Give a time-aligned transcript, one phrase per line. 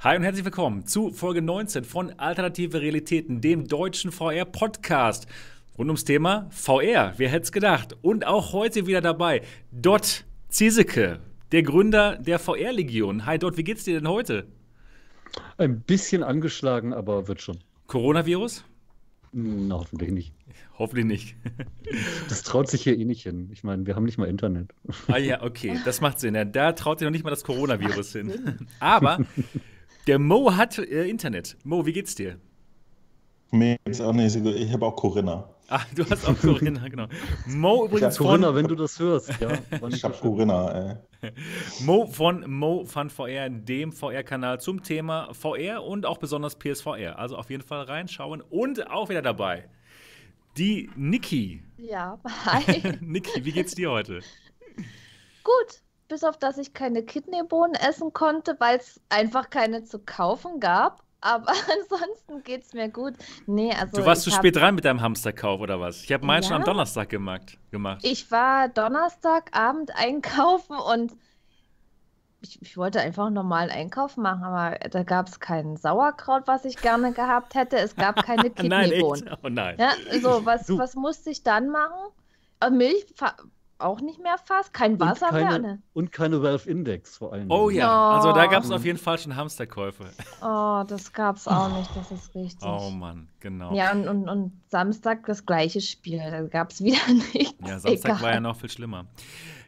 [0.00, 5.26] Hi und herzlich willkommen zu Folge 19 von Alternative Realitäten, dem deutschen VR-Podcast
[5.76, 7.14] rund ums Thema VR.
[7.16, 7.96] Wer hätte es gedacht?
[8.00, 9.42] Und auch heute wieder dabei
[9.72, 11.18] Dot Ziesecke,
[11.50, 13.26] der Gründer der VR-Legion.
[13.26, 14.46] Hi Dot, wie geht's dir denn heute?
[15.56, 17.58] Ein bisschen angeschlagen, aber wird schon.
[17.88, 18.62] Coronavirus?
[19.32, 20.32] Na, hoffentlich nicht.
[20.78, 21.36] Hoffentlich nicht.
[22.28, 23.50] das traut sich hier eh nicht hin.
[23.52, 24.72] Ich meine, wir haben nicht mal Internet.
[25.08, 26.36] Ah ja, okay, das macht Sinn.
[26.36, 28.68] Ja, da traut sich noch nicht mal das Coronavirus hin.
[28.78, 29.26] Aber
[30.08, 31.56] der Mo hat äh, Internet.
[31.64, 32.38] Mo, wie geht's dir?
[33.50, 34.54] Mir geht's auch nicht so gut.
[34.54, 35.48] Ich habe auch Corinna.
[35.68, 37.08] Ah, du hast auch Corinna, genau.
[37.46, 39.50] Mo übrigens ja, Corinna, von, wenn du das hörst, ja.
[39.88, 41.30] Ich habe Corinna, ey.
[41.84, 47.18] Mo von Mo Fun VR, dem VR-Kanal zum Thema VR und auch besonders PSVR.
[47.18, 49.68] Also auf jeden Fall reinschauen und auch wieder dabei.
[50.56, 51.62] Die Niki.
[51.76, 52.96] Ja, hi.
[53.02, 54.20] Niki, wie geht's dir heute?
[55.44, 60.60] Gut, bis auf dass ich keine Kidneybohnen essen konnte, weil es einfach keine zu kaufen
[60.60, 61.02] gab.
[61.20, 61.48] Aber
[61.80, 63.14] ansonsten geht's mir gut.
[63.46, 66.04] Nee, also du warst zu spät dran mit deinem Hamsterkauf oder was?
[66.04, 68.00] Ich habe meinen ja, schon am Donnerstag gemacht, gemacht.
[68.02, 71.12] Ich war Donnerstagabend einkaufen und
[72.40, 76.64] ich, ich, wollte einfach einen normalen Einkauf machen, aber da gab es kein Sauerkraut, was
[76.64, 77.78] ich gerne gehabt hätte.
[77.78, 79.24] Es gab keine Kidneybohnen.
[79.24, 79.44] nein, echt?
[79.44, 79.76] Oh nein.
[79.76, 82.12] Ja, so, was, was musste ich dann machen?
[82.60, 83.06] Äh, Milch
[83.78, 85.58] auch nicht mehr fast, kein Wasser und keine, mehr.
[85.58, 85.82] Ne?
[85.92, 87.50] Und keine Valve Index vor allem.
[87.50, 88.16] Oh ja, oh.
[88.16, 90.04] also da gab es auf jeden Fall schon Hamsterkäufe.
[90.40, 92.68] Oh, das gab es auch nicht, das ist richtig.
[92.68, 93.74] Oh Mann, genau.
[93.74, 96.98] Ja, und, und, und Samstag das gleiche Spiel, da gab es wieder
[97.34, 97.54] nichts.
[97.66, 98.22] Ja, Samstag Egal.
[98.22, 99.06] war ja noch viel schlimmer.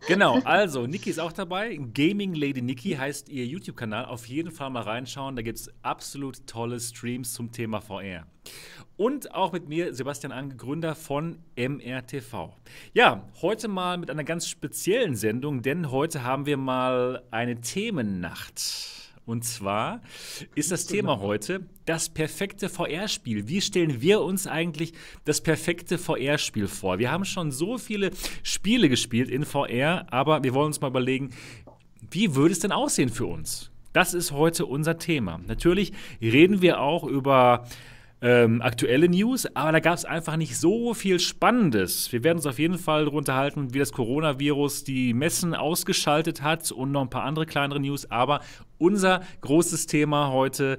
[0.06, 1.76] Genau, also Niki ist auch dabei.
[1.76, 4.06] Gaming Lady Niki heißt ihr YouTube-Kanal.
[4.06, 5.36] Auf jeden Fall mal reinschauen.
[5.36, 8.26] Da gibt es absolut tolle Streams zum Thema VR.
[8.96, 12.54] Und auch mit mir, Sebastian Ang, Gründer von MRTV.
[12.92, 18.99] Ja, heute mal mit einer ganz speziellen Sendung, denn heute haben wir mal eine Themennacht.
[19.30, 20.02] Und zwar
[20.56, 23.46] ist das Thema heute das perfekte VR-Spiel.
[23.46, 24.92] Wie stellen wir uns eigentlich
[25.24, 26.98] das perfekte VR-Spiel vor?
[26.98, 28.10] Wir haben schon so viele
[28.42, 31.30] Spiele gespielt in VR, aber wir wollen uns mal überlegen,
[32.10, 33.70] wie würde es denn aussehen für uns?
[33.92, 35.38] Das ist heute unser Thema.
[35.46, 37.68] Natürlich reden wir auch über
[38.22, 42.12] ähm, aktuelle News, aber da gab es einfach nicht so viel Spannendes.
[42.12, 46.70] Wir werden uns auf jeden Fall darunter halten, wie das Coronavirus die Messen ausgeschaltet hat
[46.70, 48.10] und noch ein paar andere kleinere News.
[48.10, 48.40] Aber
[48.78, 50.78] unser großes Thema heute.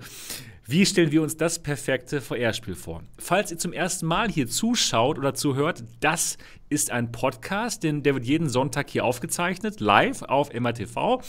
[0.67, 3.03] Wie stellen wir uns das perfekte VR-Spiel vor?
[3.17, 6.37] Falls ihr zum ersten Mal hier zuschaut oder zuhört, das
[6.69, 11.21] ist ein Podcast, denn der wird jeden Sonntag hier aufgezeichnet, live auf MRTV.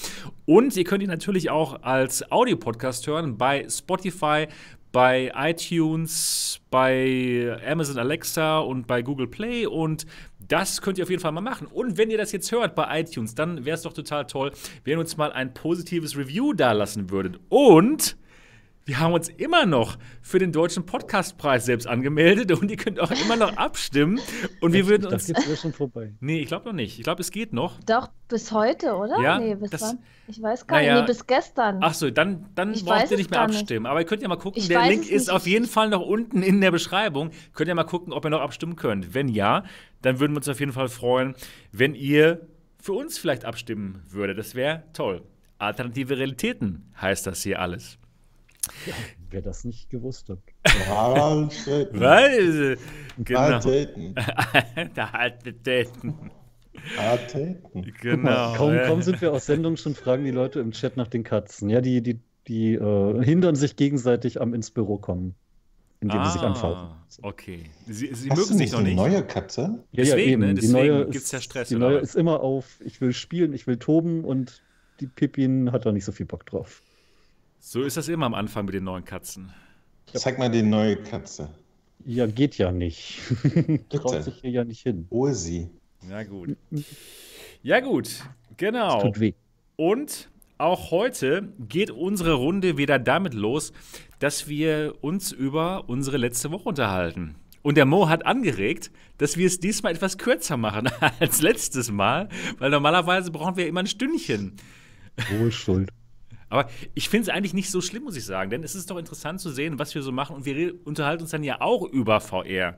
[0.44, 4.46] Und ihr könnt ihn natürlich auch als Audiopodcast hören bei Spotify,
[4.92, 10.06] bei iTunes, bei Amazon Alexa und bei Google Play und
[10.48, 11.66] das könnt ihr auf jeden Fall mal machen.
[11.66, 14.53] Und wenn ihr das jetzt hört bei iTunes, dann wäre es doch total toll,
[14.84, 17.41] wenn ihr uns mal ein positives Review da lassen würdet.
[17.48, 18.16] Und
[18.84, 23.10] wir haben uns immer noch für den deutschen Podcastpreis selbst angemeldet und ihr könnt auch
[23.10, 24.20] immer noch abstimmen.
[24.60, 25.26] Und wir würden uns.
[25.26, 26.15] Das ist ja schon vorbei.
[26.20, 26.98] Nee, ich glaube noch nicht.
[26.98, 27.78] Ich glaube, es geht noch.
[27.87, 29.21] Doch, bis heute, oder?
[29.21, 29.98] Ja, nee, bis das, wann?
[30.26, 31.03] Ich weiß gar naja, nicht.
[31.03, 31.78] Nee, bis gestern.
[31.81, 33.82] Ach so, dann, dann braucht ihr nicht mehr abstimmen.
[33.82, 33.91] Nicht.
[33.91, 34.60] Aber ihr könnt ja mal gucken.
[34.60, 37.31] Ich der Link ist auf jeden Fall noch unten in der Beschreibung.
[37.53, 39.15] Könnt ihr mal gucken, ob ihr noch abstimmen könnt.
[39.15, 39.65] Wenn ja,
[40.03, 41.34] dann würden wir uns auf jeden Fall freuen,
[41.71, 42.48] wenn ihr
[42.81, 44.38] für uns vielleicht abstimmen würdet.
[44.38, 45.22] Das wäre toll.
[45.59, 47.98] Alternative Realitäten heißt das hier alles.
[48.86, 48.94] Ja,
[49.30, 50.38] wer das nicht gewusst hat.
[51.92, 52.78] Weil,
[53.18, 53.60] genau.
[54.96, 56.30] Der alte Daten.
[58.00, 58.54] Genau.
[58.54, 61.70] Kaum, kaum sind wir aus Sendung, schon fragen die Leute im Chat nach den Katzen.
[61.70, 65.34] Ja, die, die, die äh, hindern sich gegenseitig am ins Büro kommen,
[66.00, 66.90] indem ah, sie sich anfauchen.
[67.22, 67.64] Okay.
[67.86, 68.96] Sie, sie mögen sich noch nicht.
[68.96, 69.84] neue Katze?
[69.92, 70.40] Ja, deswegen, ja, eben.
[70.42, 70.54] Ne?
[70.54, 71.68] deswegen gibt es ja Stress.
[71.68, 74.62] Die neue ist immer auf, ich will spielen, ich will toben und
[75.00, 76.82] die Pippin hat da nicht so viel Bock drauf.
[77.64, 79.52] So ist das immer am Anfang mit den neuen Katzen.
[80.12, 81.48] Zeig mal die neue Katze.
[82.04, 83.20] Ja, geht ja nicht.
[83.88, 85.06] Traut sich hier ja nicht hin.
[85.12, 85.70] Hol sie.
[86.10, 86.56] Ja, gut.
[87.62, 88.24] Ja, gut.
[88.56, 88.94] Genau.
[88.94, 89.34] Das tut weh.
[89.76, 90.28] Und
[90.58, 93.72] auch heute geht unsere Runde wieder damit los,
[94.18, 97.36] dass wir uns über unsere letzte Woche unterhalten.
[97.62, 102.28] Und der Mo hat angeregt, dass wir es diesmal etwas kürzer machen als letztes Mal,
[102.58, 104.56] weil normalerweise brauchen wir immer ein Stündchen.
[105.38, 105.91] Wohl schuld.
[106.53, 108.99] Aber ich finde es eigentlich nicht so schlimm, muss ich sagen, denn es ist doch
[108.99, 112.21] interessant zu sehen, was wir so machen und wir unterhalten uns dann ja auch über
[112.21, 112.77] VR.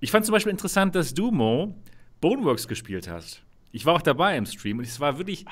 [0.00, 1.74] Ich fand zum Beispiel interessant, dass du, Mo,
[2.22, 3.42] Boneworks gespielt hast.
[3.72, 5.44] Ich war auch dabei im Stream und es war wirklich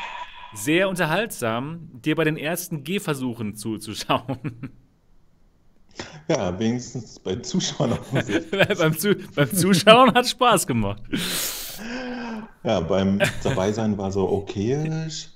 [0.55, 4.71] sehr unterhaltsam, dir bei den ersten Gehversuchen zuzuschauen.
[6.27, 8.05] Ja, wenigstens bei Zuschauern auch
[8.79, 11.03] beim, Zu beim Zuschauen hat Spaß gemacht.
[12.65, 15.29] Ja, beim Dabeisein war so okayisch.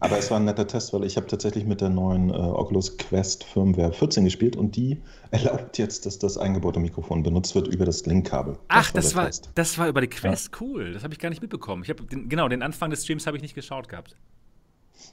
[0.00, 2.96] Aber es war ein netter Test, weil ich habe tatsächlich mit der neuen äh, Oculus
[2.98, 7.84] Quest Firmware 14 gespielt und die erlaubt jetzt, dass das eingebaute Mikrofon benutzt wird über
[7.84, 8.58] das Linkkabel.
[8.68, 10.58] Ach, das war, das war, das war über die Quest, ja.
[10.60, 10.92] cool.
[10.92, 11.82] Das habe ich gar nicht mitbekommen.
[11.84, 14.16] Ich habe genau den Anfang des Streams habe ich nicht geschaut gehabt.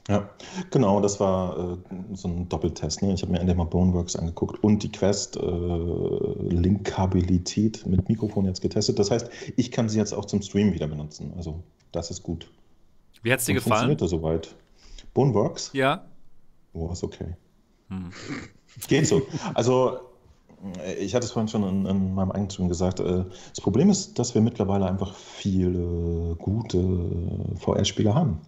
[0.08, 0.30] Ja,
[0.70, 1.76] genau, das war äh,
[2.14, 3.02] so ein Doppeltest.
[3.02, 3.12] Ne?
[3.12, 8.60] Ich habe mir endlich mal Boneworks angeguckt und die Quest äh, Linkabilität mit Mikrofon jetzt
[8.60, 8.98] getestet.
[8.98, 11.32] Das heißt, ich kann sie jetzt auch zum Stream wieder benutzen.
[11.36, 11.62] Also,
[11.92, 12.50] das ist gut.
[13.22, 13.90] Wie hat es dir gefallen?
[13.90, 14.54] Funktioniert das soweit?
[15.14, 15.70] Boneworks?
[15.72, 16.04] Ja.
[16.72, 17.36] Oh, ist okay.
[17.88, 18.10] Hm.
[18.88, 19.22] Geht so.
[19.54, 20.00] Also,
[20.98, 23.00] ich hatte es vorhin schon in, in meinem Eigentum gesagt.
[23.00, 27.00] Äh, das Problem ist, dass wir mittlerweile einfach viele gute
[27.58, 28.40] VR-Spiele haben.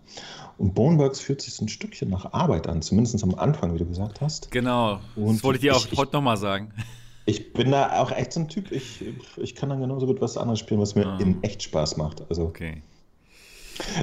[0.59, 3.87] Und Boneworks fühlt sich so ein Stückchen nach Arbeit an, zumindest am Anfang, wie du
[3.87, 4.51] gesagt hast.
[4.51, 5.01] Genau.
[5.17, 6.73] Und das wollte ich dir auch ich, heute nochmal sagen.
[7.25, 9.05] Ich bin da auch echt so ein Typ, ich,
[9.37, 11.19] ich kann dann genauso gut was anderes spielen, was mir ah.
[11.19, 12.23] in echt Spaß macht.
[12.29, 12.83] Also, okay.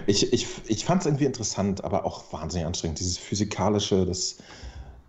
[0.07, 2.99] Ich, ich, ich fand es irgendwie interessant, aber auch wahnsinnig anstrengend.
[2.99, 4.37] Dieses physikalische, das.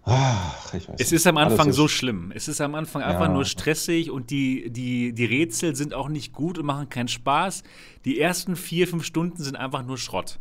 [0.05, 2.33] Ach, ich weiß es ist am Anfang so schlimm.
[2.35, 3.33] Es ist am Anfang einfach ja.
[3.33, 7.63] nur stressig und die, die, die Rätsel sind auch nicht gut und machen keinen Spaß.
[8.07, 10.41] Die ersten vier, fünf Stunden sind einfach nur Schrott.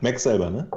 [0.00, 0.68] Max selber, ne?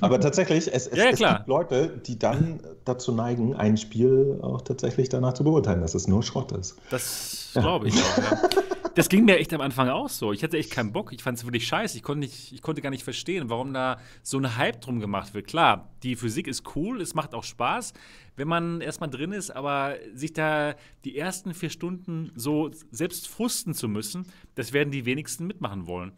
[0.00, 4.38] Aber tatsächlich, es, es, ja, ja, es, gibt Leute, die dann dazu neigen, ein Spiel
[4.42, 6.76] auch tatsächlich danach zu beurteilen, dass es nur Schrott ist.
[6.90, 8.48] Das glaube ich auch, ja.
[8.94, 10.32] Das ging mir echt am Anfang auch so.
[10.32, 11.12] Ich hatte echt keinen Bock.
[11.12, 11.96] Ich fand es wirklich scheiße.
[11.96, 15.32] Ich konnte, nicht, ich konnte gar nicht verstehen, warum da so ein Hype drum gemacht
[15.32, 15.46] wird.
[15.46, 17.94] Klar, die Physik ist cool, es macht auch Spaß,
[18.36, 20.74] wenn man erstmal drin ist, aber sich da
[21.04, 26.12] die ersten vier Stunden so selbst frusten zu müssen, das werden die wenigsten mitmachen wollen.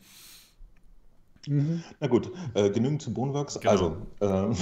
[1.46, 1.84] Mhm.
[2.00, 3.60] Na gut, äh, genügend zu Boneworks.
[3.60, 3.70] Genau.
[3.70, 4.56] Also, ähm,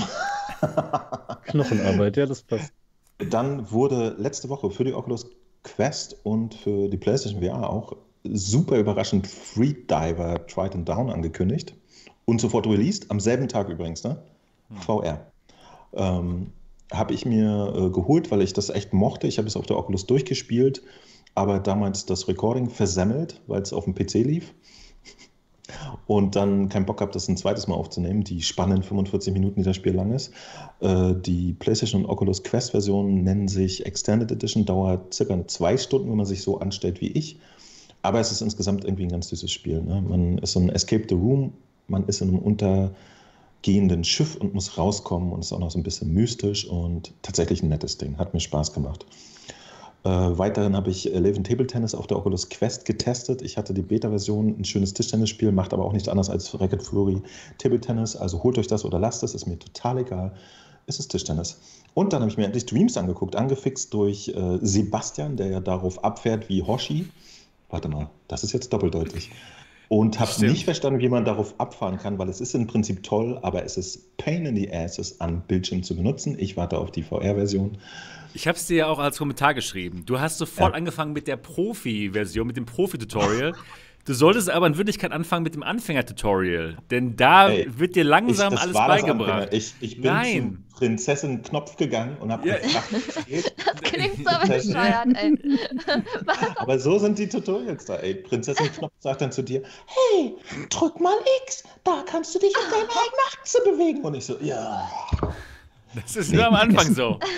[1.46, 2.72] Knochenarbeit, ja, das passt.
[3.30, 5.26] Dann wurde letzte Woche für die Oculus
[5.64, 11.74] Quest und für die PlayStation VR auch super überraschend Freediver Triton Down angekündigt
[12.24, 14.22] und sofort released, am selben Tag übrigens, ne?
[14.68, 14.76] Hm.
[14.78, 15.26] VR.
[15.94, 16.52] Ähm,
[16.92, 19.26] habe ich mir äh, geholt, weil ich das echt mochte.
[19.26, 20.82] Ich habe es auf der Oculus durchgespielt,
[21.34, 24.54] aber damals das Recording versemmelt, weil es auf dem PC lief
[26.06, 28.24] und dann keinen Bock gehabt, das ein zweites Mal aufzunehmen.
[28.24, 30.32] Die spannenden 45 Minuten, die das Spiel lang ist.
[30.80, 36.10] Äh, die PlayStation und Oculus Quest Versionen nennen sich Extended Edition, dauert circa zwei Stunden,
[36.10, 37.38] wenn man sich so anstellt wie ich.
[38.02, 39.80] Aber es ist insgesamt irgendwie ein ganz süßes Spiel.
[39.80, 40.02] Ne?
[40.02, 41.52] Man ist so ein Escape the Room,
[41.86, 45.84] man ist in einem untergehenden Schiff und muss rauskommen und ist auch noch so ein
[45.84, 48.18] bisschen mystisch und tatsächlich ein nettes Ding.
[48.18, 49.06] Hat mir Spaß gemacht.
[50.04, 53.40] Äh, weiterhin habe ich Eleven Table Tennis auf der Oculus Quest getestet.
[53.40, 57.22] Ich hatte die Beta-Version, ein schönes Tischtennisspiel, macht aber auch nichts anderes als Racket Fury
[57.58, 58.16] Table Tennis.
[58.16, 60.34] Also holt euch das oder lasst es, ist mir total egal.
[60.86, 61.60] Es ist Tischtennis.
[61.94, 66.02] Und dann habe ich mir endlich Dreams angeguckt, angefixt durch äh, Sebastian, der ja darauf
[66.02, 67.08] abfährt wie Hoshi.
[67.70, 69.30] Warte mal, das ist jetzt doppeldeutig.
[69.92, 73.38] Und habe nicht verstanden, wie man darauf abfahren kann, weil es ist im Prinzip toll,
[73.42, 76.34] aber es ist Pain in the Asses an Bildschirm zu benutzen.
[76.38, 77.76] Ich warte auf die VR-Version.
[78.32, 80.04] Ich habe es dir ja auch als Kommentar geschrieben.
[80.06, 80.78] Du hast sofort ja.
[80.78, 83.52] angefangen mit der Profi-Version, mit dem Profi-Tutorial.
[84.04, 88.54] Du solltest aber in Wirklichkeit anfangen mit dem Anfänger-Tutorial, denn da Ey, wird dir langsam
[88.54, 89.48] ich, alles beigebracht.
[89.52, 90.64] Ich, ich, bin Nein.
[90.68, 92.56] zu Prinzessin Knopf gegangen und habe ja.
[92.56, 92.86] gefragt,
[93.64, 95.38] Das klingt so bescheuert, ey.
[96.56, 98.14] aber so sind die Tutorials da, ey.
[98.14, 100.34] Prinzessin Knopf sagt dann zu dir, hey,
[100.68, 101.14] drück mal
[101.44, 104.00] X, da kannst du dich in deine eigene Achse bewegen.
[104.02, 104.90] Und ich so, ja.
[105.94, 107.18] Das ist nur am Anfang so.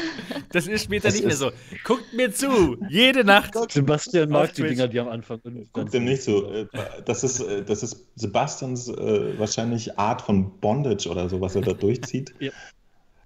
[0.50, 1.50] Das ist später das nicht mehr so.
[1.82, 3.54] Guckt mir zu, jede Nacht.
[3.72, 5.40] Sebastian mag die Dinger, die am Anfang.
[5.72, 6.48] Guckt dem nicht so.
[6.48, 6.66] Äh,
[7.04, 11.62] das ist, äh, das ist Sebastians äh, wahrscheinlich Art von Bondage oder so, was er
[11.62, 12.34] da durchzieht.
[12.38, 12.52] ja.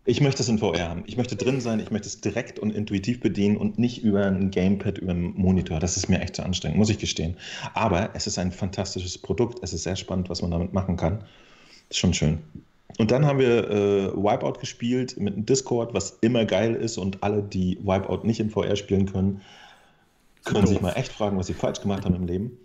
[0.08, 1.04] Ich möchte es in VR haben.
[1.06, 4.50] Ich möchte drin sein, ich möchte es direkt und intuitiv bedienen und nicht über ein
[4.50, 5.80] Gamepad, über einen Monitor.
[5.80, 7.36] Das ist mir echt zu anstrengend, muss ich gestehen.
[7.74, 9.58] Aber es ist ein fantastisches Produkt.
[9.62, 11.24] Es ist sehr spannend, was man damit machen kann.
[11.90, 12.38] Ist schon schön.
[12.98, 17.22] Und dann haben wir äh, Wipeout gespielt mit einem Discord, was immer geil ist und
[17.22, 19.40] alle, die Wipeout nicht in VR spielen können,
[20.44, 22.58] können sich mal echt fragen, was sie falsch gemacht haben im Leben.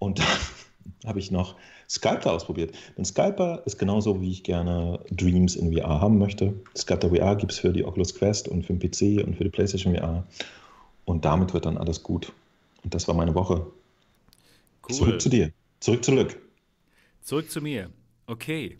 [0.00, 0.26] Und dann
[1.06, 1.54] habe ich noch
[1.88, 2.74] Sculptor ausprobiert.
[2.96, 6.54] Denn Sculptor ist genauso, wie ich gerne Dreams in VR haben möchte.
[6.76, 9.50] Sculptor VR gibt es für die Oculus Quest und für den PC und für die
[9.50, 10.26] PlayStation VR.
[11.04, 12.32] Und damit wird dann alles gut.
[12.82, 13.66] Und das war meine Woche.
[14.88, 14.96] Cool.
[14.96, 15.52] Zurück zu dir.
[15.80, 16.40] Zurück zu Lück.
[17.22, 17.90] Zurück zu mir.
[18.26, 18.78] Okay.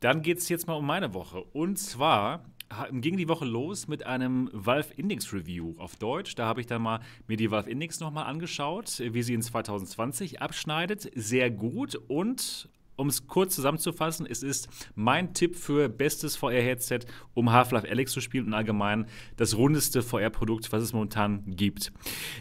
[0.00, 1.42] Dann geht es jetzt mal um meine Woche.
[1.52, 2.44] Und zwar
[2.92, 6.34] ging die Woche los mit einem Valve Index Review auf Deutsch.
[6.36, 10.40] Da habe ich dann mal mir die Valve Index nochmal angeschaut, wie sie in 2020
[10.40, 11.10] abschneidet.
[11.14, 17.00] Sehr gut und um es kurz zusammenzufassen, es ist mein Tipp für bestes VR-Headset,
[17.32, 21.92] um Half-Life Alex zu spielen und allgemein das rundeste VR-Produkt, was es momentan gibt.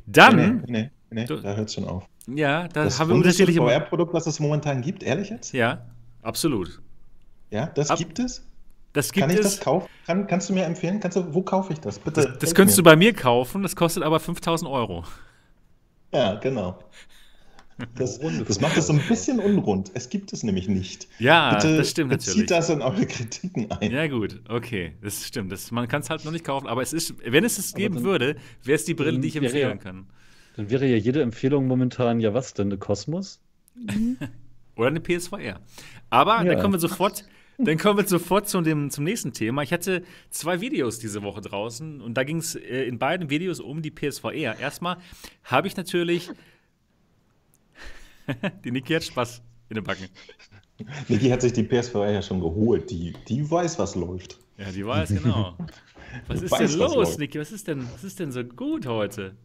[0.06, 0.64] Dann.
[0.68, 2.06] Nee, nee, nee, da hört es schon auf.
[2.28, 3.62] Ja, da das haben wir unterschiedliche.
[3.62, 5.54] VR-Produkt, was es momentan gibt, ehrlich jetzt?
[5.54, 5.86] Ja,
[6.22, 6.82] absolut.
[7.52, 8.46] Ja, das Ab- gibt es?
[8.94, 9.56] Das gibt Kann ich es.
[9.58, 9.88] das kaufen?
[10.08, 11.00] Kann, kannst du mir empfehlen?
[11.00, 12.00] Kannst du, wo kaufe ich das?
[12.00, 12.22] Bitte.
[12.26, 12.86] das, das könntest du mir.
[12.92, 15.04] bei mir kaufen, das kostet aber 5000 Euro.
[16.14, 16.80] Ja, genau.
[17.96, 19.92] Das, das macht es so ein bisschen unrund.
[19.94, 21.08] Es gibt es nämlich nicht.
[21.20, 22.50] Ja, Bitte das stimmt bezieht natürlich.
[22.50, 23.92] das in eure Kritiken ein.
[23.92, 25.52] Ja, gut, okay, das stimmt.
[25.52, 27.96] Das, man kann es halt noch nicht kaufen, aber es ist, wenn es es geben
[27.96, 30.08] dann- würde, wäre es die Brille, die ich wäre ja- empfehlen kann.
[30.58, 33.40] Dann wäre ja jede Empfehlung momentan, ja was denn, eine Kosmos?
[34.76, 35.60] Oder eine PSVR.
[36.10, 36.44] Aber Ja.
[36.44, 37.24] dann kommen wir sofort,
[37.68, 39.64] dann kommen wir sofort zu dem, zum nächsten Thema.
[39.64, 43.60] Ich hatte zwei Videos diese Woche draußen und da ging es äh, in beiden Videos
[43.60, 44.58] um die PSVR.
[44.60, 44.98] Erstmal
[45.44, 46.32] habe ich natürlich.
[48.64, 50.08] die Niki hat Spaß in den Backen.
[51.08, 52.90] Niki hat sich die PSVR ja schon geholt.
[52.90, 54.40] Die, die weiß, was läuft.
[54.58, 55.56] Ja, die weiß genau.
[56.28, 57.20] Was ist Weiß, denn was los, läuft.
[57.20, 57.40] Niki?
[57.40, 59.36] Was ist denn, was ist denn so gut heute?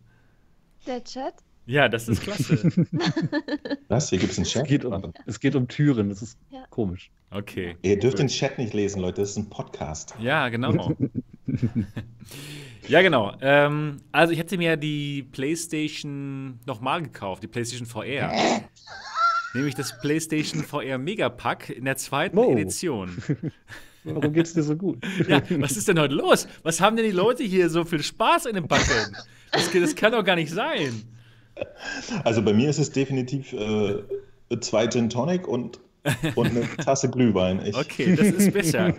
[0.86, 1.34] Der Chat?
[1.66, 2.58] Ja, das ist klasse.
[3.88, 4.10] Was?
[4.10, 4.66] Hier gibt es einen Es Chat?
[4.66, 6.64] geht um, es geht um Türen, das ist Ja.
[6.70, 7.10] komisch.
[7.30, 7.76] Okay.
[7.82, 9.22] Ihr dürft den Chat nicht lesen, Leute.
[9.22, 10.14] Das ist ein Podcast.
[10.20, 10.94] Ja, genau.
[12.88, 13.34] ja, genau.
[13.40, 18.32] Ähm, also ich hätte mir die PlayStation nochmal gekauft, die PlayStation VR.
[19.54, 22.52] Nämlich das PlayStation VR Megapack in der zweiten Oh.
[22.52, 23.16] Edition.
[24.04, 24.98] Warum geht's dir so gut?
[25.28, 26.46] Ja, was ist denn heute los?
[26.62, 29.16] Was haben denn die Leute hier so viel Spaß in den Backen?
[29.52, 31.04] Das, das kann doch gar nicht sein.
[32.24, 34.02] Also bei mir ist es definitiv äh,
[34.60, 35.80] zwei Gin Tonic und,
[36.34, 37.64] und eine Tasse Glühwein.
[37.64, 38.94] Ich, Okay, das ist besser.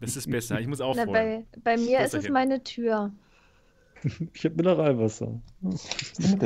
[0.00, 0.60] Das ist besser.
[0.60, 1.12] Ich muss Na, aufholen.
[1.12, 2.32] bei, bei mir ist es hier?
[2.32, 3.12] meine Tür.
[4.32, 5.40] Ich habe Mineralwasser.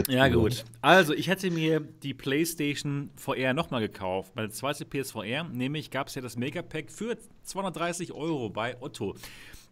[0.08, 0.64] Ja, gut.
[0.80, 4.34] Also, ich hätte mir die PlayStation VR nochmal gekauft.
[4.34, 9.14] Meine zweite PSVR, nämlich gab es ja das Megapack für 230 Euro bei Otto.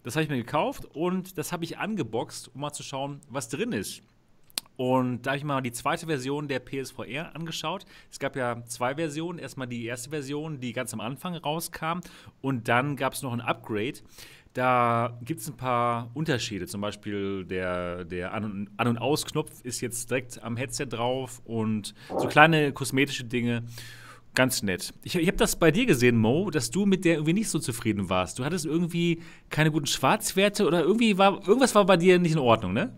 [0.05, 3.49] Das habe ich mir gekauft und das habe ich angeboxt, um mal zu schauen, was
[3.49, 4.03] drin ist.
[4.77, 7.85] Und da habe ich mal die zweite Version der PSVR angeschaut.
[8.11, 9.39] Es gab ja zwei Versionen.
[9.39, 12.01] Erstmal die erste Version, die ganz am Anfang rauskam.
[12.41, 13.99] Und dann gab es noch ein Upgrade.
[14.55, 16.67] Da gibt es ein paar Unterschiede.
[16.67, 22.29] Zum Beispiel der, der An- und, Ausknopf ist jetzt direkt am Headset drauf und so
[22.29, 23.65] kleine kosmetische Dinge.
[24.35, 24.95] Ganz nett.
[25.03, 27.59] Ich, ich habe das bei dir gesehen, Mo, dass du mit der irgendwie nicht so
[27.59, 28.39] zufrieden warst.
[28.39, 32.39] Du hattest irgendwie keine guten Schwarzwerte oder irgendwie war irgendwas war bei dir nicht in
[32.39, 32.95] Ordnung, ne?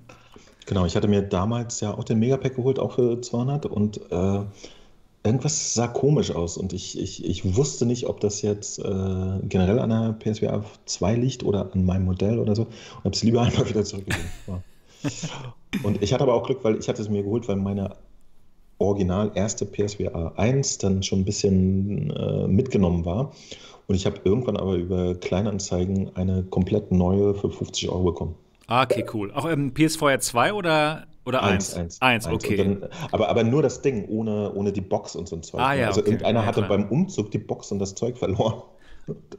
[0.67, 4.41] Genau, ich hatte mir damals ja auch den Megapack geholt, auch für 200 und äh,
[5.25, 9.79] irgendwas sah komisch aus und ich, ich, ich wusste nicht, ob das jetzt äh, generell
[9.79, 13.43] an der PSVR 2 liegt oder an meinem Modell oder so und habe es lieber
[13.43, 14.31] einfach wieder zurückgegeben.
[15.83, 17.97] Und ich hatte aber auch Glück, weil ich hatte es mir geholt, weil meine
[18.79, 23.33] original erste PSVR 1 dann schon ein bisschen äh, mitgenommen war
[23.87, 28.35] und ich habe irgendwann aber über Kleinanzeigen eine komplett neue für 50 Euro bekommen.
[28.67, 29.33] Ah, okay, cool.
[29.33, 31.75] Auch ähm, PSVR 2 oder, oder 1?
[31.75, 32.01] Eins, eins.
[32.01, 32.35] 1, eins.
[32.35, 32.57] okay.
[32.57, 35.61] Dann, aber, aber nur das Ding, ohne, ohne die Box und so ein Zeug.
[35.61, 36.11] Ah, ja, also okay.
[36.11, 36.69] irgendeiner Ja, hatte klar.
[36.69, 38.63] beim Umzug die Box und das Zeug verloren.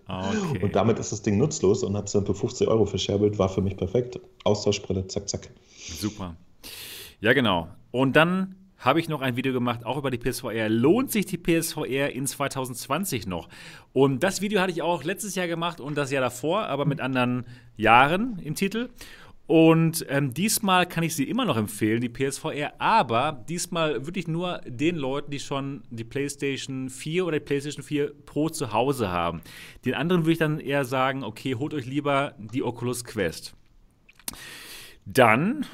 [0.05, 0.63] Ah, okay.
[0.63, 3.39] Und damit ist das Ding nutzlos und hat es dann für 50 Euro verscherbelt.
[3.39, 4.19] War für mich perfekt.
[4.43, 5.49] Austauschbrille, zack, zack.
[5.75, 6.35] Super.
[7.19, 7.69] Ja, genau.
[7.89, 10.69] Und dann habe ich noch ein Video gemacht, auch über die PSVR.
[10.69, 13.49] Lohnt sich die PSVR in 2020 noch?
[13.93, 17.01] Und das Video hatte ich auch letztes Jahr gemacht und das Jahr davor, aber mit
[17.01, 18.89] anderen Jahren im Titel.
[19.47, 24.59] Und ähm, diesmal kann ich sie immer noch empfehlen, die PSVR, aber diesmal wirklich nur
[24.65, 29.41] den Leuten, die schon die PlayStation 4 oder die PlayStation 4 Pro zu Hause haben.
[29.83, 33.55] Den anderen würde ich dann eher sagen, okay, holt euch lieber die Oculus Quest.
[35.05, 35.65] Dann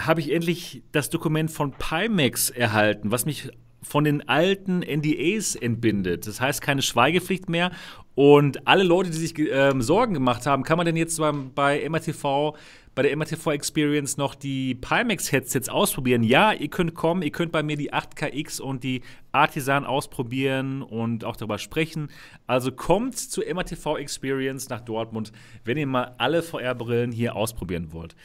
[0.00, 3.50] habe ich endlich das Dokument von Pimax erhalten, was mich
[3.82, 6.26] von den alten NDAs entbindet.
[6.26, 7.70] Das heißt, keine Schweigepflicht mehr.
[8.14, 11.86] Und alle Leute, die sich ähm, Sorgen gemacht haben, kann man denn jetzt beim, bei
[11.88, 12.56] MRTV,
[12.94, 16.22] bei der MRTV Experience noch die Pimax-Headsets ausprobieren?
[16.22, 21.24] Ja, ihr könnt kommen, ihr könnt bei mir die 8KX und die Artisan ausprobieren und
[21.24, 22.08] auch darüber sprechen.
[22.46, 25.30] Also kommt zur MRTV Experience nach Dortmund,
[25.64, 28.16] wenn ihr mal alle VR-Brillen hier ausprobieren wollt.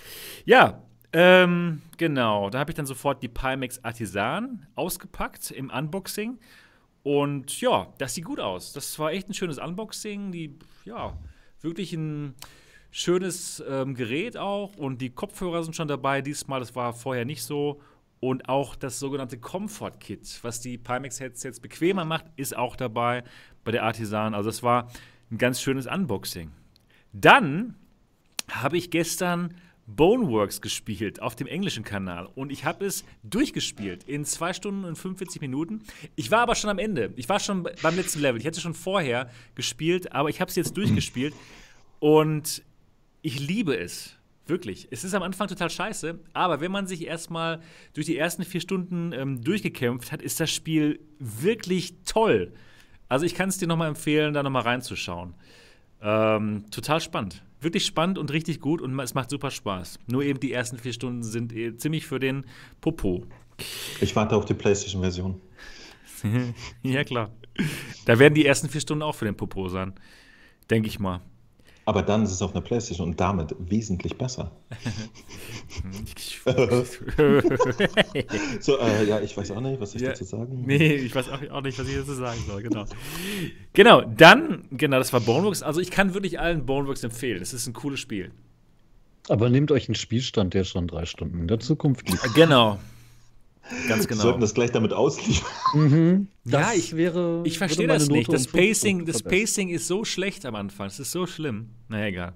[0.46, 0.82] Ja,
[1.14, 6.40] ähm, genau, da habe ich dann sofort die Pimax Artisan ausgepackt im Unboxing.
[7.04, 8.74] Und ja, das sieht gut aus.
[8.74, 10.32] Das war echt ein schönes Unboxing.
[10.32, 11.18] Die, ja,
[11.62, 12.36] wirklich ein
[12.92, 14.76] schönes ähm, Gerät auch.
[14.78, 16.60] Und die Kopfhörer sind schon dabei diesmal.
[16.60, 17.82] Das war vorher nicht so.
[18.20, 23.24] Und auch das sogenannte Comfort Kit, was die Pimax Headsets bequemer macht, ist auch dabei
[23.64, 24.36] bei der Artisan.
[24.36, 24.92] Also das war
[25.32, 26.52] ein ganz schönes Unboxing.
[27.14, 27.76] Dann
[28.48, 29.56] habe ich gestern
[29.88, 34.98] Boneworks gespielt auf dem englischen Kanal und ich habe es durchgespielt in 2 Stunden und
[34.98, 35.82] 45 Minuten.
[36.16, 37.14] Ich war aber schon am Ende.
[37.16, 38.40] Ich war schon beim letzten Level.
[38.40, 41.34] Ich hätte schon vorher gespielt, aber ich habe es jetzt durchgespielt
[42.00, 42.64] und
[43.22, 44.16] ich liebe es.
[44.48, 44.88] Wirklich.
[44.92, 47.62] Es ist am Anfang total scheiße, aber wenn man sich erstmal
[47.94, 52.52] durch die ersten vier Stunden ähm, durchgekämpft hat, ist das Spiel wirklich toll.
[53.08, 55.36] Also ich kann es dir nochmal empfehlen, da nochmal reinzuschauen.
[56.02, 57.44] Ähm, total spannend.
[57.62, 60.00] Wirklich spannend und richtig gut und es macht super Spaß.
[60.08, 62.46] Nur eben die ersten vier Stunden sind eh ziemlich für den
[62.82, 63.26] Popo.
[64.02, 65.40] Ich warte auf die PlayStation-Version.
[66.84, 67.30] ja, klar.
[68.06, 69.94] Da werden die ersten vier Stunden auch für den Popo sein.
[70.70, 71.22] Denke ich mal.
[71.86, 74.52] Aber dann ist es auf einer Playstation und damit wesentlich besser.
[78.60, 81.30] so, äh, ja, ich weiß auch nicht, was ich ja, dazu sagen Nee, ich weiß
[81.30, 82.86] auch, auch, nicht, was ich dazu sagen soll, genau.
[83.74, 85.64] genau, dann, genau, das war Boneworks.
[85.64, 87.42] Also ich kann wirklich allen Boneworks empfehlen.
[87.42, 88.32] Es ist ein cooles Spiel.
[89.28, 92.34] Aber nehmt euch einen Spielstand, der schon drei Stunden in der Zukunft liegt.
[92.36, 92.80] Genau,
[93.88, 94.20] Ganz genau.
[94.20, 95.50] Wir sollten das gleich damit ausliefern.
[95.74, 96.28] Mhm.
[96.46, 97.42] ja, ich wäre.
[97.46, 98.32] Ich verstehe das nicht.
[98.32, 100.88] Das Pacing, das Pacing ist so schlecht am Anfang.
[100.88, 101.70] Es ist so schlimm.
[101.88, 102.34] Naja, egal.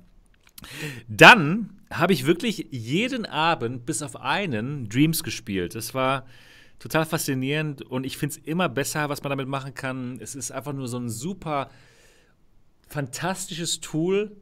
[1.07, 5.75] Dann habe ich wirklich jeden Abend bis auf einen Dreams gespielt.
[5.75, 6.25] Das war
[6.79, 10.19] total faszinierend und ich finde es immer besser, was man damit machen kann.
[10.19, 11.69] Es ist einfach nur so ein super
[12.87, 14.35] fantastisches Tool,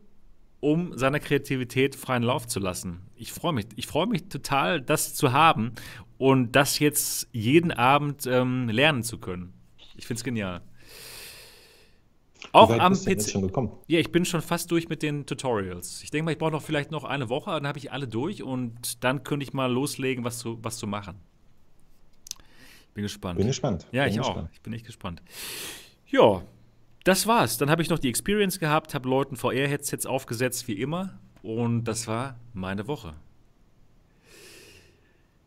[0.59, 3.01] um seiner Kreativität freien Lauf zu lassen.
[3.23, 5.71] Ich freue mich, ich freue mich total, das zu haben
[6.17, 9.53] und das jetzt jeden Abend ähm, lernen zu können.
[9.95, 10.61] Ich finde es genial.
[12.51, 13.35] Auch am PC.
[13.87, 16.03] Ja, ich bin schon fast durch mit den Tutorials.
[16.03, 18.43] Ich denke mal, ich brauche noch vielleicht noch eine Woche, dann habe ich alle durch
[18.43, 21.15] und dann könnte ich mal loslegen, was zu, was zu machen.
[22.93, 23.37] Bin gespannt.
[23.37, 23.87] Bin gespannt.
[23.93, 24.49] Ja, bin ich gespannt.
[24.49, 24.53] auch.
[24.53, 25.21] Ich bin echt gespannt.
[26.07, 26.43] Ja,
[27.05, 27.57] das war's.
[27.57, 31.17] Dann habe ich noch die Experience gehabt, habe Leuten VR-Headsets aufgesetzt, wie immer.
[31.43, 33.13] Und das war meine Woche.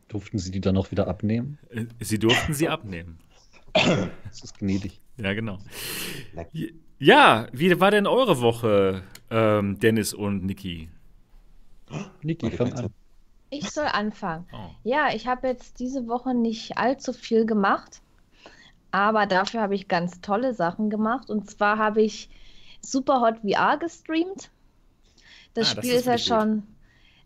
[0.09, 1.59] Durften Sie die dann auch wieder abnehmen?
[1.71, 3.19] Äh, sie durften sie abnehmen.
[4.25, 5.00] Das ist gnädig.
[5.19, 5.59] Ja, genau.
[6.99, 10.88] Ja, wie war denn eure Woche, ähm, Dennis und Niki?
[12.23, 12.88] Niki, fang an.
[13.50, 14.47] Ich soll anfangen.
[14.53, 14.71] Oh.
[14.85, 18.03] Ja, ich habe jetzt diese Woche nicht allzu viel gemacht,
[18.91, 21.31] aber dafür habe ich ganz tolle Sachen gemacht.
[21.31, 22.29] Und zwar habe ich
[22.81, 24.50] Superhot VR gestreamt.
[25.57, 26.63] Das ah, Spiel das ist, ist ja schon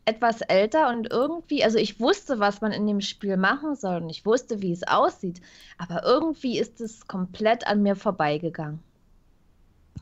[0.05, 4.11] etwas älter und irgendwie, also ich wusste, was man in dem Spiel machen soll und
[4.11, 5.41] ich wusste, wie es aussieht,
[5.78, 8.81] aber irgendwie ist es komplett an mir vorbeigegangen.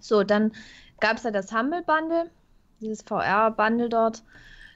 [0.01, 0.53] So, dann
[1.01, 2.31] gab es ja das Humble Bundle,
[2.81, 4.23] dieses VR-Bundle dort.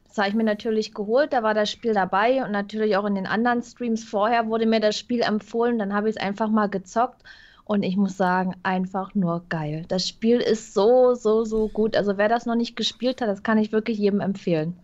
[0.09, 3.15] Das habe ich mir natürlich geholt, da war das Spiel dabei und natürlich auch in
[3.15, 6.69] den anderen Streams vorher wurde mir das Spiel empfohlen, dann habe ich es einfach mal
[6.69, 7.23] gezockt
[7.65, 9.85] und ich muss sagen, einfach nur geil.
[9.89, 11.97] Das Spiel ist so, so, so gut.
[11.97, 14.77] Also wer das noch nicht gespielt hat, das kann ich wirklich jedem empfehlen.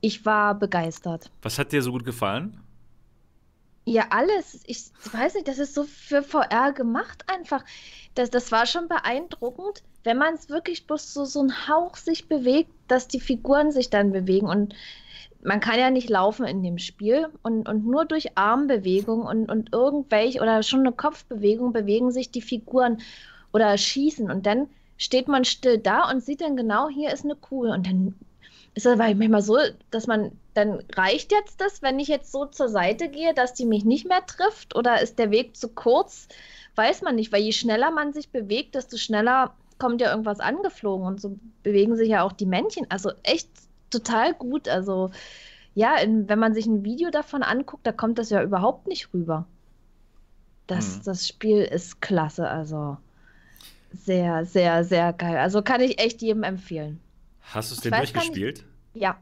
[0.00, 1.30] Ich war begeistert.
[1.42, 2.60] Was hat dir so gut gefallen?
[3.84, 4.62] Ja, alles.
[4.66, 7.64] Ich weiß nicht, das ist so für VR gemacht einfach.
[8.14, 12.28] Das, das war schon beeindruckend, wenn man es wirklich bloß so, so ein Hauch sich
[12.28, 14.48] bewegt, dass die Figuren sich dann bewegen.
[14.48, 14.74] Und
[15.46, 17.28] man kann ja nicht laufen in dem Spiel.
[17.42, 22.42] Und, und nur durch Armbewegung und, und irgendwelche oder schon eine Kopfbewegung bewegen sich die
[22.42, 22.98] Figuren
[23.52, 24.28] oder schießen.
[24.28, 27.70] Und dann steht man still da und sieht dann genau, hier ist eine Kugel.
[27.70, 28.16] Und dann
[28.74, 29.56] ist das manchmal so,
[29.92, 33.66] dass man, dann reicht jetzt das, wenn ich jetzt so zur Seite gehe, dass die
[33.66, 34.74] mich nicht mehr trifft?
[34.74, 36.26] Oder ist der Weg zu kurz?
[36.74, 41.06] Weiß man nicht, weil je schneller man sich bewegt, desto schneller kommt ja irgendwas angeflogen
[41.06, 42.86] und so bewegen sich ja auch die Männchen.
[42.90, 43.48] Also echt
[43.98, 44.68] total gut.
[44.68, 45.10] Also
[45.74, 49.12] ja, in, wenn man sich ein Video davon anguckt, da kommt das ja überhaupt nicht
[49.12, 49.46] rüber.
[50.66, 51.02] Das, hm.
[51.04, 52.96] das Spiel ist klasse, also
[53.92, 55.36] sehr, sehr, sehr geil.
[55.36, 57.00] Also kann ich echt jedem empfehlen.
[57.42, 58.64] Hast du es denn durchgespielt?
[58.94, 59.16] Ja.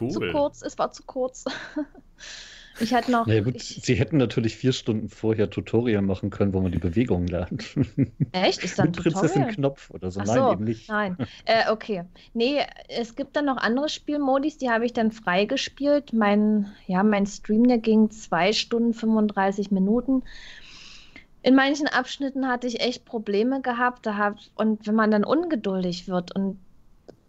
[0.00, 0.10] Cool.
[0.10, 1.44] Zu kurz, es war zu kurz.
[2.80, 3.26] ich hatte noch.
[3.26, 6.78] Na gut, ich, sie hätten natürlich vier Stunden vorher Tutorial machen können, wo man die
[6.78, 7.74] Bewegungen lernt.
[8.32, 8.64] Echt?
[8.64, 10.20] Ist dann Mit Prinzessin Knopf oder so?
[10.20, 10.88] Ach nein, so, eben nicht.
[10.88, 11.16] Nein.
[11.44, 12.04] Äh, okay.
[12.34, 16.12] Nee, es gibt dann noch andere Spielmodis, die habe ich dann freigespielt.
[16.12, 20.22] Mein, ja, mein Stream, der ging zwei Stunden 35 Minuten
[21.42, 24.06] in manchen Abschnitten hatte ich echt Probleme gehabt.
[24.06, 26.58] Da hab, und wenn man dann ungeduldig wird und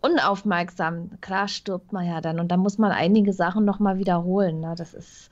[0.03, 4.59] unaufmerksam, klar stirbt man ja dann und da muss man einige Sachen nochmal wiederholen.
[4.59, 4.75] Ne?
[4.77, 5.31] Das ist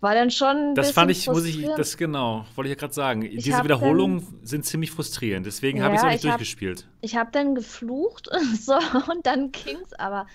[0.00, 0.74] war dann schon.
[0.74, 3.22] das fand ich, muss ich, das genau, wollte ich ja gerade sagen.
[3.22, 6.80] Ich Diese Wiederholungen dann, sind ziemlich frustrierend, deswegen ja, habe ich es auch nicht durchgespielt.
[6.80, 8.74] Hab, ich habe dann geflucht und so
[9.12, 10.26] und dann ging's, aber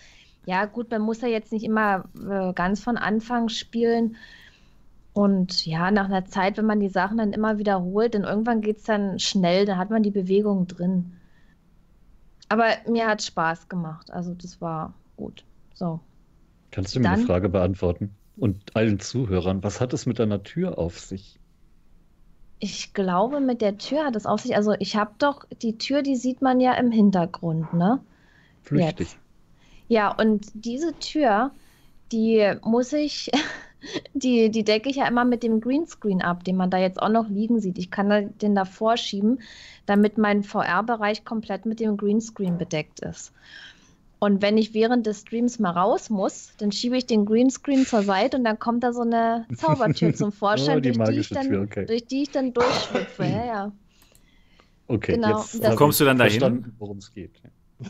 [0.45, 4.15] ja, gut, man muss ja jetzt nicht immer äh, ganz von Anfang spielen.
[5.13, 8.77] Und ja, nach einer Zeit, wenn man die Sachen dann immer wiederholt, dann irgendwann geht
[8.77, 11.13] es dann schnell, dann hat man die Bewegung drin.
[12.49, 14.11] Aber mir hat Spaß gemacht.
[14.11, 15.43] Also das war gut.
[15.73, 15.99] So.
[16.71, 18.15] Kannst du mir Dann, eine Frage beantworten?
[18.37, 21.39] Und allen Zuhörern, was hat es mit deiner Tür auf sich?
[22.59, 24.55] Ich glaube, mit der Tür hat es auf sich.
[24.55, 27.99] Also ich habe doch, die Tür, die sieht man ja im Hintergrund, ne?
[28.63, 29.07] Flüchtig.
[29.11, 29.19] Jetzt.
[29.87, 31.51] Ja, und diese Tür,
[32.11, 33.31] die muss ich
[34.13, 37.09] die, die decke ich ja immer mit dem Greenscreen ab, den man da jetzt auch
[37.09, 37.77] noch liegen sieht.
[37.77, 39.39] Ich kann den da vorschieben,
[39.85, 43.31] damit mein VR-Bereich komplett mit dem Greenscreen bedeckt ist.
[44.17, 48.01] Und wenn ich während des Streams mal raus muss, dann schiebe ich den Greenscreen zur
[48.01, 51.29] Seite und dann kommt da so eine Zaubertür zum Vorschein, Oh, die durch, die ich
[51.29, 51.85] dann, Tür, okay.
[51.85, 53.23] durch die ich dann durchschlüpfe.
[53.23, 53.71] Ja, ja.
[54.87, 56.73] Okay, Genau, jetzt Kommst du dann dahin?
[56.79, 57.31] worum es geht.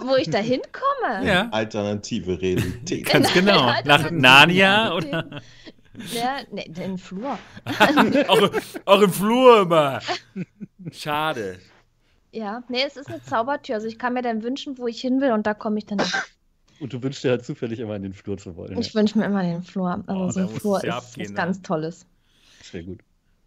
[0.00, 1.26] Wo ich da hinkomme.
[1.26, 3.06] Ja, Alternative Realität.
[3.06, 3.66] ganz genau.
[3.68, 5.40] Ja, Nach Narnia oder
[6.12, 7.38] Ja, ne, den Flur.
[8.28, 8.50] auch,
[8.84, 10.00] auch im Flur immer.
[10.92, 11.58] Schade.
[12.30, 13.76] Ja, nee, es ist eine Zaubertür.
[13.76, 15.98] Also ich kann mir dann wünschen, wo ich hin will und da komme ich dann.
[16.80, 18.78] Und du wünschst dir halt zufällig immer in den Flur zu wollen.
[18.78, 20.04] Ich wünsche mir immer den Flur.
[20.06, 21.34] Also Oh, so ein Flur ja ist abgehen, was ne?
[21.34, 22.00] ganz Tolles.
[22.02, 22.64] Ja.
[22.70, 23.00] Sehr gut.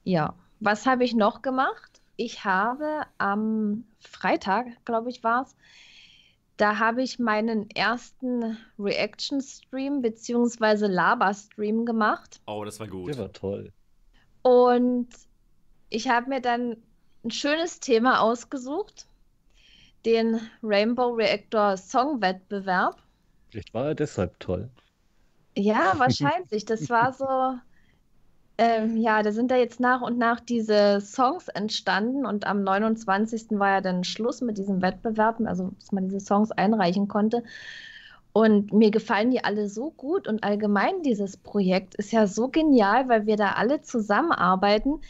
[0.04, 0.34] Ja.
[0.60, 2.02] Was habe ich noch gemacht?
[2.18, 5.56] Ich habe am Freitag, glaube ich, war es,
[6.62, 10.86] da habe ich meinen ersten Reaction-Stream bzw.
[10.86, 12.40] Laber-Stream gemacht.
[12.46, 13.10] Oh, das war gut.
[13.10, 13.74] Der war toll.
[14.44, 15.08] Und
[15.90, 16.78] ich habe mir dann
[17.24, 19.08] ein schönes Thema ausgesucht,
[20.06, 23.02] den Rainbow Reactor Song Wettbewerb.
[23.50, 24.70] Vielleicht war er deshalb toll.
[25.58, 26.66] Ja, wahrscheinlich.
[26.66, 27.26] Das war so,
[28.58, 33.52] ähm, ja, da sind da jetzt nach und nach diese Songs entstanden und am 29.
[33.52, 37.44] war ja dann Schluss mit diesem Wettbewerb, also dass man diese Songs einreichen konnte.
[38.34, 43.10] Und mir gefallen die alle so gut und allgemein dieses Projekt ist ja so genial,
[43.10, 45.02] weil wir da alle zusammenarbeiten.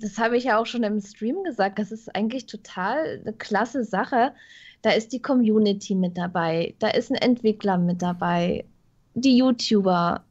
[0.00, 1.78] Das habe ich ja auch schon im Stream gesagt.
[1.78, 4.32] Das ist eigentlich total eine klasse Sache.
[4.82, 8.64] Da ist die Community mit dabei, da ist ein Entwickler mit dabei,
[9.14, 10.24] die YouTuber.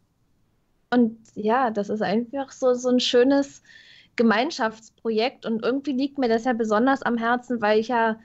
[0.93, 3.63] Und ja, das ist einfach so, so ein schönes
[4.17, 5.45] Gemeinschaftsprojekt.
[5.45, 8.19] Und irgendwie liegt mir das ja besonders am Herzen, weil ich ja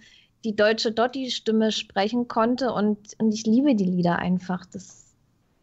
[0.44, 4.66] die deutsche Dotti-Stimme sprechen konnte und, und ich liebe die Lieder einfach.
[4.66, 5.14] Das,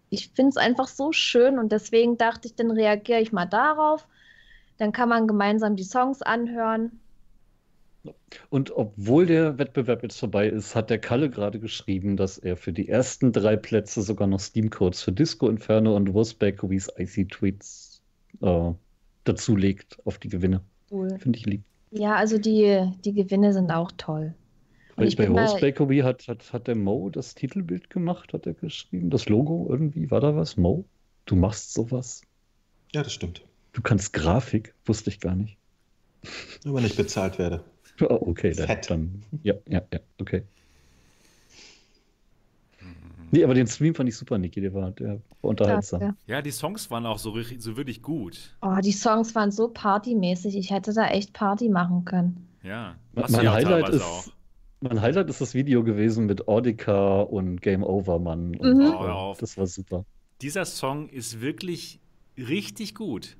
[0.09, 4.07] ich finde es einfach so schön und deswegen dachte ich, dann reagiere ich mal darauf.
[4.77, 6.99] Dann kann man gemeinsam die Songs anhören.
[8.49, 12.73] Und obwohl der Wettbewerb jetzt vorbei ist, hat der Kalle gerade geschrieben, dass er für
[12.73, 18.01] die ersten drei Plätze sogar noch Steam-Codes für Disco Inferno und Wurstbackeries Icy Tweets
[18.41, 18.71] äh,
[19.23, 20.61] dazulegt auf die Gewinne.
[20.91, 21.17] Cool.
[21.19, 21.63] Finde ich lieb.
[21.91, 24.33] Ja, also die, die Gewinne sind auch toll.
[24.95, 28.53] Bei, ich bei mal, Bakery hat, hat, hat der Mo das Titelbild gemacht, hat er
[28.53, 29.09] geschrieben.
[29.09, 30.57] Das Logo irgendwie, war da was?
[30.57, 30.85] Mo,
[31.25, 32.21] du machst sowas?
[32.93, 33.43] Ja, das stimmt.
[33.73, 35.57] Du kannst Grafik, wusste ich gar nicht.
[36.63, 37.63] Nur wenn ich bezahlt werde.
[38.01, 38.89] Oh, okay, dann, Fett.
[38.89, 39.23] dann.
[39.43, 40.43] Ja, ja, ja, okay.
[43.31, 45.99] Nee, aber den Stream fand ich super, Niki, der war, der war unterhaltsam.
[46.01, 46.17] danke.
[46.27, 48.55] Ja, die Songs waren auch so, richtig- so wirklich gut.
[48.61, 50.55] Oh, die Songs waren so partymäßig.
[50.55, 52.47] Ich hätte da echt Party machen können.
[52.61, 52.95] Ja.
[53.13, 54.25] Mein ja auch Highlight ist, auch.
[54.81, 58.55] mein Highlight ist das Video gewesen mit Audica und Game Over, Mann.
[58.55, 58.93] Und, Mhm.
[58.99, 60.05] Oh, das war super.
[60.41, 61.99] Dieser Song ist wirklich
[62.37, 63.35] richtig gut.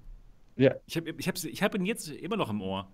[0.56, 2.88] Ja, Ich habe ich hab, ich hab ihn jetzt immer noch im Ohr.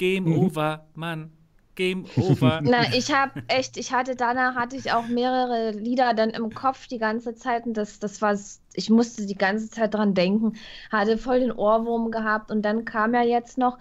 [0.00, 0.38] Game Mhm.
[0.46, 1.30] over, Mann.
[1.74, 2.60] Game over.
[2.64, 6.86] Na, ich habe echt, ich hatte danach hatte ich auch mehrere Lieder dann im Kopf
[6.86, 8.34] die ganze Zeit und das, das war,
[8.72, 10.54] ich musste die ganze Zeit dran denken,
[10.90, 13.76] hatte voll den Ohrwurm gehabt und dann kam ja jetzt noch,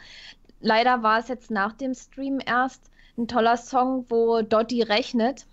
[0.59, 5.45] leider war es jetzt nach dem Stream erst ein toller Song, wo Dotti rechnet.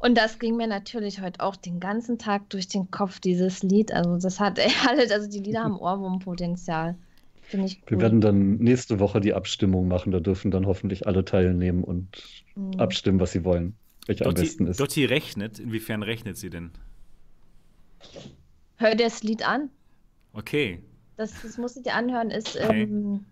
[0.00, 3.92] Und das ging mir natürlich heute auch den ganzen Tag durch den Kopf, dieses Lied.
[3.92, 6.96] Also das hat alle, also die Lieder haben Ohrwurmpotenzial.
[7.46, 8.02] Finde ich wir cool.
[8.02, 10.12] werden dann nächste Woche die Abstimmung machen.
[10.12, 12.22] Da dürfen dann hoffentlich alle teilnehmen und
[12.56, 12.78] Mhm.
[12.78, 13.76] abstimmen, was sie wollen.
[14.06, 14.80] Welcher am besten Dotti, ist.
[14.80, 15.58] Dotti rechnet.
[15.58, 16.70] Inwiefern rechnet sie denn?
[18.76, 19.70] Hör dir das Lied an.
[20.32, 20.82] Okay.
[21.16, 22.82] Das, das musst du dir anhören, ist Okay.
[22.82, 23.24] ähm,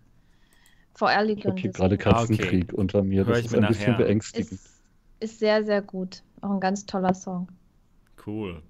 [0.95, 3.25] Ich habe hier gerade Katzenkrieg unter mir.
[3.25, 4.05] Hör Das ich ist mir ein bisschen nachher.
[4.05, 4.51] beängstigend.
[4.51, 4.81] ist,
[5.19, 6.23] ist sehr, sehr gut.
[6.41, 7.47] Auch ein ganz toller Song.
[8.25, 8.61] Cool.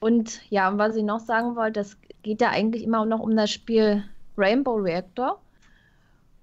[0.00, 3.34] Und ja, und was ich noch sagen wollte, es geht ja eigentlich immer noch um
[3.36, 4.04] das Spiel
[4.36, 5.40] Rainbow Reactor.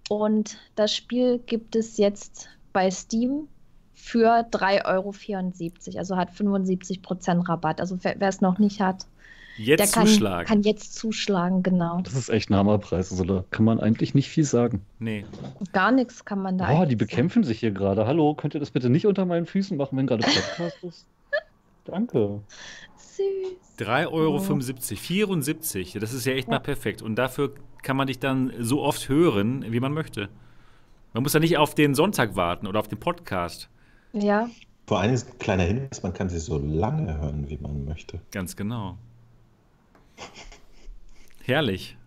[0.09, 3.47] Und das Spiel gibt es jetzt bei Steam
[3.93, 5.97] für 3,74 Euro.
[5.99, 7.79] Also hat 75% Rabatt.
[7.79, 9.05] Also wer es noch nicht hat,
[9.57, 10.47] der Jetzt kann, zuschlagen.
[10.47, 12.01] kann jetzt zuschlagen, genau.
[12.01, 13.11] Das ist echt ein Hammerpreis.
[13.11, 14.81] Also da kann man eigentlich nicht viel sagen.
[14.99, 15.25] Nee.
[15.71, 16.97] Gar nichts kann man da Oh, die eigentlich sagen.
[16.97, 18.07] bekämpfen sich hier gerade.
[18.07, 21.05] Hallo, könnt ihr das bitte nicht unter meinen Füßen machen, wenn gerade Podcast ist?
[21.85, 22.39] Danke.
[22.97, 23.85] Süß.
[23.87, 24.39] 3,75 Euro.
[24.39, 25.97] 74.
[25.99, 26.55] Das ist ja echt Ja.
[26.55, 27.01] mal perfekt.
[27.01, 30.29] Und dafür kann man dich dann so oft hören, wie man möchte.
[31.13, 33.69] Man muss ja nicht auf den Sonntag warten oder auf den Podcast.
[34.13, 34.49] Ja,
[34.87, 38.19] Vor allem ist ein kleiner Hinweis, man kann sie so lange hören, wie man möchte.
[38.31, 38.97] Ganz genau.
[41.43, 41.97] Herrlich.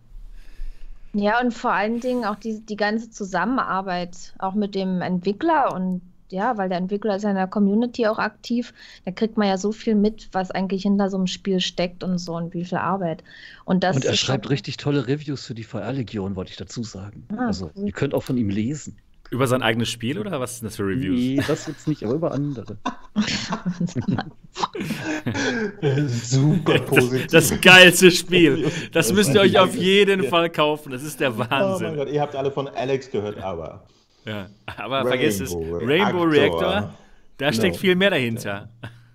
[1.13, 6.01] Ja, und vor allen Dingen auch die, die ganze Zusammenarbeit, auch mit dem Entwickler und
[6.29, 8.73] ja, weil der Entwickler ist ja in der Community auch aktiv,
[9.05, 12.17] da kriegt man ja so viel mit, was eigentlich hinter so einem Spiel steckt und
[12.17, 13.23] so und wie viel Arbeit.
[13.65, 17.27] Und, das und er schreibt richtig tolle Reviews für die VR-Legion, wollte ich dazu sagen.
[17.35, 17.87] Ah, also, cool.
[17.87, 18.97] ihr könnt auch von ihm lesen.
[19.31, 21.19] Über sein eigenes Spiel oder was sind das für Reviews?
[21.19, 22.77] Nee, das jetzt nicht, aber über andere.
[26.07, 27.27] Super positiv.
[27.27, 28.71] Das, das, geilste Spiel.
[28.91, 30.91] Das müsst ihr euch auf jeden Fall kaufen.
[30.91, 31.87] Das ist der Wahnsinn.
[31.87, 33.87] Oh mein Gott, ihr habt alle von Alex gehört, aber.
[34.25, 35.53] Ja, aber Rainbow vergesst es.
[35.53, 36.97] Rainbow Reactor, Reactor
[37.37, 37.81] da steckt no.
[37.81, 38.69] viel mehr dahinter.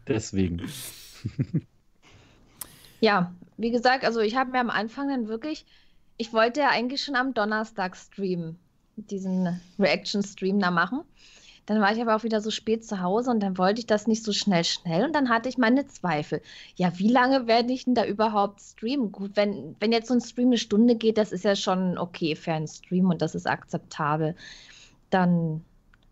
[0.06, 0.62] Deswegen.
[3.00, 5.64] Ja, wie gesagt, also ich habe mir am Anfang dann wirklich,
[6.18, 8.58] ich wollte ja eigentlich schon am Donnerstag streamen
[8.96, 11.00] diesen Reaction-Stream da machen.
[11.66, 14.06] Dann war ich aber auch wieder so spät zu Hause und dann wollte ich das
[14.06, 16.42] nicht so schnell, schnell und dann hatte ich meine Zweifel.
[16.74, 19.12] Ja, wie lange werde ich denn da überhaupt streamen?
[19.12, 22.34] Gut, wenn, wenn jetzt so ein Stream eine Stunde geht, das ist ja schon okay
[22.34, 24.34] für einen Stream und das ist akzeptabel.
[25.10, 25.64] Dann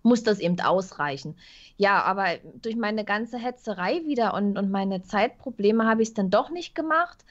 [0.03, 1.37] muss das eben ausreichen.
[1.77, 6.31] Ja, aber durch meine ganze Hetzerei wieder und, und meine Zeitprobleme habe ich es dann
[6.31, 7.25] doch nicht gemacht.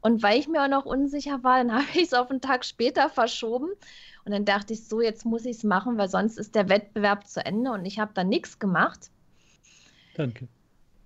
[0.00, 2.64] Und weil ich mir auch noch unsicher war, dann habe ich es auf einen Tag
[2.64, 3.68] später verschoben.
[4.24, 7.26] Und dann dachte ich so, jetzt muss ich es machen, weil sonst ist der Wettbewerb
[7.26, 9.10] zu Ende und ich habe da nichts gemacht.
[10.14, 10.48] Danke.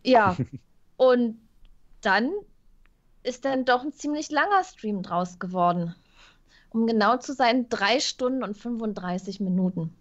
[0.05, 0.37] Ja,
[0.97, 1.41] und
[2.01, 2.31] dann
[3.23, 5.95] ist dann doch ein ziemlich langer Stream draus geworden.
[6.77, 9.95] Um genau zu sein, drei Stunden und 35 Minuten.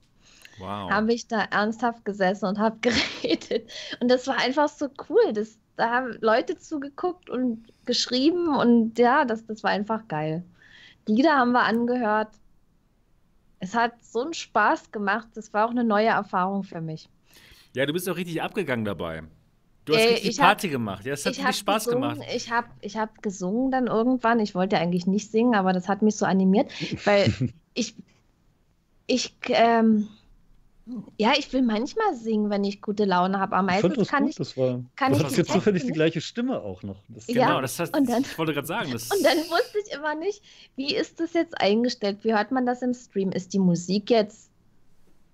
[0.58, 0.90] Wow.
[0.90, 3.70] Habe ich da ernsthaft gesessen und habe geredet.
[4.00, 5.34] Und das war einfach so cool.
[5.34, 10.44] Das, da haben Leute zugeguckt und geschrieben und ja, das, das war einfach geil.
[11.08, 12.30] Lieder haben wir angehört
[13.60, 15.30] es hat so einen Spaß gemacht.
[15.34, 17.10] Das war auch eine neue Erfahrung für mich.
[17.74, 19.24] Ja, du bist auch richtig abgegangen dabei.
[19.86, 21.06] Du hast äh, richtig Party hab, gemacht.
[21.06, 22.30] Ja, es hat richtig Spaß gesungen, gemacht.
[22.36, 24.40] Ich habe ich hab gesungen dann irgendwann.
[24.40, 26.72] Ich wollte eigentlich nicht singen, aber das hat mich so animiert,
[27.06, 27.32] weil
[27.76, 27.96] ich,
[29.06, 30.08] ich, ähm,
[31.18, 34.32] ja, ich will manchmal singen, wenn ich gute Laune habe, aber meistens ich kann gut,
[34.32, 34.36] ich.
[34.38, 36.98] Das war, kann du ich hast jetzt zufällig die gleiche Stimme auch noch.
[37.08, 38.92] Das genau, ja, das heißt, und dann, ich wollte gerade sagen.
[38.92, 40.42] Das und dann wusste ich immer nicht,
[40.76, 42.20] wie ist das jetzt eingestellt?
[42.24, 43.32] Wie hört man das im Stream?
[43.32, 44.50] Ist die Musik jetzt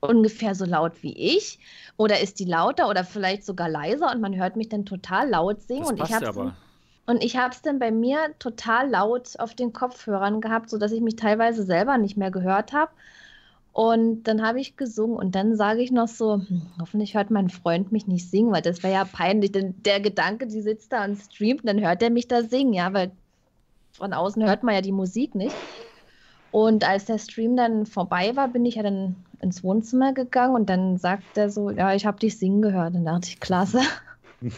[0.02, 1.60] ungefähr so laut wie ich?
[1.96, 5.62] Oder ist die lauter oder vielleicht sogar leiser und man hört mich dann total laut
[5.62, 5.82] singen?
[5.82, 6.54] Das und ich habe
[7.08, 11.02] und ich habe es dann bei mir total laut auf den Kopfhörern gehabt, sodass ich
[11.02, 12.92] mich teilweise selber nicht mehr gehört habe.
[13.74, 17.50] Und dann habe ich gesungen und dann sage ich noch so, hm, hoffentlich hört mein
[17.50, 19.52] Freund mich nicht singen, weil das wäre ja peinlich.
[19.52, 22.94] Denn der Gedanke, die sitzt da und streamt, dann hört er mich da singen, ja,
[22.94, 23.12] weil
[23.94, 25.56] von außen hört man ja die Musik nicht.
[26.52, 30.69] Und als der Stream dann vorbei war, bin ich ja dann ins Wohnzimmer gegangen und
[30.69, 32.95] dann sagt er so, ja, ich habe dich singen gehört.
[32.95, 33.82] Und da dachte ich, klasse.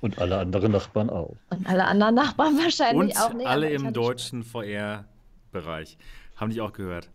[0.00, 1.36] Und alle anderen Nachbarn auch.
[1.50, 3.46] Und alle anderen Nachbarn wahrscheinlich und auch nicht.
[3.46, 5.96] Alle im deutschen VR-Bereich
[6.34, 7.08] haben dich auch gehört.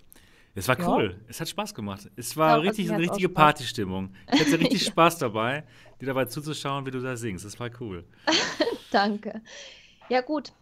[0.56, 1.12] Es war cool.
[1.12, 1.26] Ja.
[1.28, 2.10] Es hat Spaß gemacht.
[2.16, 4.14] Es war ja, richtig eine richtige Partystimmung.
[4.32, 4.92] Ich hatte richtig ja.
[4.92, 5.66] Spaß dabei,
[6.00, 7.44] dir dabei zuzuschauen, wie du da singst.
[7.44, 8.06] Es war cool.
[8.92, 9.42] Danke.
[10.08, 10.54] Ja, gut.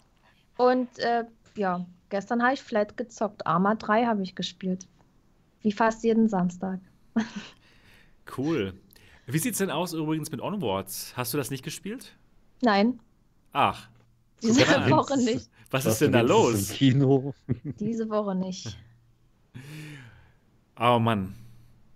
[0.57, 3.45] Und äh, ja, gestern habe ich Flat gezockt.
[3.45, 4.87] Arma 3 habe ich gespielt.
[5.65, 6.79] Wie fast jeden Samstag.
[8.37, 8.75] cool.
[9.25, 11.13] Wie sieht es denn aus übrigens mit Onwards?
[11.17, 12.15] Hast du das nicht gespielt?
[12.61, 12.99] Nein.
[13.51, 13.89] Ach.
[14.43, 14.59] Diese
[14.91, 15.49] Woche nicht.
[15.71, 16.69] Was, Was ist denn da los?
[16.69, 17.33] Im Kino.
[17.79, 18.77] Diese Woche nicht.
[20.77, 21.33] Oh Mann,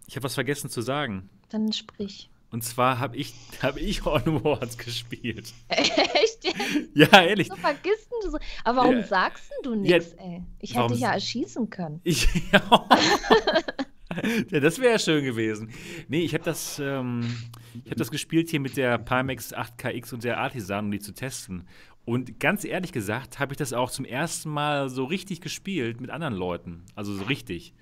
[0.07, 1.29] ich habe was vergessen zu sagen.
[1.49, 2.29] Dann sprich.
[2.49, 5.53] Und zwar habe ich, hab ich Onwards gespielt.
[6.43, 6.89] Echt?
[6.93, 7.47] Ja, ehrlich.
[7.47, 8.37] So vergisst du so.
[8.63, 9.03] Aber warum ja.
[9.03, 10.43] sagst du nichts, ja, ey?
[10.59, 12.01] Ich hätte dich ja erschießen können.
[12.03, 12.61] Ich, ja.
[14.49, 15.71] ja, das wäre ja schön gewesen.
[16.07, 17.49] Nee, ich habe das, ähm,
[17.89, 21.67] hab das gespielt hier mit der Pimax 8KX und der Artisan, um die zu testen.
[22.05, 26.09] Und ganz ehrlich gesagt, habe ich das auch zum ersten Mal so richtig gespielt mit
[26.09, 26.85] anderen Leuten.
[26.95, 27.73] Also so richtig.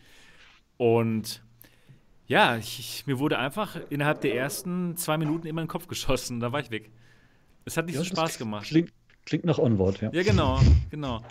[0.75, 1.43] Und
[2.27, 6.41] ja, ich, mir wurde einfach innerhalb der ersten zwei Minuten immer in den Kopf geschossen.
[6.41, 6.91] Da war ich weg.
[7.67, 8.65] Es hat nicht ja, so Spaß gemacht.
[8.65, 8.93] Klingt,
[9.25, 10.09] klingt nach Onward, ja.
[10.13, 10.57] Ja, genau,
[10.89, 11.21] genau.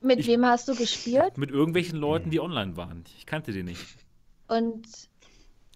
[0.00, 1.36] Mit ich, wem hast du gespielt?
[1.36, 3.02] Mit irgendwelchen Leuten, die online waren.
[3.18, 3.84] Ich kannte die nicht.
[4.46, 4.86] Und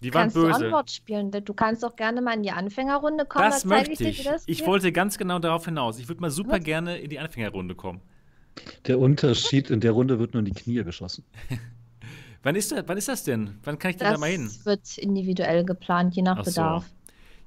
[0.01, 0.59] die waren kannst böse.
[0.59, 1.31] Du Onward spielen?
[1.31, 3.43] Du kannst doch gerne mal in die Anfängerrunde kommen.
[3.43, 4.19] Das möchte ich.
[4.19, 5.99] Ich, das ich wollte ganz genau darauf hinaus.
[5.99, 6.63] Ich würde mal super Was?
[6.63, 7.99] gerne in die Anfängerrunde kommen.
[8.87, 11.25] Der Unterschied in der Runde wird nur in die Knie geschossen.
[12.41, 13.59] Wann ist, das, wann ist das denn?
[13.63, 14.45] Wann kann ich denn das da mal hin?
[14.45, 16.85] Das wird individuell geplant, je nach Ach Bedarf.
[16.87, 16.98] So.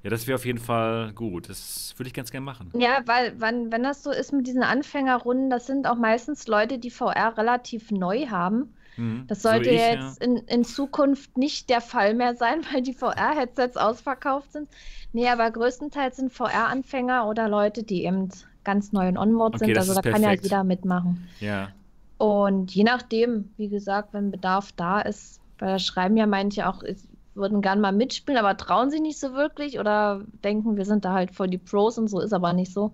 [0.03, 1.49] Ja, das wäre auf jeden Fall gut.
[1.49, 2.71] Das würde ich ganz gerne machen.
[2.77, 6.77] Ja, weil wenn, wenn das so ist mit diesen Anfängerrunden, das sind auch meistens Leute,
[6.77, 8.73] die VR relativ neu haben.
[8.97, 9.23] Mhm.
[9.27, 10.27] Das sollte so ich, jetzt ja.
[10.27, 14.67] in, in Zukunft nicht der Fall mehr sein, weil die VR-Headsets ausverkauft sind.
[15.13, 18.29] Nee, aber größtenteils sind VR-Anfänger oder Leute, die eben
[18.65, 19.77] ganz neu in Onward okay, sind.
[19.77, 20.23] Also da perfekt.
[20.23, 21.27] kann ja jeder mitmachen.
[21.39, 21.69] Ja.
[22.17, 26.83] Und je nachdem, wie gesagt, wenn Bedarf da ist, weil da schreiben ja manche auch,
[27.35, 31.13] würden gern mal mitspielen, aber trauen sich nicht so wirklich oder denken, wir sind da
[31.13, 32.93] halt voll die Pros und so ist aber nicht so.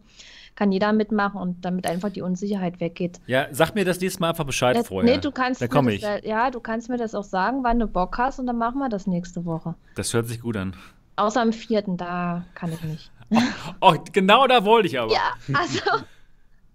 [0.55, 3.19] Kann jeder mitmachen und damit einfach die Unsicherheit weggeht.
[3.27, 5.09] Ja, sag mir das nächste Mal einfach Bescheid Äh, vorher.
[5.15, 6.03] Nee, du kannst da das, ich.
[6.03, 8.79] äh, ja, du kannst mir das auch sagen, wann du Bock hast und dann machen
[8.79, 9.75] wir das nächste Woche.
[9.95, 10.75] Das hört sich gut an.
[11.15, 13.11] Außer am vierten, da kann ich nicht.
[13.81, 15.13] Oh, genau da wollte ich aber.
[15.13, 15.79] Ja, also.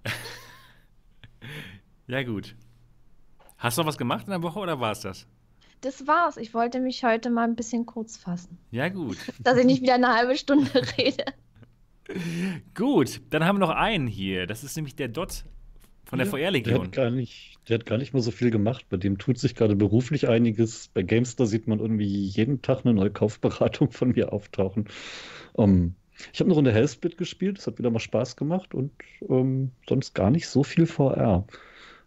[2.07, 2.55] Ja, gut.
[3.57, 5.27] Hast du noch was gemacht in der Woche oder war es das?
[5.85, 6.39] Das war's.
[6.39, 8.57] Ich wollte mich heute mal ein bisschen kurz fassen.
[8.71, 9.19] Ja, gut.
[9.41, 11.25] Dass ich nicht wieder eine halbe Stunde rede.
[12.75, 14.47] gut, dann haben wir noch einen hier.
[14.47, 15.45] Das ist nämlich der Dot
[16.05, 16.85] von der Ja, Der VR-Legion.
[16.85, 18.87] hat, gar nicht, der hat gar nicht mal so viel gemacht.
[18.89, 20.89] Bei dem tut sich gerade beruflich einiges.
[20.89, 24.89] Bei GameStar sieht man irgendwie jeden Tag eine neue Kaufberatung von mir auftauchen.
[25.59, 25.95] Ähm,
[26.33, 27.59] ich habe eine Runde Hellsplit gespielt.
[27.59, 28.93] Das hat wieder mal Spaß gemacht und
[29.29, 31.47] ähm, sonst gar nicht so viel VR.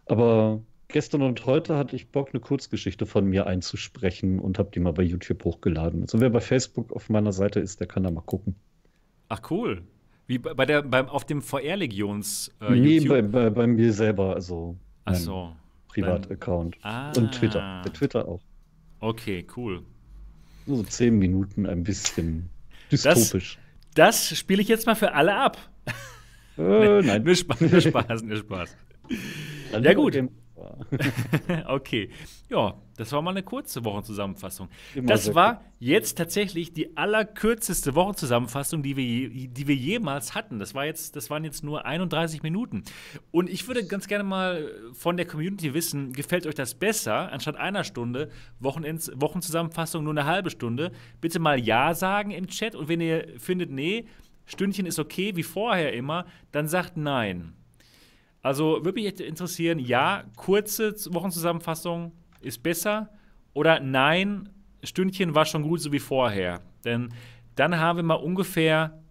[0.06, 4.80] Aber gestern und heute hatte ich Bock, eine Kurzgeschichte von mir einzusprechen und habe die
[4.80, 6.02] mal bei YouTube hochgeladen.
[6.02, 8.56] Also wer bei Facebook auf meiner Seite ist, der kann da mal gucken.
[9.28, 9.82] Ach, cool.
[10.26, 13.08] Wie bei der, beim, auf dem VR-Legions äh, nee, YouTube?
[13.08, 15.56] bei, bei, bei mir selber, also Ach so.
[15.88, 16.76] Privataccount.
[16.82, 17.12] Ah.
[17.16, 17.82] Und Twitter.
[17.84, 18.40] Bei Twitter auch.
[19.00, 19.82] Okay, cool.
[20.66, 22.50] So zehn Minuten ein bisschen
[22.92, 23.58] dystopisch.
[23.94, 25.56] Das spiele ich jetzt mal für alle ab.
[26.58, 27.22] äh, nein.
[27.24, 28.76] Nur Spaß, nur Spaß, nur Spaß.
[29.82, 30.14] Ja, gut.
[30.58, 32.10] Game- okay.
[32.48, 34.68] Ja, das war mal eine kurze Wochenzusammenfassung.
[34.94, 40.58] Immer Das war jetzt tatsächlich die allerkürzeste Wochenzusammenfassung, die wir, je, die wir jemals hatten.
[40.58, 42.82] Das, war jetzt, das waren jetzt nur 31 Minuten.
[43.30, 47.56] Und ich würde ganz gerne mal von der Community wissen, gefällt euch das besser, anstatt
[47.56, 50.92] einer Stunde Wochenends, Wochenzusammenfassung nur eine halbe Stunde?
[51.20, 52.74] Bitte mal Ja sagen im Chat.
[52.74, 54.06] Und wenn ihr findet, nee,
[54.46, 57.52] Stündchen ist okay, wie vorher immer, dann sagt Nein.
[58.42, 63.10] Also würde mich echt interessieren, ja, kurze Wochenzusammenfassung ist besser
[63.52, 64.48] oder nein,
[64.82, 66.60] Stündchen war schon gut, so wie vorher.
[66.84, 67.08] Denn
[67.56, 69.02] dann haben wir mal ungefähr,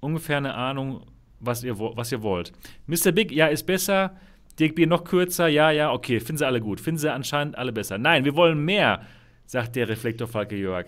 [0.00, 1.04] ungefähr eine Ahnung,
[1.40, 2.52] was ihr, was ihr wollt.
[2.86, 3.12] Mr.
[3.12, 4.16] Big, ja, ist besser.
[4.58, 6.80] Dirk B noch kürzer, ja, ja, okay, finden sie alle gut.
[6.80, 7.98] Finden sie anscheinend alle besser.
[7.98, 9.02] Nein, wir wollen mehr,
[9.44, 10.86] sagt der Reflektorfalke Jörg.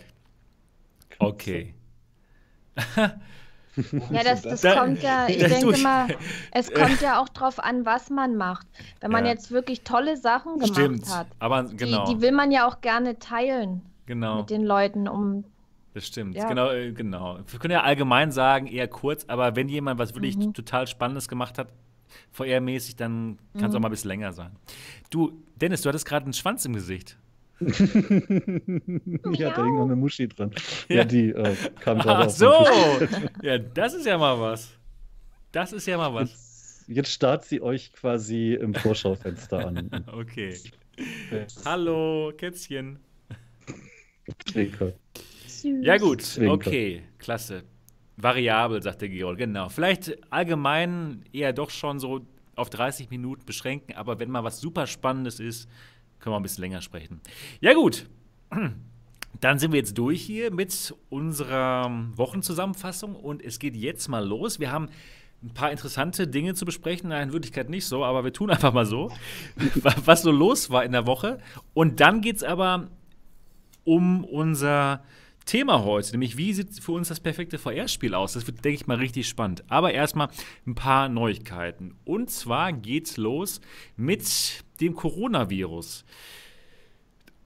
[1.18, 1.74] Okay.
[4.10, 6.08] Ja, das, das Da- kommt ja, ich denke mal,
[6.52, 8.66] es kommt ja auch drauf an, was man macht.
[9.00, 9.32] Wenn man Ja.
[9.32, 11.14] jetzt wirklich tolle Sachen gemacht Stimmt.
[11.14, 14.38] hat, Aber die, genau, die will man ja auch gerne teilen genau.
[14.38, 15.44] mit den Leuten, um
[15.94, 16.48] Das stimmt, Ja.
[16.48, 17.38] genau, äh, genau.
[17.46, 20.52] Wir können ja allgemein sagen, eher kurz, aber wenn jemand was wirklich Mhm.
[20.54, 21.68] total Spannendes gemacht hat,
[22.32, 23.76] VR-mäßig, dann kann es Mhm.
[23.76, 24.52] auch mal ein bisschen länger sein.
[25.10, 27.18] Du, Dennis, du hattest gerade einen Schwanz im Gesicht.
[29.32, 30.50] ja, da hing noch eine Muschi dran.
[30.88, 31.04] Ja, Ja.
[31.04, 32.52] die äh, kam gerade Ach so!
[33.42, 34.70] ja, das ist ja mal was.
[35.52, 36.28] Das ist ja mal was.
[36.30, 39.90] Jetzt, jetzt starrt sie euch quasi im Vorschaufenster an.
[40.12, 40.56] Okay.
[41.64, 42.98] Hallo, Kätzchen.
[44.46, 44.92] Zwinker.
[45.82, 46.52] Ja, gut, Zwinker.
[46.54, 47.64] okay, klasse.
[48.16, 49.68] Variabel, sagt der Georg, genau.
[49.68, 54.86] Vielleicht allgemein eher doch schon so auf 30 Minuten beschränken, aber wenn mal was super
[54.86, 55.68] Spannendes ist,
[56.18, 57.20] können wir ein bisschen länger sprechen.
[57.60, 58.06] Ja, gut.
[59.40, 64.60] Dann sind wir jetzt durch hier mit unserer Wochenzusammenfassung und es geht jetzt mal los.
[64.60, 64.88] Wir haben
[65.42, 67.10] ein paar interessante Dinge zu besprechen.
[67.10, 69.12] Nein, in Wirklichkeit nicht so, aber wir tun einfach mal so,
[70.04, 71.38] was so los war in der Woche.
[71.74, 72.88] Und dann geht es aber
[73.84, 75.02] um unser
[75.46, 78.32] Thema heute, nämlich wie sieht für uns das perfekte VR-Spiel aus?
[78.32, 79.62] Das wird, denke ich mal, richtig spannend.
[79.68, 80.28] Aber erstmal
[80.66, 81.94] ein paar Neuigkeiten.
[82.04, 83.60] Und zwar geht's los
[83.96, 86.04] mit dem Coronavirus.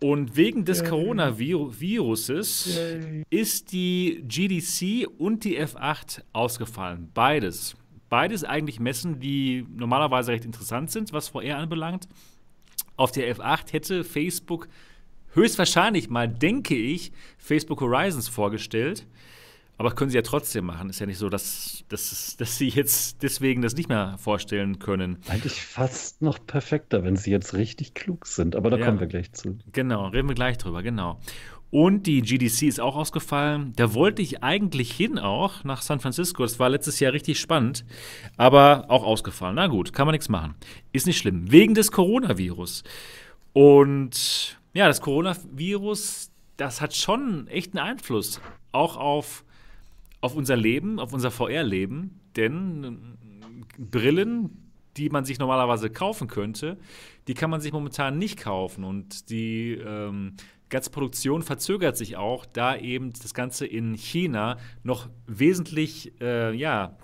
[0.03, 2.81] Und wegen des Coronaviruses
[3.29, 7.11] ist die GDC und die F8 ausgefallen.
[7.13, 7.77] Beides.
[8.09, 12.09] Beides eigentlich Messen, die normalerweise recht interessant sind, was VR anbelangt.
[12.97, 14.69] Auf der F8 hätte Facebook
[15.35, 19.07] höchstwahrscheinlich mal, denke ich, Facebook Horizons vorgestellt.
[19.81, 20.91] Aber können sie ja trotzdem machen.
[20.91, 25.17] Ist ja nicht so, dass, dass, dass sie jetzt deswegen das nicht mehr vorstellen können.
[25.27, 28.57] Eigentlich fast noch perfekter, wenn sie jetzt richtig klug sind.
[28.57, 28.85] Aber da Ja.
[28.85, 29.57] kommen wir gleich zu.
[29.73, 31.19] Genau, reden wir gleich drüber, genau.
[31.71, 33.73] Und die GDC ist auch ausgefallen.
[33.77, 36.43] Da wollte ich eigentlich hin auch nach San Francisco.
[36.43, 37.87] Das war letztes Jahr richtig spannend,
[38.37, 39.55] aber auch ausgefallen.
[39.55, 40.57] Na gut, kann man nichts machen.
[40.93, 41.51] Ist nicht schlimm.
[41.51, 42.85] Wegen des Coronavirus.
[43.55, 48.43] Und ja, das Coronavirus, das hat schon echt einen Einfluss
[48.73, 49.43] auch auf,
[50.21, 52.21] auf unser Leben, auf unser VR-Leben.
[52.37, 56.79] Denn äh, Brillen, die man sich normalerweise kaufen könnte,
[57.29, 58.85] die kann man sich momentan nicht kaufen.
[58.85, 60.37] Und die ähm,
[60.69, 66.97] ganze Produktion verzögert sich auch, da eben das Ganze in China noch wesentlich äh, ja,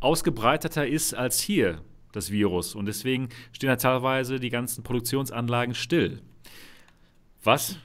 [0.00, 1.80] ausgebreiteter ist als hier,
[2.12, 2.74] das Virus.
[2.74, 6.22] Und deswegen stehen da teilweise die ganzen Produktionsanlagen still.
[7.42, 7.78] Was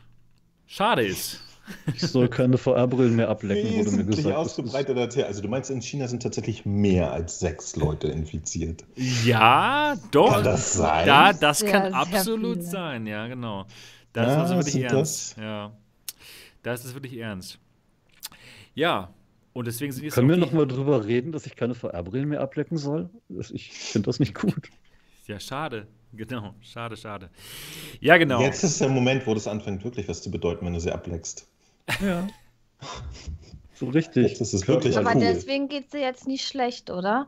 [0.66, 1.47] schade ist.
[1.94, 4.36] Ich soll keine VR-Brillen mehr ablecken, wurde mir gesagt.
[4.36, 5.24] ausgebreiteter Tee.
[5.24, 8.84] Also du meinst, in China sind tatsächlich mehr als sechs Leute infiziert.
[9.26, 10.34] Ja, doch.
[10.36, 11.06] Kann das sein?
[11.08, 12.70] Da, das Sehr, kann sehr absolut viele.
[12.70, 13.66] sein, ja, genau.
[14.14, 15.38] Das ist Ja, also wirklich ernst.
[15.38, 15.72] Ja.
[16.64, 17.60] Das ist wirklich ernst.
[18.74, 19.10] Ja,
[19.54, 22.30] und deswegen sind jetzt Können wir auch die- nochmal drüber reden, dass ich keine VR-Brillen
[22.30, 23.10] mehr ablecken soll?
[23.30, 24.70] Das- Ich finde das nicht gut.
[25.28, 25.88] Ja, schade.
[26.14, 27.30] Genau, schade, schade.
[28.00, 28.40] Ja, genau.
[28.42, 31.48] Jetzt ist der Moment, wo das anfängt, wirklich was zu bedeuten, wenn du sie ableckst.
[32.02, 32.28] Ja.
[33.74, 34.30] So richtig.
[34.30, 35.22] Jetzt ist es wirklich Aber cool.
[35.22, 37.28] deswegen geht es dir jetzt nicht schlecht, oder?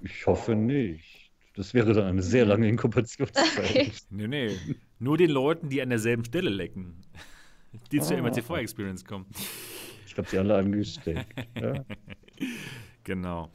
[0.00, 1.30] Ich hoffe nicht.
[1.56, 3.58] Das wäre dann eine sehr lange Inkubationszeit.
[3.58, 3.92] Okay.
[4.10, 4.56] Nee, nee.
[4.98, 7.02] Nur den Leuten, die an derselben Stelle lecken.
[7.92, 8.22] Die zur Ah.
[8.22, 9.26] MRTV-Experience kommen.
[10.06, 11.26] Ich habe sie alle angesteckt.
[11.60, 11.84] Ja.
[13.04, 13.50] Genau.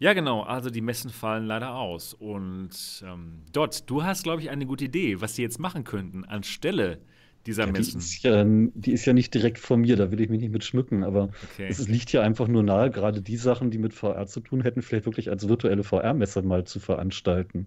[0.00, 0.42] Ja, genau.
[0.42, 2.14] Also die Messen fallen leider aus.
[2.14, 6.24] Und ähm, Dot, du hast, glaube ich, eine gute Idee, was sie jetzt machen könnten
[6.24, 7.00] anstelle
[7.48, 7.98] dieser Ja, die, Messen.
[7.98, 10.64] ist ja, die ist ja nicht direkt von mir, da will ich mich nicht mit
[10.64, 11.66] schmücken, aber Okay.
[11.68, 14.82] es liegt ja einfach nur nahe, gerade die Sachen, die mit VR zu tun hätten,
[14.82, 17.66] vielleicht wirklich als virtuelle VR-Messe mal zu veranstalten.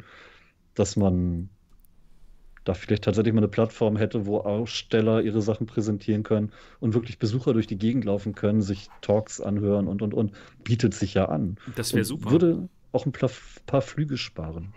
[0.75, 1.49] Dass man
[2.63, 7.17] da vielleicht tatsächlich mal eine Plattform hätte, wo Aussteller ihre Sachen präsentieren können und wirklich
[7.17, 10.31] Besucher durch die Gegend laufen können, sich Talks anhören und und und.
[10.63, 11.57] Bietet sich ja an.
[11.65, 12.29] Das wäre super.
[12.29, 14.73] Würde auch ein paar Flüge sparen.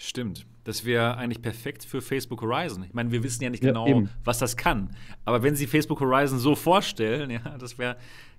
[0.00, 0.46] Stimmt.
[0.62, 2.84] Das wäre eigentlich perfekt für Facebook Horizon.
[2.84, 4.10] Ich meine, wir wissen ja nicht Ja, genau, eben.
[4.24, 4.94] was das kann.
[5.24, 7.96] Aber wenn sie Facebook Horizon so vorstellen, ja, das wäre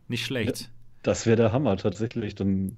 [0.08, 0.72] nicht schlecht.
[1.04, 2.78] Das wäre der Hammer tatsächlich, dann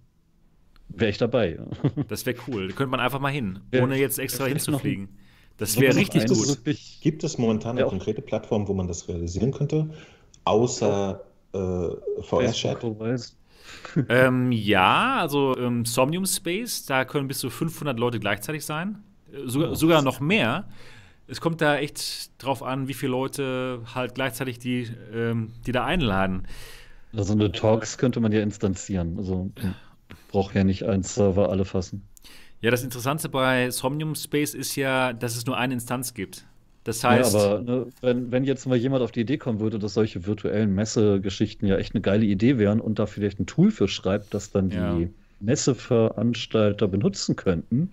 [0.89, 1.59] wäre ich dabei.
[2.07, 2.69] Das wäre cool.
[2.69, 5.09] Da könnte man einfach mal hin, Ja, ohne jetzt extra hinzufliegen.
[5.57, 6.47] Das wäre richtig gut.
[6.47, 9.91] Wirklich, Gibt es momentan eine Ja, konkrete Plattform, wo man das realisieren könnte?
[10.43, 11.21] Außer
[11.53, 12.83] äh, VR-Chat?
[14.09, 19.03] Ähm, ja, also ähm, Somnium Space, da können bis zu 500 Leute gleichzeitig sein.
[19.33, 19.75] Äh, sogar, Oh.
[19.75, 20.67] sogar noch mehr.
[21.27, 25.85] Es kommt da echt drauf an, wie viele Leute halt gleichzeitig die, ähm, die da
[25.85, 26.47] einladen.
[27.15, 29.17] Also eine Talks könnte man ja instanzieren.
[29.17, 29.51] Also
[30.29, 32.07] braucht ja nicht einen Server alle fassen.
[32.61, 36.45] Ja, das Interessante bei Somnium Space ist ja, dass es nur eine Instanz gibt.
[36.83, 39.79] Das Ja, heißt, aber ne, wenn, wenn jetzt mal jemand auf die Idee kommen würde,
[39.79, 43.71] dass solche virtuellen Messegeschichten ja echt eine geile Idee wären und da vielleicht ein Tool
[43.71, 44.71] für schreibt, das dann Ja.
[44.71, 47.91] die Messeveranstalter benutzen könnten,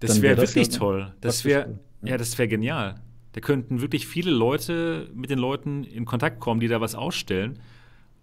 [0.00, 1.12] das dann wäre wär das wirklich ja toll.
[1.20, 2.96] Das wäre, ja, das wäre genial.
[3.32, 7.58] Da könnten wirklich viele Leute mit den Leuten in Kontakt kommen, die da was ausstellen.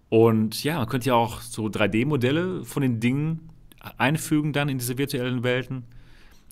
[0.10, 3.50] Und ja, man könnte ja auch so 3D-Modelle von den Dingen
[3.98, 5.86] einfügen dann in diese virtuellen Welten.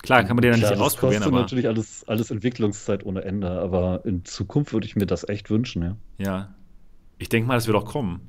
[0.02, 3.04] Klar, kann man den dann Klar, nicht das ausprobieren, kostet aber natürlich alles, alles Entwicklungszeit
[3.04, 5.96] ohne Ende, aber in Zukunft würde ich mir das echt wünschen, ja.
[6.18, 6.54] ja.
[7.18, 8.20] Ich denke mal, das wird auch kommen.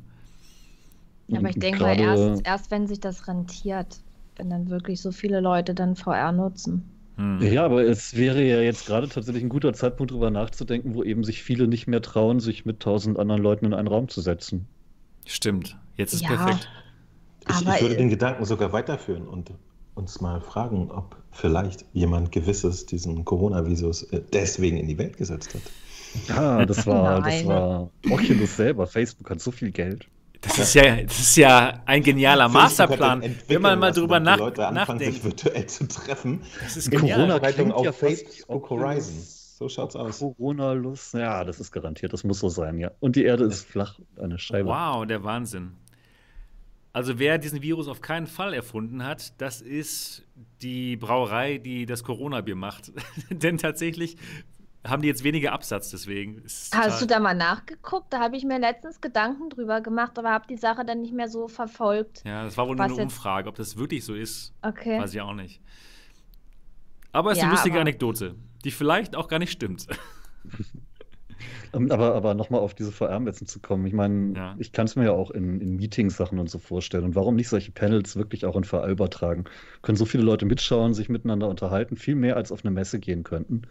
[1.28, 3.98] Ja, aber ich Und denke mal, erst, erst wenn sich das rentiert,
[4.36, 6.84] wenn dann wirklich so viele Leute dann VR nutzen.
[7.18, 7.42] Hm.
[7.42, 11.24] Ja, aber es wäre ja jetzt gerade tatsächlich ein guter Zeitpunkt, darüber nachzudenken, wo eben
[11.24, 14.68] sich viele nicht mehr trauen, sich mit tausend anderen Leuten in einen Raum zu setzen.
[15.26, 15.78] Stimmt.
[15.96, 16.30] Jetzt ist Ja.
[16.30, 16.70] perfekt.
[17.48, 19.52] Ich, ich würde den Gedanken sogar weiterführen und
[20.00, 25.54] uns mal fragen, ob vielleicht jemand Gewisses diesen Coronavirus äh, deswegen in die Welt gesetzt
[25.54, 25.62] hat.
[26.28, 28.88] Ja, das war, das war Oculus selber.
[28.88, 30.08] Facebook hat so viel Geld.
[30.42, 33.36] Das ist ja, das ist ja ein genialer Facebook Masterplan.
[33.48, 36.42] Wenn man mal drüber nach, Leute anfangen, sich virtuell zu treffen.
[36.64, 36.90] Das ist.
[36.92, 38.70] Corona klingt auf ja Facebook.
[38.70, 39.16] Horizon.
[39.60, 40.20] So schaut's aus.
[40.20, 41.16] Corona-Lust.
[41.16, 42.14] Ja, das ist garantiert.
[42.14, 42.92] Das muss so sein, ja.
[43.02, 44.70] Und die Erde ist flach, eine Scheibe.
[44.70, 45.74] Wow, der Wahnsinn.
[47.00, 50.26] Also wer diesen Virus auf keinen Fall erfunden hat, das ist
[50.62, 52.92] die Brauerei, die das Corona-Bier macht.
[53.30, 54.18] Denn tatsächlich
[54.86, 56.40] haben die jetzt weniger Absatz deswegen.
[56.40, 58.12] Ist Hast du da mal nachgeguckt?
[58.12, 61.30] Da habe ich mir letztens Gedanken drüber gemacht, aber habe die Sache dann nicht mehr
[61.30, 62.22] so verfolgt.
[62.26, 63.48] Ja, das war wohl nur Was eine jetzt- Umfrage.
[63.48, 65.00] Ob das wirklich so ist, Okay.
[65.00, 65.62] weiß ich auch nicht.
[67.14, 68.36] Aber es ist Ja, eine lustige aber- Anekdote,
[68.66, 69.88] die vielleicht auch gar nicht stimmt.
[71.74, 73.86] Ähm, Aber, aber nochmal auf diese VR-Messen zu kommen.
[73.86, 74.56] Ich meine, Ja.
[74.58, 77.04] ich kann es mir ja auch in, in Meetings-Sachen und so vorstellen.
[77.04, 79.44] Und warum nicht solche Panels wirklich auch in VR übertragen?
[79.82, 83.24] Können so viele Leute mitschauen, sich miteinander unterhalten, viel mehr als auf eine Messe gehen
[83.24, 83.64] könnten.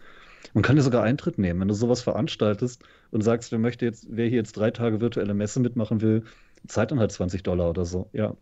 [0.53, 4.07] Man kann ja sogar Eintritt nehmen, wenn du sowas veranstaltest und sagst, wer möchte jetzt,
[4.09, 6.23] wer hier jetzt drei Tage virtuelle Messe mitmachen will,
[6.67, 8.09] zahlt dann halt 20 Dollar oder so.
[8.13, 8.35] Ja,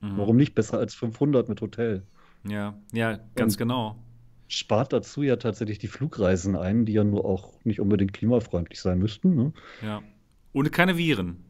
[0.00, 0.18] Mhm.
[0.18, 0.54] warum nicht?
[0.54, 2.02] Besser als 500 mit Hotel.
[2.46, 3.96] Ja, ja, ganz Und- genau.
[4.48, 8.98] Spart dazu ja tatsächlich die Flugreisen ein, die ja nur auch nicht unbedingt klimafreundlich sein
[8.98, 9.34] müssten.
[9.34, 9.52] Ne?
[9.82, 10.02] Ja.
[10.52, 11.44] Ohne keine Viren.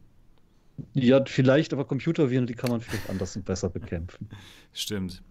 [0.93, 4.29] Ja, vielleicht, aber Computerviren, die kann man vielleicht anders und besser bekämpfen.
[4.73, 5.23] Stimmt.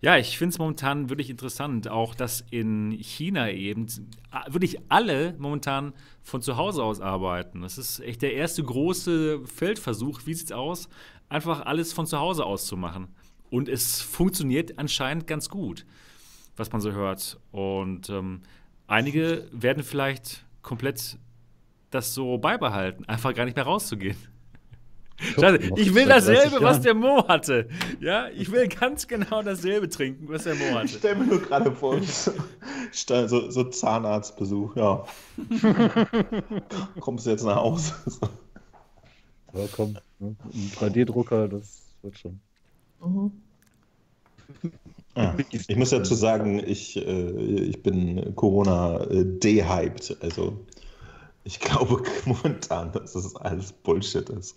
[0.00, 3.86] Ja, ich finde es momentan wirklich interessant, auch dass in China eben
[4.48, 5.92] wirklich alle momentan
[6.22, 7.62] von zu Hause aus arbeiten.
[7.62, 10.22] Das ist echt der erste große Feldversuch.
[10.24, 10.88] Wie sieht's aus?
[11.28, 13.08] Einfach alles von zu Hause aus zu machen.
[13.50, 15.84] Und es funktioniert anscheinend ganz gut,
[16.60, 17.40] was man so hört.
[17.50, 18.42] Und ähm,
[18.86, 21.18] einige werden vielleicht komplett
[21.90, 24.16] das so beibehalten, einfach gar nicht mehr rauszugehen.
[25.16, 27.68] Scheiße, ich will dasselbe, was der Mo hatte.
[28.00, 30.86] Ja, ich will ganz genau dasselbe trinken, was der Mo hatte.
[30.86, 35.04] Ich stelle mir nur gerade vor, so, so Zahnarztbesuch, ja.
[37.00, 37.94] Kommst du jetzt nach Hause?
[39.52, 40.36] Ja, komm, ne?
[40.44, 42.40] ein 3D-Drucker, das wird schon.
[43.04, 43.32] Mhm.
[45.16, 50.16] Ah, ich muss dazu sagen, ich, äh, ich bin Corona äh, dehyped.
[50.20, 50.64] Also
[51.44, 54.56] ich glaube momentan, dass das alles Bullshit ist.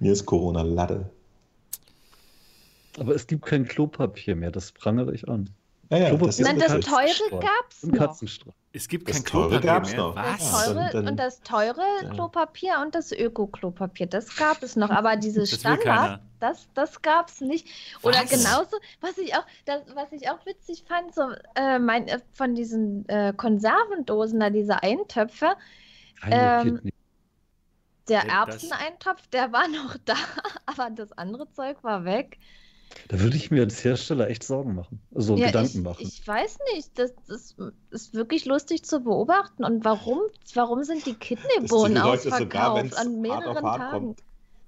[0.00, 1.10] Mir ist Corona Lade.
[2.98, 5.48] Aber es gibt kein Klopapier mehr, das prangere ich an.
[5.90, 7.98] Ja, ja, das, Nein, das teure gab es noch.
[7.98, 8.54] Katzenstrahl.
[8.72, 9.96] Es gibt kein Klopapier mehr.
[9.96, 10.16] Noch.
[10.16, 10.38] Was?
[10.38, 12.10] Das teure, dann, dann, und das teure ja.
[12.10, 14.88] Klopapier und das Öko-Klopapier, das gab es noch.
[14.88, 17.68] Aber dieses Standard, das, das gab es nicht.
[18.02, 18.30] Oder was?
[18.30, 21.22] genauso, was ich auch, das, was ich auch witzig fand, so
[21.54, 25.54] äh, mein, äh, von diesen äh, Konservendosen, da diese Eintöpfe,
[26.30, 26.80] ähm,
[28.08, 30.14] der Erbseneintopf, der war noch da,
[30.64, 32.38] aber das andere Zeug war weg.
[33.08, 35.98] Da würde ich mir als Hersteller echt Sorgen machen, also ja, Gedanken ich, machen.
[36.00, 37.54] Ich weiß nicht, das, das,
[37.90, 39.64] ist wirklich lustig zu beobachten.
[39.64, 40.20] Und warum,
[40.54, 43.90] warum sind die Kidneybohnen ausverkauft sogar, an mehreren Tagen?
[43.90, 44.22] Kommt,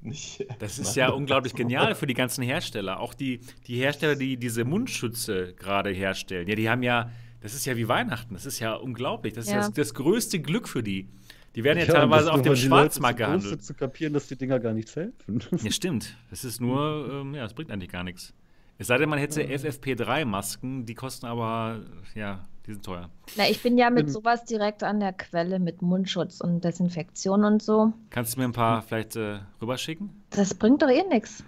[0.05, 3.01] nicht, das ist ja unglaublich genial für die ganzen Hersteller.
[3.01, 6.47] Auch die, die Hersteller, die diese Mundschütze gerade herstellen.
[6.47, 7.11] Ja, die haben ja,
[7.41, 8.35] das ist ja wie Weihnachten.
[8.35, 9.33] Das ist ja unglaublich.
[9.33, 9.59] Das ist ja.
[9.59, 11.09] das, das größte Glück für die.
[11.55, 13.63] Die werden ja, ja teilweise auf dem Schwarzmarkt gehandelt.
[13.63, 15.43] zu kapieren, dass die Dinger gar nichts helfen.
[15.63, 16.17] Ja, stimmt.
[16.31, 18.35] Das ist nur, ähm, ja, das bringt eigentlich gar nichts.
[18.77, 21.81] Es sei denn, man hätte FFP3-Masken, die kosten aber,
[22.17, 23.09] ja, die sind teuer.
[23.37, 27.63] Na, ich bin ja mit sowas direkt an der Quelle mit Mundschutz und Desinfektion und
[27.63, 27.93] so.
[28.11, 30.11] Kannst du mir ein paar vielleicht äh, rüberschicken?
[30.31, 31.45] Das bringt doch eh nichts.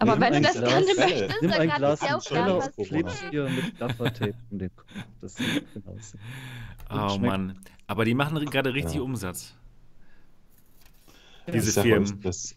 [0.00, 2.88] Aber wenn du das Glas, gerne möchtest, nimm dann kann Glas ich auch gerne was
[2.88, 4.88] klebst hier mit Gaffertape um den Kopf.
[5.20, 6.16] Das sieht genau aus.
[6.90, 7.58] Oh Mann.
[7.86, 9.02] Aber die machen gerade richtig ja.
[9.02, 9.54] Umsatz.
[11.52, 12.20] Diese Firmen.
[12.22, 12.54] Das,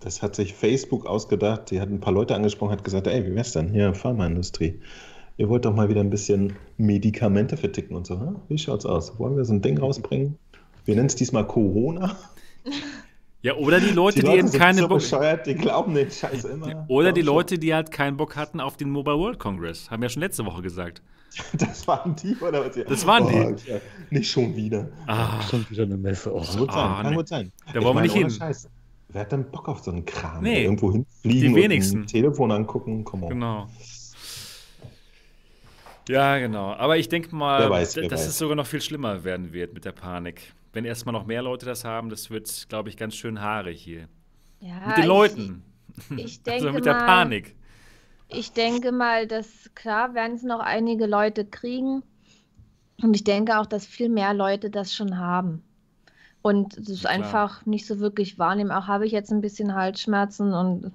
[0.00, 1.70] das, hat sich Facebook ausgedacht.
[1.70, 4.80] Die hat ein paar Leute angesprochen, hat gesagt, ey, wie wär's denn hier, Pharmaindustrie?
[5.36, 8.18] Ihr wollt doch mal wieder ein bisschen Medikamente verticken und so.
[8.18, 8.36] Hm?
[8.48, 9.18] Wie schaut's aus?
[9.18, 10.38] Wollen wir so ein Ding rausbringen?
[10.84, 12.16] Wir nennen es diesmal Corona.
[13.42, 16.10] Ja, oder die Leute, die, die Leute eben keine so Bock bescheuert, die glauben den
[16.10, 16.84] Scheiß immer.
[16.88, 19.90] Oder die Leute, die halt keinen Bock hatten auf den Mobile World Congress.
[19.90, 21.02] Haben wir ja schon letzte Woche gesagt.
[21.58, 22.76] Das waren die, oder was?
[22.86, 23.70] Das waren oh, die.
[23.70, 23.80] Ja,
[24.10, 24.88] nicht schon wieder.
[25.06, 25.40] Ah.
[25.42, 26.30] Schon wieder eine Messe.
[26.32, 26.42] Oh.
[26.42, 27.16] Kann gut sein, ah, kann nee.
[27.16, 27.52] gut sein.
[27.72, 28.30] Da ich wollen wir nicht hin.
[28.30, 28.68] Scheiß.
[29.08, 30.42] Wer hat denn Bock auf so einen Kram?
[30.42, 30.64] Nee.
[30.64, 31.98] Irgendwo hinfliegen die wenigsten.
[31.98, 33.04] und ein Telefon angucken?
[33.04, 33.30] Komm on.
[33.30, 33.66] Genau.
[36.08, 36.74] Ja, genau.
[36.74, 38.26] Aber ich denke mal, weiß, dass weiß.
[38.26, 40.52] es sogar noch viel schlimmer werden wird mit der Panik.
[40.72, 44.08] Wenn erstmal noch mehr Leute das haben, das wird, glaube ich, ganz schön haarig hier.
[44.60, 45.62] Ja, mit den Leuten.
[46.16, 47.56] Ich, ich denke also mit der mal, Panik.
[48.28, 52.02] Ich denke mal, dass klar werden es noch einige Leute kriegen.
[53.02, 55.62] Und ich denke auch, dass viel mehr Leute das schon haben.
[56.40, 58.70] Und es ist einfach nicht so wirklich wahrnehmen.
[58.70, 60.92] Auch habe ich jetzt ein bisschen Halsschmerzen und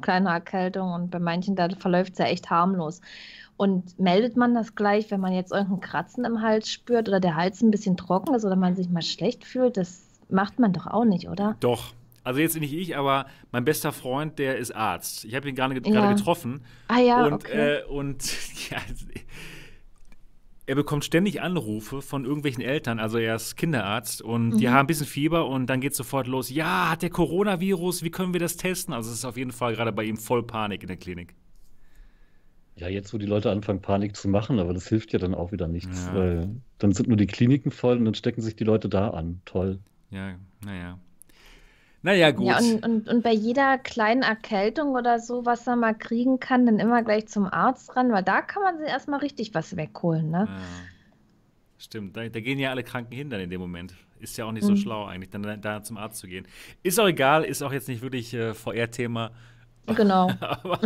[0.00, 3.00] kleine Erkältung und bei manchen, da verläuft es ja echt harmlos.
[3.60, 7.36] Und meldet man das gleich, wenn man jetzt irgendein Kratzen im Hals spürt oder der
[7.36, 9.76] Hals ein bisschen trocken ist oder man sich mal schlecht fühlt?
[9.76, 11.58] Das macht man doch auch nicht, oder?
[11.60, 11.92] Doch.
[12.24, 15.26] Also jetzt nicht ich, aber mein bester Freund, der ist Arzt.
[15.26, 16.10] Ich habe ihn gerade, ja.
[16.10, 16.62] getroffen.
[16.88, 17.80] Ah ja, und, okay.
[17.80, 18.24] Äh, und
[18.70, 18.78] ja,
[20.64, 24.56] er bekommt ständig Anrufe von irgendwelchen Eltern, also er ist Kinderarzt und mhm.
[24.56, 26.48] die haben ein bisschen Fieber und dann geht es sofort los.
[26.48, 28.94] Ja, hat der Coronavirus, wie können wir das testen?
[28.94, 31.34] Also es ist auf jeden Fall gerade bei ihm voll Panik in der Klinik.
[32.80, 35.52] Ja, jetzt, wo die Leute anfangen, Panik zu machen, aber das hilft ja dann auch
[35.52, 36.14] wieder nichts, ja.
[36.14, 39.42] weil dann sind nur die Kliniken voll und dann stecken sich die Leute da an.
[39.44, 39.80] Toll.
[40.10, 40.98] Ja, naja.
[42.00, 42.46] Naja, gut.
[42.46, 46.64] Ja, und, und, und bei jeder kleinen Erkältung oder so, was er mal kriegen kann,
[46.64, 50.30] dann immer gleich zum Arzt ran, weil da kann man sich erstmal richtig was wegholen,
[50.30, 50.48] ne?
[50.48, 50.60] Ja.
[51.76, 53.94] Stimmt, da, da, gehen ja alle Kranken hin dann in dem Moment.
[54.20, 54.76] Ist ja auch nicht so mhm.
[54.76, 56.46] schlau eigentlich, dann da zum Arzt zu gehen.
[56.82, 59.32] Ist auch egal, ist auch jetzt nicht wirklich äh, VR-Thema.
[59.86, 60.30] Genau.
[60.40, 60.80] aber,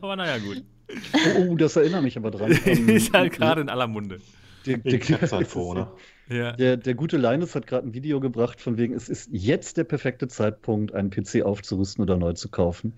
[0.00, 0.64] aber naja, gut.
[1.12, 2.50] Oh, oh, das erinnert mich aber dran.
[2.86, 4.18] ist halt gerade in aller Munde.
[4.66, 5.88] Der, der, der, halt vor, ne?
[6.28, 6.52] ja.
[6.52, 9.84] der, der gute Linus hat gerade ein Video gebracht, von wegen, es ist jetzt der
[9.84, 12.94] perfekte Zeitpunkt, einen PC aufzurüsten oder neu zu kaufen.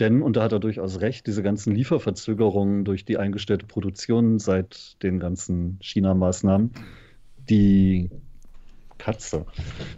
[0.00, 5.00] Denn, und da hat er durchaus recht, diese ganzen Lieferverzögerungen durch die eingestellte Produktion seit
[5.04, 6.72] den ganzen China-Maßnahmen,
[7.48, 8.10] die
[8.98, 9.46] Katze,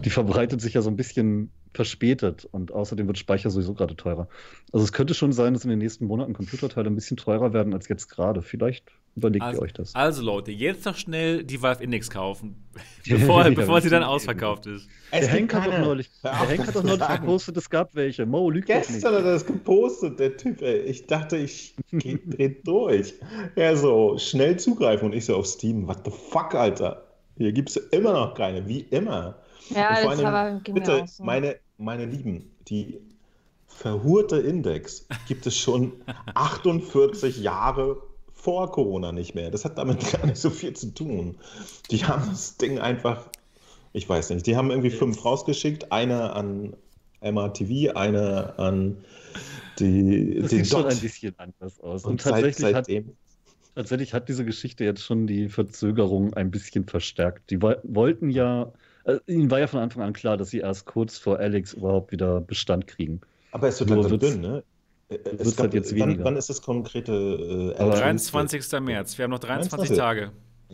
[0.05, 4.29] die verbreitet sich ja so ein bisschen verspätet und außerdem wird Speicher sowieso gerade teurer.
[4.72, 7.72] Also es könnte schon sein, dass in den nächsten Monaten Computerteile ein bisschen teurer werden
[7.72, 8.43] als jetzt gerade.
[8.43, 9.95] Vielleicht überlegt also, ihr euch das.
[9.95, 12.66] Also Leute, jetzt noch schnell die Valve Index kaufen,
[13.09, 14.89] bevor, ja, bevor sie dann ausverkauft ist.
[15.12, 18.27] der Henk hat doch neulich, der Henk hat doch neulich gepostet, es gab welche.
[18.27, 20.81] Mo lügt Gestern hat er das gepostet, der Typ, ey.
[20.81, 23.14] Ich dachte, ich drehe durch.
[23.55, 27.03] Er so, schnell zugreifen und ich so auf Steam, what the fuck, Alter.
[27.37, 29.37] Hier gibt es immer noch keine, wie immer.
[29.70, 31.24] Ja, das allem, war, ging mir bitte, auch so.
[31.24, 33.01] meine, meine Lieben, die
[33.66, 35.93] verhurte Index gibt es schon
[36.35, 38.03] 48 Jahre
[38.33, 39.51] vor Corona nicht mehr.
[39.51, 41.37] Das hat damit gar nicht so viel zu tun.
[41.91, 43.29] Die haben das Ding einfach,
[43.93, 46.77] ich weiß nicht, die haben irgendwie fünf rausgeschickt, eine an
[47.20, 48.99] MRTV, eine an
[49.79, 50.93] die, Das sieht schon Dot.
[50.93, 52.05] ein bisschen anders aus.
[52.05, 53.16] Und, Und seit, tatsächlich, hat, seitdem.
[53.74, 57.51] tatsächlich hat diese Geschichte jetzt schon die Verzögerung ein bisschen verstärkt.
[57.51, 58.72] Die woll- wollten ja,
[59.07, 62.13] äh, ihnen war ja von Anfang an klar, dass sie erst kurz vor Alex überhaupt
[62.13, 63.21] wieder Bestand kriegen.
[63.53, 64.63] Aber es wird Nur langsam wird's- dünn, ne?
[65.09, 66.25] Es gab, halt jetzt wann, weniger.
[66.25, 68.31] wann ist das konkrete äh, Aber- Release?
[68.33, 68.81] 23.
[68.81, 69.17] März.
[69.17, 69.97] Wir haben noch 23 23.
[69.97, 70.33] Tage.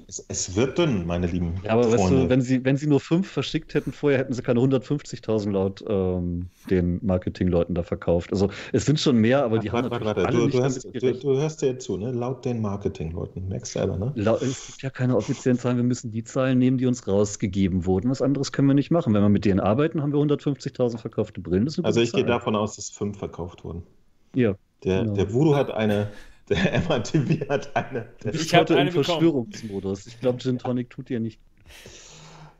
[0.08, 2.22] Es, es wird dünn, meine lieben Ja, aber weißt Freunde.
[2.24, 5.84] du, wenn sie, wenn sie nur fünf verschickt hätten vorher, hätten sie keine 150.000 laut
[5.86, 8.32] ähm, den Marketingleuten da verkauft.
[8.32, 10.22] Also es sind schon mehr, aber die Warte, haben warte, natürlich warte.
[10.24, 12.10] alle Du, nicht du, hast, du, du hörst dir jetzt zu, ne?
[12.12, 13.48] Laut den Marketingleuten.
[13.48, 14.14] Merkst selber, ne?
[14.14, 17.86] Lau- Es gibt ja keine offiziellen Zahlen, wir müssen die Zahlen nehmen, die uns rausgegeben
[17.86, 18.10] wurden.
[18.10, 19.14] Was anderes können wir nicht machen.
[19.14, 21.68] Wenn wir mit denen arbeiten, haben wir 150.000 verkaufte Brillen.
[21.82, 22.24] Also ich gehe Zahl.
[22.24, 23.86] davon aus, dass fünf verkauft wurden.
[24.34, 25.14] Ja, Der, Genau.
[25.14, 26.10] der Voodoo hat eine,
[26.48, 29.04] der MRTV hat eine, der ich Ich hab heute eine im bekommen.
[29.20, 30.06] Verschwörungsmodus.
[30.06, 31.38] Ich glaube, Gin Tonic tut dir nicht.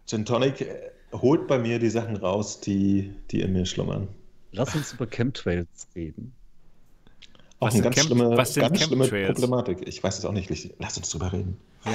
[0.07, 4.09] Gin Tonic äh, holt bei mir die Sachen raus, die, die in mir schlummern.
[4.53, 6.33] Lass uns über Chemtrails reden.
[7.59, 9.33] Auch Was eine sind ganz Camp- schlimme, was sind ganz schlimme Chemtrails?
[9.41, 9.87] Problematik.
[9.89, 10.51] Ich weiß es auch nicht.
[10.51, 10.75] richtig.
[10.79, 11.57] Lass uns drüber reden.
[11.85, 11.93] Ja.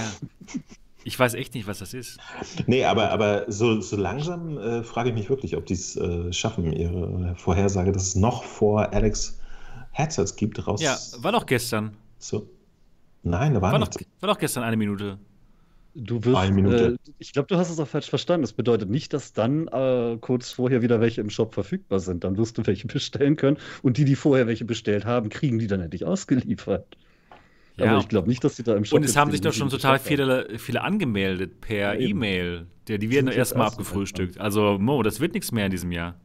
[1.03, 2.17] Ich weiß echt nicht, was das ist.
[2.65, 6.33] Nee, aber, aber so, so langsam äh, frage ich mich wirklich, ob die es äh,
[6.33, 9.36] schaffen, ihre Vorhersage, dass es noch vor Alex
[9.97, 10.81] Headsets gibt, raus.
[10.81, 11.97] Ja, war doch gestern.
[12.19, 12.49] So.
[13.23, 14.05] Nein, da war, War doch, nichts.
[14.19, 15.17] war doch gestern eine Minute.
[15.95, 16.97] Du wirst, Eine Minute.
[17.03, 18.43] Äh, ich glaube, du hast es auch falsch verstanden.
[18.43, 22.23] Das bedeutet nicht, dass dann äh, kurz vorher wieder welche im Shop verfügbar sind.
[22.23, 25.65] Dann wirst du welche bestellen können und die, die vorher welche bestellt haben, kriegen die
[25.65, 26.95] dann endlich ausgeliefert.
[27.77, 27.91] Ja.
[27.91, 29.69] Aber ich glaube nicht, dass die da im Shop Und es haben sich doch schon
[29.69, 31.99] total viele, viele angemeldet per.
[31.99, 32.67] E-Mail.
[32.87, 34.39] Die, die werden erstmal erst abgefrühstückt.
[34.39, 36.15] Also, Mo, das wird nichts mehr in diesem Jahr.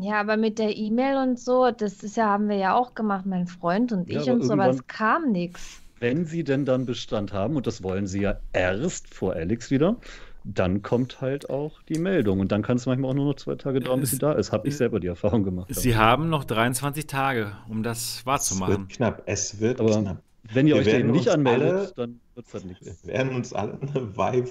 [0.00, 3.26] Ja, aber mit der E-Mail und so, das ist ja, haben wir ja auch gemacht,
[3.26, 5.80] mein Freund und Ja, ich aber und so, aber es kam nichts.
[6.00, 9.96] Wenn sie denn dann Bestand haben, und das wollen sie ja erst vor Alex wieder,
[10.42, 12.40] dann kommt halt auch die Meldung.
[12.40, 14.32] Und dann kann es manchmal auch nur noch zwei Tage dauern, bis Es- sie da
[14.32, 14.52] ist.
[14.52, 15.68] Habe ich selber die Erfahrung gemacht.
[15.74, 18.78] Sie haben noch 23 Tage, um das Es wahrzumachen.
[18.80, 19.22] wird knapp.
[19.26, 20.22] Es wird Aber knapp.
[20.52, 22.84] Wenn ihr Wir euch eben nicht anmeldet, alle- dann wird es halt nichts.
[23.06, 24.50] Wir werden uns alle eine Vive,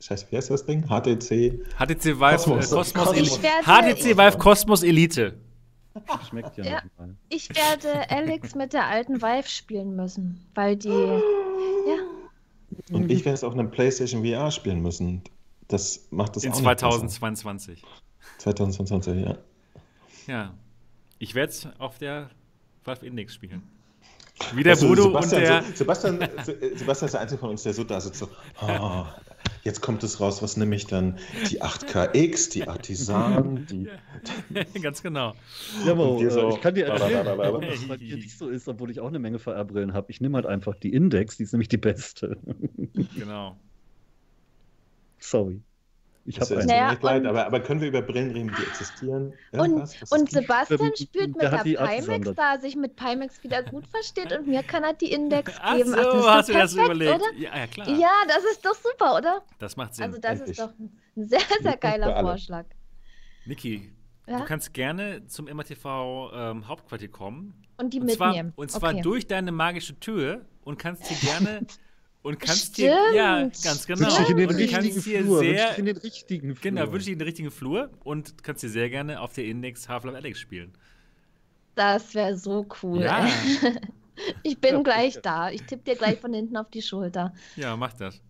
[0.00, 0.82] scheiße, wie heißt das Ding?
[0.86, 1.60] HTC.
[1.78, 2.72] HTC Vive Kosmos.
[2.72, 3.16] äh, Cosmos, Kosmos.
[3.16, 3.32] Elite.
[3.36, 5.38] Ich werde- HTC Vive Cosmos Elite.
[6.28, 6.82] Schmeckt ja, Ja.
[6.84, 7.16] noch mal.
[7.28, 11.96] Ich werde Alex mit der alten Vive spielen müssen, weil die, ja,
[12.92, 15.22] Und ich werde es auf einem PlayStation VR spielen müssen.
[15.68, 16.76] Das macht das In auch nicht besser.
[16.90, 17.82] 2022.
[18.38, 19.36] 2022, ja.
[20.26, 20.54] Ja.
[21.18, 22.30] Ich werde es auf der
[22.84, 23.62] Valve Index spielen.
[24.54, 25.62] Wie der Weißt du, Voodoo und Sebastian, der.
[25.64, 28.28] so, Sebastian, Se- Sebastian ist der Einzige von uns, der so da sitzt, so,
[28.62, 29.04] oh,
[29.64, 31.18] jetzt kommt es raus, was nehme ich dann?
[31.50, 33.88] Die 8KX, die Artisan, die...
[34.80, 35.34] Ganz genau.
[35.86, 38.68] Ja, wir äh, so- ich kann dir erzählen, warum das bei mir nicht so ist,
[38.68, 40.10] obwohl ich auch eine Menge VR-Brillen habe.
[40.10, 42.36] Ich nehme halt einfach die Index, die ist nämlich die beste.
[43.16, 43.56] Genau.
[45.18, 45.60] Sorry.
[46.30, 46.66] Ich habe eine.
[46.66, 49.32] Naja, mir nicht leid, und- aber, aber können wir über Brillen reden, die existieren?
[49.52, 50.00] Ja, Und, was?
[50.02, 50.30] Was und?
[50.30, 54.46] Sebastian spielt mit der der Pimax, da er sich mit Pimax wieder gut versteht und
[54.46, 55.90] mir kann er die Index Ach geben.
[55.90, 57.14] so, Ach, das ist hast du das überlegt?
[57.16, 57.32] oder?
[57.38, 57.88] Ja, ja, klar.
[57.88, 59.42] Ja, das ist doch super, oder?
[59.58, 60.04] Das macht Sinn.
[60.06, 60.50] Also das endlich.
[60.58, 62.20] ist doch ein sehr, sehr geiler.
[62.20, 62.64] Vorschlag.
[63.46, 63.90] Niki,
[64.26, 64.38] Ja?
[64.38, 67.54] du kannst gerne zum MRTV ähm, Hauptquartier kommen.
[67.78, 68.52] Und die Und zwar, mitnehmen.
[68.56, 69.00] und zwar okay.
[69.02, 71.66] durch deine magische Tür und kannst hier gerne
[72.22, 72.76] und kannst Stimmt.
[72.76, 75.40] hier ja ganz genau Wünsche ich in den und richtigen kannst hier Flur.
[75.40, 76.62] Wünsche sehr ich in den richtigen Flur.
[76.62, 79.88] genau wünsche ich in den richtigen Flur und kannst hier sehr gerne auf der Index
[79.88, 80.72] Half-Life Alex spielen.
[81.74, 83.02] Das wäre so cool.
[83.02, 83.28] Ja.
[84.42, 85.48] Ich bin Ja, gleich da.
[85.50, 87.32] Ich tippe dir gleich von hinten auf die Schulter.
[87.56, 88.20] ja, mach das.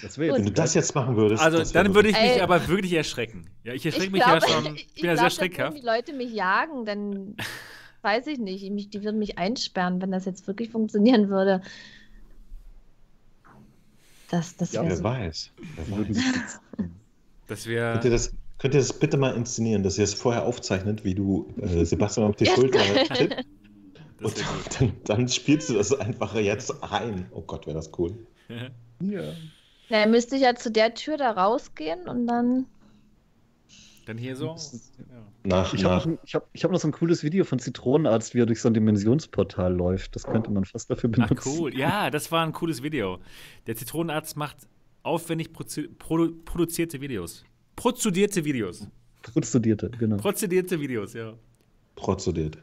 [0.00, 0.18] Das.
[0.18, 1.42] Wenn du das jetzt machen würdest.
[1.42, 2.40] Also dann würde ich mich Ey.
[2.40, 3.50] aber wirklich erschrecken.
[3.62, 4.74] Ja, ich erschrecke mich glaube, ja schon.
[4.94, 5.76] Ich bin ja glaub, sehr schreckhaft.
[5.76, 7.36] die Leute mich jagen, dann
[8.02, 8.64] weiß ich nicht.
[8.94, 11.60] Die würden mich einsperren, wenn das jetzt wirklich funktionieren würde.
[14.34, 15.04] Das, das Ja, Wer so.
[15.04, 15.52] weiß.
[15.76, 16.16] Wer weiß.
[17.46, 21.04] Das Könnt ihr, das, könnt ihr das bitte mal inszenieren, dass ihr es vorher aufzeichnet,
[21.04, 22.46] wie du äh, Sebastian auf die.
[22.46, 22.78] Schulter
[23.14, 23.44] tippst
[24.18, 27.26] das und dann, dann spielst du das einfach jetzt ein.
[27.32, 28.14] Oh Gott, wäre das cool.
[29.00, 29.22] Ja.
[29.90, 32.66] Na, dann müsste ich ja zu der Tür da rausgehen und dann.
[34.06, 34.48] Dann hier so.
[34.48, 34.56] Ja.
[35.44, 38.46] Nach, Ich habe noch, hab, hab noch so ein cooles Video von Zitronenarzt, wie er
[38.46, 40.14] durch so ein Dimensionsportal läuft.
[40.14, 41.52] Das könnte man fast dafür Ach benutzen.
[41.58, 41.76] cool.
[41.76, 43.18] Ja, das war ein cooles Video.
[43.66, 44.56] Der Zitronenarzt macht
[45.02, 47.44] aufwendig produ produzierte Videos.
[47.76, 48.86] Prozedierte Videos.
[49.22, 50.16] Prozedierte, genau.
[50.18, 51.34] Prozedierte Videos, ja.
[51.94, 52.58] prozediert.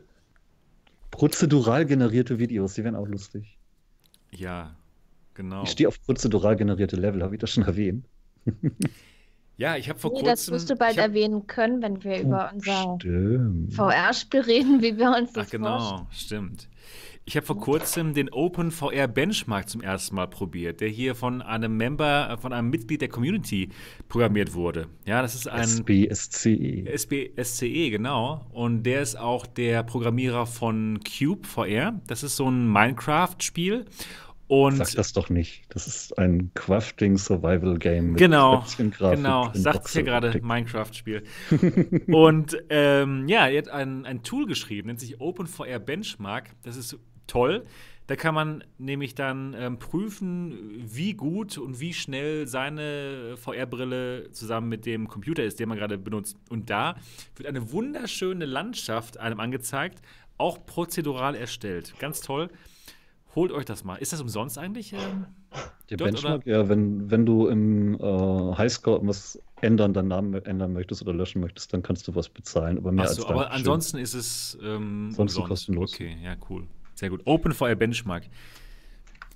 [1.10, 3.58] Prozedural generierte Videos, die wären auch lustig.
[4.32, 4.76] Ja,
[5.34, 5.64] genau.
[5.64, 8.06] Ich stehe auf prozedural generierte Level, habe ich das schon erwähnt?
[9.62, 10.32] Ja, ich habe vor Nee, kurzem.
[10.32, 12.98] das wirst du bald hab, erwähnen können, wenn wir über unser.
[13.70, 15.62] VR-Spiel reden, wie wir uns Ach das vorstellen.
[15.64, 16.68] genau, stimmt.
[17.26, 21.44] Ich habe vor kurzem den Open VR Benchmark zum ersten Mal probiert, der hier von
[21.44, 23.70] einem Member, äh, von einem Mitglied der Community
[24.10, 24.88] programmiert wurde.
[25.06, 26.88] Ja, das ist ein SBSCE.
[26.92, 28.48] SBSCE, genau.
[28.52, 32.02] Und der ist auch der Programmierer von Cube VR.
[32.08, 33.86] Das ist so ein Minecraft-Spiel.
[34.52, 35.64] Und Sag das doch nicht.
[35.70, 40.42] Das ist ein Crafting Survival Game mit Genau, Genau, sagt hier gerade.
[40.44, 41.24] Minecraft-Spiel.
[42.08, 46.50] und ähm, ja, er hat ein, ein Tool geschrieben, nennt sich OpenVR Benchmark.
[46.64, 47.64] Das ist toll.
[48.08, 54.68] Da kann man nämlich dann ähm, prüfen, wie gut und wie schnell seine VR-Brille zusammen
[54.68, 56.36] mit dem Computer ist, den man gerade benutzt.
[56.50, 56.98] Und da
[57.38, 60.02] wird eine wunderschöne Landschaft einem angezeigt,
[60.38, 61.94] auch prozedural erstellt.
[62.00, 62.50] Ganz toll.
[63.36, 63.96] Holt euch das mal.
[63.96, 64.94] Ist das umsonst eigentlich?
[64.94, 65.26] Ähm?
[65.90, 70.74] Der Dort, Benchmark, ja, wenn, wenn du im äh, Highscore was ändern, deinen Namen ändern
[70.74, 72.78] möchtest oder löschen möchtest, dann kannst du was bezahlen.
[72.78, 73.58] Aber mehr Ach als so, aber Dankeschön.
[73.58, 75.48] ansonsten ist es ähm, Ansonsten umsonst.
[75.50, 75.94] kostenlos.
[75.94, 76.68] Okay, ja, cool.
[76.96, 77.22] Sehr gut.
[77.26, 78.24] Open VR Benchmark.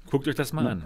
[0.10, 0.72] Guckt euch das mal Ja.
[0.72, 0.84] an.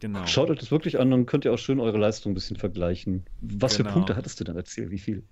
[0.00, 0.26] Genau.
[0.26, 3.24] Schaut euch das wirklich an, dann könnt ihr auch schön eure Leistung ein bisschen vergleichen.
[3.40, 3.88] Was Genau.
[3.88, 4.56] für Punkte hattest du denn?
[4.56, 5.22] Erzähl, wie viel?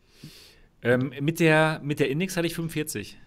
[0.83, 3.19] Ähm, mit, der, mit der Index hatte ich 45.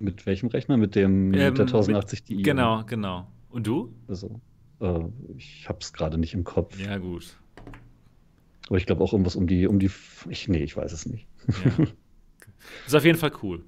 [0.00, 0.76] Mit welchem Rechner?
[0.76, 2.42] Mit dem Ähm, der 1080 Ti?
[2.42, 3.26] Genau, genau.
[3.50, 3.92] Und du?
[4.08, 4.40] Also,
[4.80, 5.00] äh,
[5.36, 6.78] ich hab's gerade nicht im Kopf.
[6.80, 7.36] Ja, gut.
[8.68, 9.90] Aber ich glaube auch irgendwas um die, um die.
[10.28, 11.26] Ich, nee, ich weiß es nicht.
[11.48, 11.86] Ja.
[12.86, 13.62] Ist auf jeden Fall cool.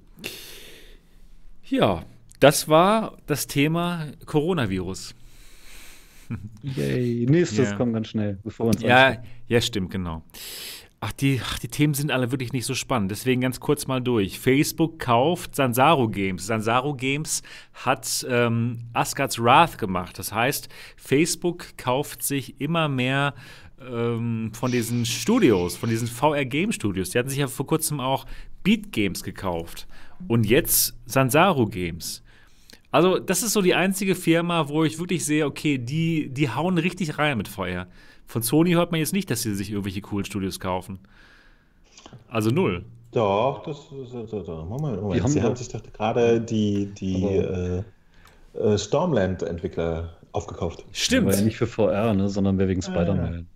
[1.65, 2.03] Ja,
[2.39, 5.15] das war das Thema Coronavirus.
[6.61, 7.25] Yay.
[7.29, 7.75] Nächstes Ja.
[7.75, 9.27] kommt ganz schnell, bevor wir uns Ja, anstecken.
[9.47, 10.23] ja, stimmt, genau.
[11.05, 13.11] Ach die, ach, die Themen sind alle wirklich nicht so spannend.
[13.11, 14.39] Deswegen ganz kurz mal durch.
[14.39, 16.47] Facebook kauft Sansaro Games.
[16.47, 17.43] Sansaro Games
[17.73, 20.17] hat ähm, Asgard's Wrath gemacht.
[20.17, 23.33] Das heißt, Facebook kauft sich immer mehr
[23.81, 27.09] ähm, von diesen Studios, von diesen VR-Game-Studios.
[27.09, 28.25] Die hatten sich ja vor kurzem auch
[28.63, 29.87] Beat Games gekauft.
[30.29, 32.23] Und jetzt Sansaro Games.
[32.91, 36.77] Also, das ist so die einzige Firma, wo ich wirklich sehe, okay, die, die hauen
[36.77, 37.87] richtig rein mit Feuer.
[38.25, 40.99] Von Sony hört man jetzt nicht, dass sie sich irgendwelche coolen Studios kaufen.
[42.29, 42.83] Also null.
[43.11, 44.13] Doch, das ist.
[44.13, 47.83] das- das- Moment, haben Sie haben sich doch gerade die, die äh,
[48.55, 50.79] äh, Stormland-Entwickler aufgekauft.
[50.79, 51.45] Aber ja Stimmt.
[51.45, 53.47] nicht für VR, ne, sondern mehr wegen Spider-Man.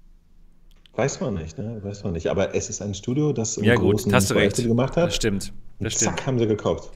[0.96, 1.80] Weiß man nicht, ne?
[1.84, 2.28] Weiß man nicht.
[2.28, 4.56] Aber es ist ein Studio, das im Ja, gut, großen hast du recht.
[4.58, 5.14] Gemacht Das hat.
[5.14, 5.44] stimmt.
[5.44, 6.18] Das Und stimmt.
[6.18, 6.92] zack, haben sie gekauft.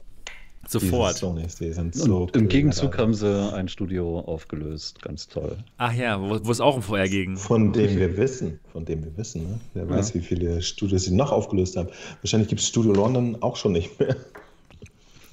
[0.68, 1.16] Sofort.
[1.16, 3.02] Sonys, die sind Und so im Gegenzug Alter.
[3.02, 5.02] haben sie ein Studio aufgelöst.
[5.02, 5.56] Ganz toll.
[5.76, 7.36] Ach ja, wo, wo es auch um VR ging.
[7.36, 9.60] Von dem wir wissen, von dem wir wissen, ne?
[9.74, 11.88] Wer weiß, wie viele Studios sie noch aufgelöst haben.
[12.22, 14.16] Wahrscheinlich gibt es Studio London auch schon nicht mehr.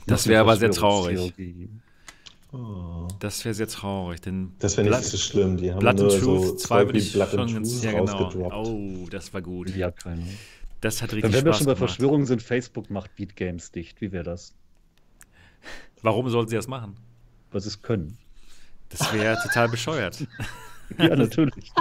[0.07, 1.33] Das wäre aber sehr traurig.
[2.51, 5.57] Oh, Das wäre sehr traurig, denn das wäre nicht so schlimm.
[5.57, 7.83] Die haben Blood nur and so Truth 2 zwei würde wie ich Blood schon Truth
[7.83, 8.51] ja, genau.
[8.65, 9.75] Oh, das war gut.
[9.75, 10.23] Ja, keine.
[10.81, 11.77] Das hat Wenn richtig wir Spaß schon bei gemacht.
[11.77, 14.01] Verschwörungen sind, Facebook macht Beat Games dicht.
[14.01, 14.55] Wie wäre das?
[16.01, 16.95] Warum sollten sie das machen?
[17.51, 18.17] Was sie es können.
[18.89, 20.25] Das wäre total bescheuert.
[20.97, 21.71] Ja, natürlich.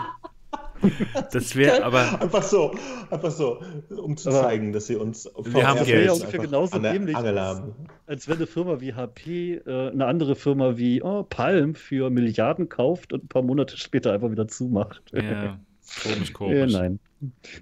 [1.32, 2.74] Das wäre aber Einfach so,
[3.10, 6.10] einfach so, um zu zeigen, dass sie uns Wir haben Geld.
[6.10, 7.16] einfach ungefähr genauso an der dämlich.
[7.16, 7.74] Haben.
[8.06, 12.68] Als wenn eine Firma wie HP äh, eine andere Firma wie oh, Palm für Milliarden
[12.68, 15.02] kauft und ein paar Monate später einfach wieder zumacht.
[15.12, 15.58] ja,
[16.02, 16.72] komisch, Äh, komisch.
[16.72, 17.00] nein.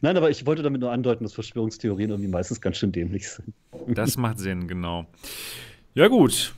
[0.02, 3.54] Nein, aber ich wollte damit nur andeuten, dass Verschwörungstheorien irgendwie meistens ganz schön dämlich sind.
[3.86, 5.06] Das macht Sinn, genau.
[5.96, 6.54] Ja, gut.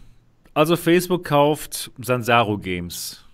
[0.53, 3.25] Also Facebook kauft Sansaro Games.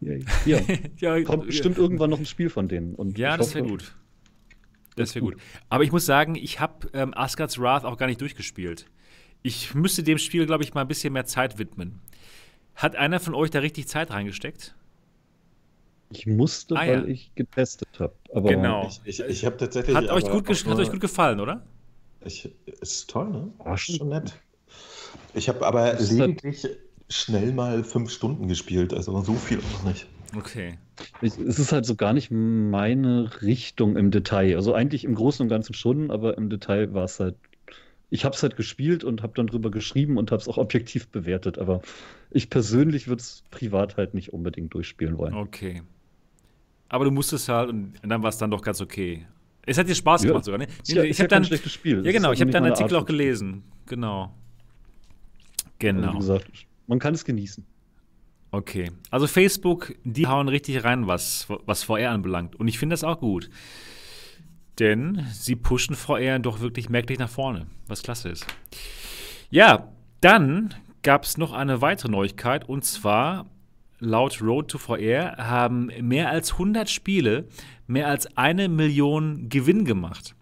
[0.00, 0.24] Yay.
[0.44, 0.58] Ja,
[0.98, 2.96] ja, kommt bestimmt irgendwann noch ein Spiel von denen.
[2.96, 3.94] Und Ja, das wäre gut.
[4.96, 5.36] Das wäre gut.
[5.68, 8.86] Aber ich muss sagen, ich habe ähm, Asgard's Wrath auch gar nicht durchgespielt.
[9.42, 12.00] Ich müsste dem Spiel, glaube ich, mal ein bisschen mehr Zeit widmen.
[12.74, 14.74] Hat einer von euch da richtig Zeit reingesteckt?
[16.10, 16.94] Ich musste, Ah, ja.
[16.94, 18.14] weil ich getestet habe.
[18.34, 18.90] Aber Genau.
[19.04, 19.94] Ich, ich, ich habe tatsächlich.
[19.94, 21.64] Hat euch, gut, hat euch gut gefallen, oder?
[22.24, 22.50] Ich,
[22.80, 23.52] ist toll, ne?
[23.58, 24.34] Ah, Ist schon nett.
[25.34, 26.66] Ich habe aber lediglich
[27.08, 30.06] schnell mal fünf Stunden gespielt, also so viel auch nicht.
[30.36, 30.78] Okay.
[31.20, 34.56] Ich, es ist halt so gar nicht meine Richtung im Detail.
[34.56, 37.36] Also eigentlich im Großen und Ganzen schon, aber im Detail war es halt.
[38.08, 41.08] Ich habe es halt gespielt und habe dann drüber geschrieben und habe es auch objektiv
[41.08, 41.58] bewertet.
[41.58, 41.80] Aber
[42.30, 45.34] ich persönlich würde es privat halt nicht unbedingt durchspielen wollen.
[45.34, 45.82] Okay.
[46.90, 49.26] Aber du musstest halt und dann war es dann doch ganz okay.
[49.66, 50.28] Es hat dir Spaß Ja.
[50.28, 50.66] gemacht sogar, ne?
[50.66, 51.98] Ist ja, ich ja habe kein dann, schlechtes Spiel.
[52.00, 53.62] Es ja genau, ich habe dann Artikel Art auch gelesen.
[53.86, 54.22] Genau.
[54.22, 54.32] Also
[55.78, 56.14] Genau.
[56.14, 57.64] Wie gesagt, man kann es genießen.
[58.50, 58.90] Okay.
[59.10, 62.54] Also Facebook, die hauen richtig rein, was, was VR anbelangt.
[62.56, 63.48] Und ich finde das auch gut.
[64.78, 68.46] Denn sie pushen VR doch wirklich merklich nach vorne, was klasse ist.
[69.50, 73.46] Ja, dann gab es noch eine weitere Neuigkeit und zwar
[74.02, 77.46] laut Road to VR haben mehr als 100 Spiele
[77.86, 80.34] mehr als eine Million Gewinn gemacht.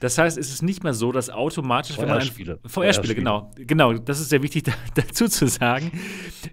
[0.00, 3.92] Das heißt, es ist nicht mehr so, dass automatisch, wenn man VR-Spiele, VR-Spiele, genau, genau,
[3.92, 5.92] das ist sehr wichtig da, dazu zu sagen.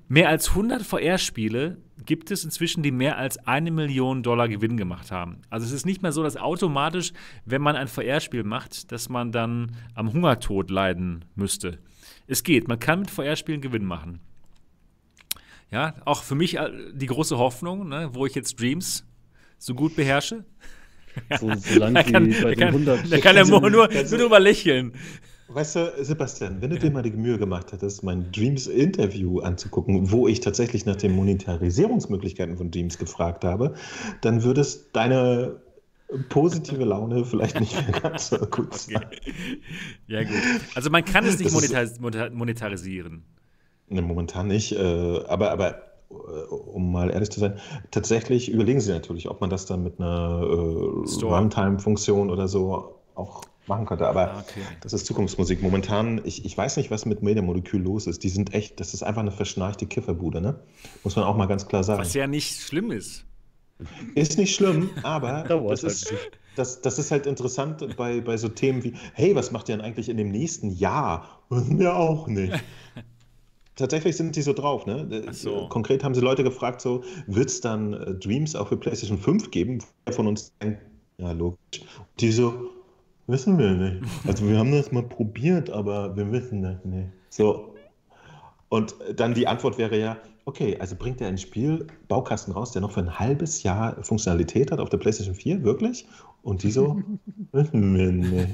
[0.09, 5.11] Mehr als 100 VR-Spiele gibt es inzwischen, die mehr als eine Million Dollar Gewinn gemacht
[5.11, 5.37] haben.
[5.49, 7.13] Also es ist nicht mehr so, dass automatisch,
[7.45, 11.79] wenn man ein VR-Spiel macht, dass man dann am Hungertod leiden müsste.
[12.27, 14.19] Es geht, man kann mit VR-Spielen Gewinn machen.
[15.71, 19.05] Ja, auch für mich äh, die große Hoffnung, ne, wo ich jetzt Dreams
[19.57, 20.45] so gut beherrsche.
[21.39, 24.93] So, solange da kann, bei den 100 da kann er nur, nur, nur drüber lächeln.
[25.49, 30.27] Weißt du, Sebastian, wenn du dir mal die Mühe gemacht hättest, mein Dreams-Interview anzugucken, wo
[30.27, 33.73] ich tatsächlich nach den Monetarisierungsmöglichkeiten von Dreams gefragt habe,
[34.21, 35.61] dann würdest deine
[36.27, 39.05] positive Laune vielleicht nicht mehr ganz so gut sein.
[39.05, 39.33] Okay.
[40.07, 40.35] Ja, gut.
[40.75, 43.23] Also man kann es nicht monetaris monetarisieren.
[43.89, 47.59] Ne, momentan nicht, äh, aber, aber äh, um mal ehrlich zu sein,
[47.91, 53.43] tatsächlich überlegen sie natürlich, ob man das dann mit einer äh, Runtime-Funktion oder so auch
[53.67, 54.07] machen könnte.
[54.07, 54.61] Aber ah, okay.
[54.81, 55.61] das ist Zukunftsmusik.
[55.61, 58.23] Momentan, ich, ich weiß nicht, was mit Media Molekül los ist.
[58.23, 60.59] Die sind echt, das ist einfach eine verschnarchte Kifferbude, ne?
[61.03, 62.01] Muss man auch mal ganz klar sagen.
[62.01, 63.25] Was ja nicht schlimm ist.
[64.15, 66.13] Ist nicht schlimm, aber das, ist,
[66.55, 69.85] das, das ist halt interessant bei, bei so Themen wie, hey, was macht ihr denn
[69.85, 71.43] eigentlich in dem nächsten Jahr?
[71.49, 72.53] Mir auch nicht.
[73.77, 75.23] Tatsächlich sind die so drauf, ne?
[75.31, 75.67] So.
[75.69, 79.51] Konkret haben sie Leute gefragt, so, wird es dann äh, Dreams auch für PlayStation 5
[79.51, 79.83] geben?
[80.05, 80.81] Wer von uns denkt,
[81.19, 81.81] ja, logisch.
[81.99, 82.71] Und die so,
[83.27, 84.03] wissen wir nicht.
[84.25, 87.09] Also wir haben das mal probiert, aber wir wissen das nicht.
[87.29, 87.75] So.
[88.69, 92.81] Und dann die Antwort wäre ja, okay, also bringt er ein Spiel, Baukasten raus, der
[92.81, 96.07] noch für ein halbes Jahr Funktionalität hat auf der PlayStation 4, wirklich?
[96.41, 97.01] Und die so,
[97.51, 98.49] wissen wir nicht.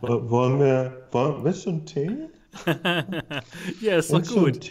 [0.00, 2.28] Wollen wir, wollen, willst du einen Tee?
[3.80, 4.70] Ja, ist doch gut.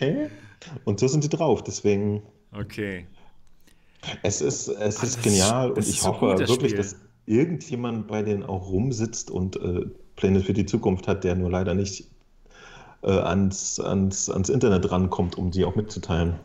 [0.86, 2.22] Und so sind die drauf, deswegen.
[2.54, 3.08] Okay.
[4.24, 6.78] Es ist, es Ach, ist genial ist, und ich hoffe gut, wirklich, Spiel.
[6.78, 11.50] dass irgendjemand bei denen auch rumsitzt und äh, Pläne für die Zukunft hat, der nur
[11.50, 12.08] leider nicht
[13.04, 16.36] äh, ans, ans, ans Internet rankommt, um die auch mitzuteilen.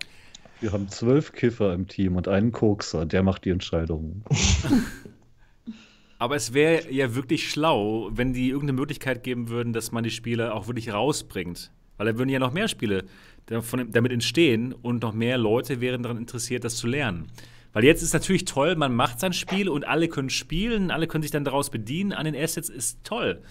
[0.61, 4.24] Wir haben zwölf Kiffer im Team und einen Kokser, der macht die Entscheidungen.
[6.18, 10.10] Aber es wäre ja wirklich schlau, wenn die irgendeine Möglichkeit geben würden, dass man die
[10.10, 11.70] Spiele auch wirklich rausbringt.
[11.96, 13.04] Weil da würden ja noch mehr Spiele
[13.46, 17.26] damit entstehen und noch mehr Leute wären daran interessiert, das zu lernen.
[17.72, 21.22] Weil jetzt ist natürlich toll, man macht sein Spiel und alle können spielen, alle können
[21.22, 23.42] sich dann daraus bedienen an den Assets, ist toll.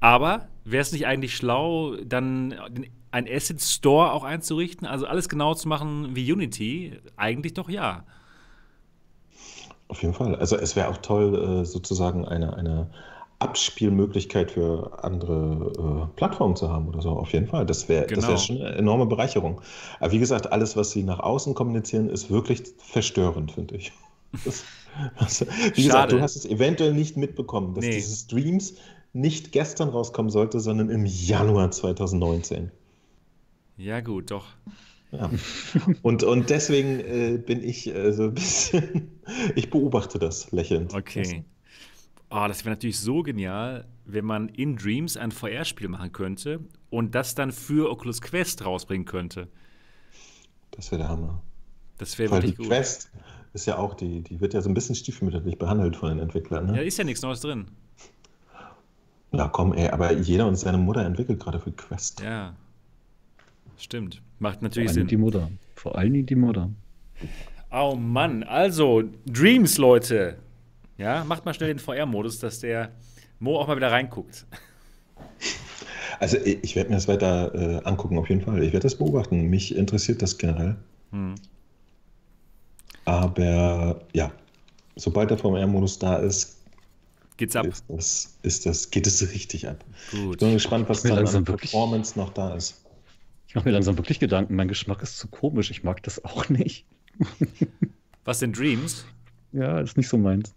[0.00, 2.54] Aber wäre es nicht eigentlich schlau, dann
[3.10, 6.98] ein Asset Store auch einzurichten, also alles genau zu machen wie Unity?
[7.16, 8.04] Eigentlich doch ja.
[9.88, 10.34] Auf jeden Fall.
[10.36, 12.90] Also es wäre auch toll, äh, sozusagen eine, eine
[13.38, 17.10] Abspielmöglichkeit für andere äh, Plattformen zu haben oder so.
[17.10, 17.64] Auf jeden Fall.
[17.64, 18.28] Das wäre genau.
[18.28, 19.60] wär schon eine enorme Bereicherung.
[20.00, 23.92] Aber wie gesagt, alles, was sie nach außen kommunizieren, ist wirklich verstörend, finde ich.
[24.44, 24.64] Das,
[25.16, 25.72] also, wie Schade.
[25.82, 27.92] gesagt, du hast es eventuell nicht mitbekommen, dass nee.
[27.92, 28.74] diese Streams
[29.12, 32.70] nicht gestern rauskommen sollte, sondern im Januar 2019.
[33.76, 34.44] Ja, gut, doch.
[35.10, 35.30] Ja.
[36.02, 39.20] Und, und deswegen äh, bin ich äh, so ein bisschen,
[39.54, 40.92] ich beobachte das lächelnd.
[40.94, 41.44] Okay.
[42.30, 47.14] Oh, das wäre natürlich so genial, wenn man in Dreams ein VR-Spiel machen könnte und
[47.14, 49.48] das dann für Oculus Quest rausbringen könnte.
[50.72, 51.42] Das wäre der Hammer.
[51.96, 52.66] Das wäre wirklich die gut.
[52.66, 53.10] Quest
[53.54, 56.66] ist ja auch, die, die wird ja so ein bisschen stiefmütterlich behandelt von den Entwicklern.
[56.66, 56.76] Ne?
[56.76, 57.66] Ja, ist ja nichts Neues drin.
[59.32, 62.20] Ja, komm, ey, aber jeder und seine Mutter entwickelt gerade für Quest.
[62.20, 62.54] Ja.
[63.76, 64.22] Stimmt.
[64.38, 65.06] Macht natürlich Vor Sinn.
[65.06, 65.50] Die Mutter.
[65.74, 66.70] Vor allem die Mutter.
[67.70, 70.36] Oh Mann, also Dreams, Leute.
[70.96, 72.90] Ja, macht mal schnell den VR-Modus, dass der
[73.38, 74.46] Mo auch mal wieder reinguckt.
[76.20, 78.60] Also ich werde mir das weiter äh, angucken, auf jeden Fall.
[78.64, 79.42] Ich werde das beobachten.
[79.50, 80.74] Mich interessiert das generell.
[81.12, 81.36] Hm.
[83.04, 84.32] Aber ja,
[84.96, 86.56] sobald der VR-Modus da ist,
[87.36, 87.66] geht's ab.
[87.66, 89.84] Ist das, ist das, geht es richtig ab.
[90.10, 90.34] Gut.
[90.34, 92.84] Ich bin gespannt, was dann an Performance noch da ist.
[93.48, 96.50] Ich mache mir langsam wirklich Gedanken, mein Geschmack ist zu komisch, ich mag das auch
[96.50, 96.86] nicht.
[98.24, 99.06] Was denn Dreams?
[99.52, 100.54] Ja, ist nicht so meins.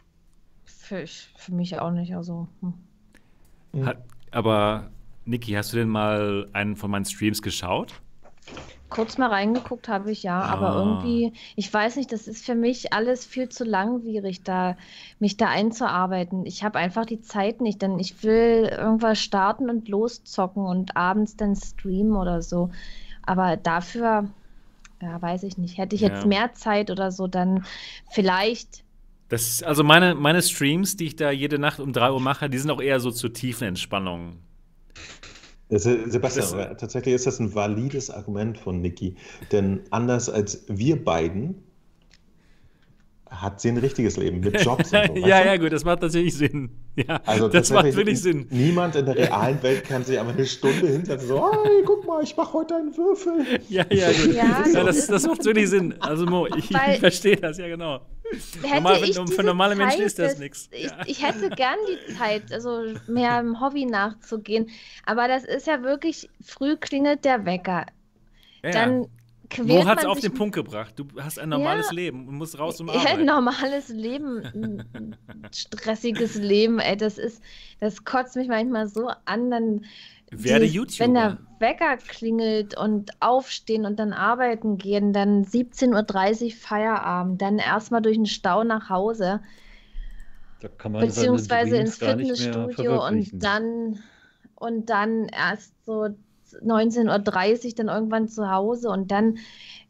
[0.65, 2.49] Für, für mich auch nicht, also.
[2.59, 3.85] Hm.
[3.85, 4.91] Hat, aber
[5.23, 7.93] Niki, hast du denn mal einen von meinen Streams geschaut?
[8.91, 10.49] Kurz mal reingeguckt habe ich ja, ah.
[10.49, 14.75] aber irgendwie, ich weiß nicht, das ist für mich alles viel zu langwierig, da
[15.17, 16.45] mich da einzuarbeiten.
[16.45, 21.37] Ich habe einfach die Zeit nicht, denn ich will irgendwas starten und loszocken und abends
[21.37, 22.69] dann streamen oder so.
[23.23, 24.29] Aber dafür,
[25.01, 25.77] ja, weiß ich nicht.
[25.77, 26.27] Hätte ich jetzt ja.
[26.27, 27.65] mehr Zeit oder so, dann
[28.09, 28.83] vielleicht.
[29.29, 32.57] Das also meine, meine Streams, die ich da jede Nacht um 3 Uhr mache, die
[32.57, 34.39] sind auch eher so zur tiefen Entspannung
[35.79, 39.15] Sebastian, das, tatsächlich ist das ein valides Argument von Niki.
[39.51, 41.63] Denn anders als wir beiden
[43.31, 45.15] hat sie ein richtiges Leben mit Jobs und so.
[45.27, 46.69] ja, ja, gut, das macht natürlich Sinn.
[46.97, 48.45] Ja, also das macht wirklich Sinn.
[48.49, 52.21] Niemand in der realen Welt kann sich aber eine Stunde hinsetzen so, hey, guck mal,
[52.21, 53.45] ich mache heute einen Würfel.
[53.69, 54.33] Ja, ja, gut.
[54.33, 55.95] Ja, ja das, das macht wirklich Sinn.
[56.01, 58.01] Also Mo, ich, ich verstehe das, ja genau.
[58.61, 60.69] Normal, wenn, für normale Zeit, Menschen ist das nichts.
[60.71, 64.69] Ich, ich, hätte gern die Zeit, also mehr im Hobby nachzugehen.
[65.05, 67.85] Aber das ist ja wirklich, früh klingelt der Wecker.
[68.63, 68.71] Ja.
[68.71, 69.07] Dann
[69.59, 70.93] Mo hat es auf den Punkt gebracht.
[70.95, 73.05] Du hast ein normales ja, Leben und musst raus zum Arbeiten.
[73.05, 74.43] Ja, ein normales Leben,
[75.27, 77.41] ein stressiges Leben, ey, das ist,
[77.79, 79.85] das kotzt mich manchmal so an, dann
[80.31, 81.05] werde dieses, YouTuber.
[81.05, 87.59] Wenn der Wecker klingelt und aufstehen und dann arbeiten gehen, dann 17.30 Uhr Feierabend, dann
[87.59, 89.41] erstmal durch den Stau nach Hause.
[90.59, 93.99] beziehungsweise ins Fitnessstudio und dann
[94.55, 96.09] und dann erst so
[96.57, 99.37] 19.30 Uhr dann irgendwann zu Hause und dann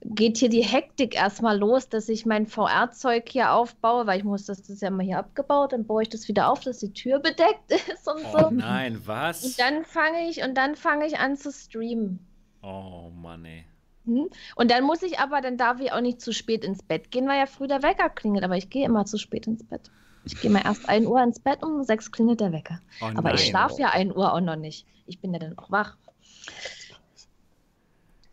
[0.03, 4.45] geht hier die Hektik erstmal los, dass ich mein VR-Zeug hier aufbaue, weil ich muss
[4.45, 6.93] das, das ist ja mal hier abgebaut, dann baue ich das wieder auf, dass die
[6.93, 8.49] Tür bedeckt ist und oh, so.
[8.49, 9.43] Nein, was?
[9.43, 12.19] Und dann fange ich und dann fange ich an zu streamen.
[12.63, 13.65] Oh Mann, ey.
[14.05, 14.29] Hm?
[14.55, 17.27] Und dann muss ich aber, dann darf ich auch nicht zu spät ins Bett gehen,
[17.27, 19.91] weil ja früh der Wecker klingelt, aber ich gehe immer zu spät ins Bett.
[20.23, 22.79] Ich gehe mal erst 1 Uhr ins Bett und um 6 klingelt der Wecker.
[23.01, 24.85] Oh, aber ich schlafe ja 1 Uhr auch noch nicht.
[25.07, 25.97] Ich bin ja dann auch wach.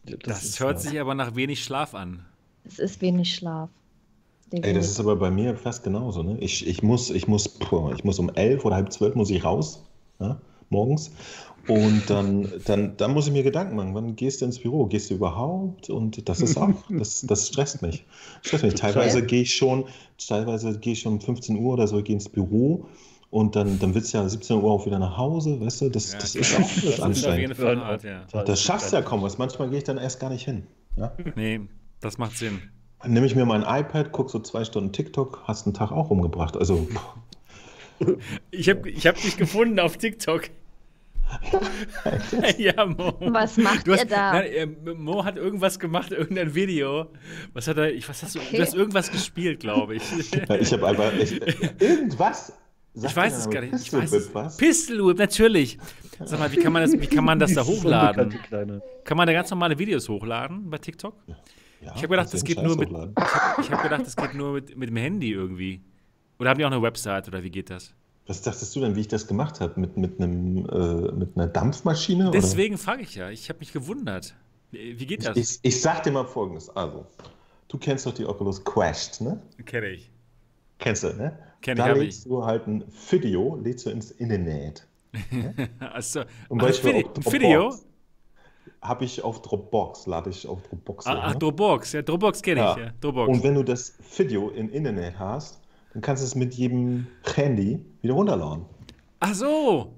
[0.04, 2.24] Das, das hört sich aber nach wenig Schlaf an.
[2.64, 3.70] Es ist wenig Schlaf.
[4.50, 6.22] Ey, das ist aber bei mir fast genauso.
[6.22, 6.38] Ne?
[6.40, 7.58] Ich, ich, muss, ich, muss,
[7.94, 9.82] ich muss um elf oder halb zwölf muss ich raus,
[10.20, 10.40] ja,
[10.70, 11.10] morgens.
[11.68, 14.86] Und dann, dann, dann muss ich mir Gedanken machen, wann gehst du ins Büro?
[14.86, 15.90] Gehst du überhaupt?
[15.90, 18.06] Und das ist auch, das, das stresst mich.
[18.40, 18.74] Stresst mich.
[18.74, 19.84] Teilweise gehe ich schon,
[20.16, 22.86] teilweise gehe ich schon um 15 Uhr oder so, gehe ins Büro
[23.30, 25.88] und dann, dann willst du ja 17 Uhr auch wieder nach Hause, weißt du?
[25.90, 27.50] Das, ja, das ist auch das anstrengend.
[27.50, 28.24] Ist Art, ja.
[28.44, 29.36] Das schaffst du ja kaum was.
[29.36, 30.66] Manchmal gehe ich dann erst gar nicht hin.
[30.96, 31.12] Ja?
[31.34, 31.60] Nee,
[32.00, 32.60] das macht Sinn.
[33.02, 36.10] Dann nehme ich mir mein iPad, gucke so zwei Stunden TikTok, hast einen Tag auch
[36.10, 36.56] umgebracht.
[36.56, 36.88] Also.
[38.50, 40.50] ich habe ich hab dich gefunden auf TikTok.
[42.58, 43.14] ja, Mo.
[43.20, 44.32] Was macht du hast, ihr da?
[44.32, 47.08] Nein, Mo hat irgendwas gemacht, irgendein Video.
[47.52, 47.92] Was hat er?
[47.92, 48.38] Ich, was hast du?
[48.38, 48.56] Okay.
[48.56, 50.02] Du hast irgendwas gespielt, glaube ich.
[50.18, 51.38] ich habe einfach ich,
[51.80, 52.54] irgendwas
[52.94, 53.74] Sag ich weiß es gar nicht.
[53.74, 54.56] Ich weiß Whip, was?
[54.56, 55.78] Pistol Whip, natürlich.
[56.24, 58.34] Sag mal, wie kann man das, wie kann man das da hochladen?
[59.04, 61.14] Kann man da ganz normale Videos hochladen bei TikTok?
[61.80, 62.90] Ja, ich habe gedacht, das geht nur mit.
[62.90, 65.80] Ich habe hab gedacht, das geht nur mit, mit dem Handy irgendwie.
[66.38, 67.94] Oder haben die auch eine Website oder wie geht das?
[68.26, 69.80] Was dachtest du denn, wie ich das gemacht habe?
[69.80, 72.30] Mit, mit, einem, äh, mit einer Dampfmaschine?
[72.30, 73.30] Deswegen frage ich ja.
[73.30, 74.34] Ich habe mich gewundert.
[74.70, 75.36] Wie geht das?
[75.36, 76.68] Ich, ich, ich sag dir mal folgendes.
[76.68, 77.06] Also,
[77.68, 79.40] du kennst doch die Oculus Quest, ne?
[79.64, 80.10] Kenn ich.
[80.78, 81.38] Kennst du, ne?
[81.60, 82.28] Kenn da legst ich.
[82.28, 84.86] du halt ein Video, lädst du ins Internet.
[85.80, 87.74] Achso, Zum Beispiel ein Video?
[88.80, 91.06] Habe ich auf Dropbox, lade ich auf Dropbox.
[91.06, 92.72] Ah, ach, Dropbox, ja, Dropbox kenne ja.
[92.72, 92.90] ich, ja.
[93.00, 93.28] Dropbox.
[93.28, 95.60] Und wenn du das Video im Internet hast,
[95.92, 98.66] dann kannst du es mit jedem Handy wieder runterladen.
[99.18, 99.94] Ach so.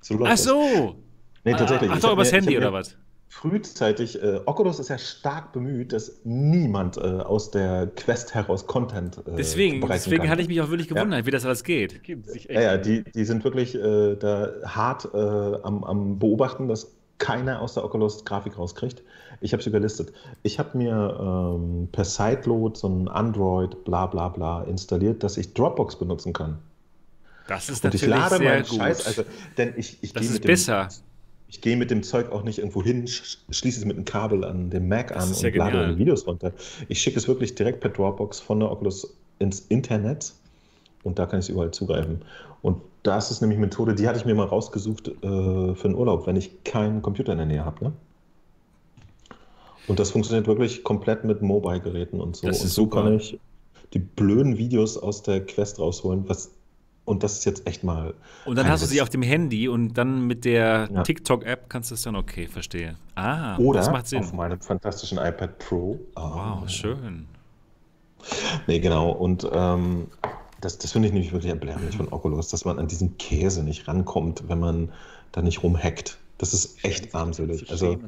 [0.00, 0.94] so ach so.
[1.42, 1.90] Nee, tatsächlich.
[1.90, 2.96] Ach, ach doch, übers Handy oder was?
[3.30, 9.18] Frühzeitig, äh, Oculus ist ja stark bemüht, dass niemand äh, aus der Quest heraus Content
[9.18, 11.26] äh, Deswegen, deswegen hatte ich mich auch wirklich gewundert, ja.
[11.26, 12.00] wie das alles geht.
[12.48, 17.60] Ja, ja, die, die sind wirklich äh, da hart äh, am, am Beobachten, dass keiner
[17.62, 19.02] aus der Oculus Grafik rauskriegt.
[19.40, 20.12] Ich habe sie gelistet.
[20.42, 25.54] Ich habe mir ähm, per Sideload so ein Android bla bla bla installiert, dass ich
[25.54, 26.58] Dropbox benutzen kann.
[27.46, 28.74] Das ist Und natürlich ich lade sehr gut.
[28.76, 29.22] Scheiß, also,
[29.56, 30.88] denn ich, ich das ist besser.
[30.88, 31.09] Dem,
[31.50, 34.70] ich gehe mit dem Zeug auch nicht irgendwo hin, schließe es mit einem Kabel an
[34.70, 36.52] dem Mac an und ja lade meine Videos runter.
[36.88, 40.32] Ich schicke es wirklich direkt per Dropbox von der Oculus ins Internet
[41.02, 42.22] und da kann ich es überall zugreifen.
[42.62, 45.96] Und das ist nämlich eine Methode, die hatte ich mir mal rausgesucht äh, für einen
[45.96, 47.84] Urlaub, wenn ich keinen Computer in der Nähe habe.
[47.84, 47.92] Ne?
[49.88, 52.46] Und das funktioniert wirklich komplett mit Mobile-Geräten und so.
[52.46, 53.02] und so super.
[53.02, 53.40] kann ich
[53.92, 56.52] die blöden Videos aus der Quest rausholen, was
[57.10, 58.14] und das ist jetzt echt mal.
[58.44, 61.02] Und dann hast du sie auf dem Handy und dann mit der ja.
[61.02, 62.94] TikTok-App kannst du es dann, okay, verstehe.
[63.16, 64.20] Ah, Oder das macht Sinn.
[64.20, 65.98] Auf meinem fantastischen iPad Pro.
[66.14, 67.26] Wow, ähm, schön.
[68.68, 69.10] Nee, genau.
[69.10, 70.06] Und ähm,
[70.60, 73.88] das, das finde ich nämlich wirklich erbärmlich von Oculus, dass man an diesen Käse nicht
[73.88, 74.92] rankommt, wenn man
[75.32, 76.16] da nicht rumhackt.
[76.38, 77.72] Das ist echt armselig.
[77.72, 77.98] Also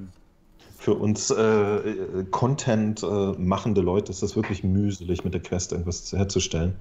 [0.79, 6.13] für uns äh, Content äh, machende Leute ist das wirklich mühselig, mit der Quest irgendwas
[6.13, 6.77] herzustellen.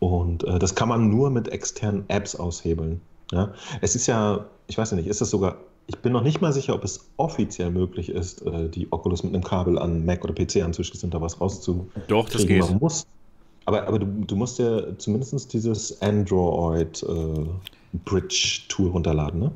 [0.00, 3.00] Und äh, das kann man nur mit externen Apps aushebeln.
[3.32, 3.52] Ja?
[3.80, 6.52] Es ist ja, ich weiß ja nicht, ist das sogar, ich bin noch nicht mal
[6.52, 10.34] sicher, ob es offiziell möglich ist, äh, die Oculus mit einem Kabel an Mac oder
[10.34, 11.90] PC anzuschließen und da was rauszukriegen.
[12.06, 12.60] Doch, das geht.
[12.60, 13.06] Man muss,
[13.64, 17.46] aber, aber du, du musst ja zumindest dieses Android äh,
[18.04, 19.52] Bridge Tool runterladen, ne?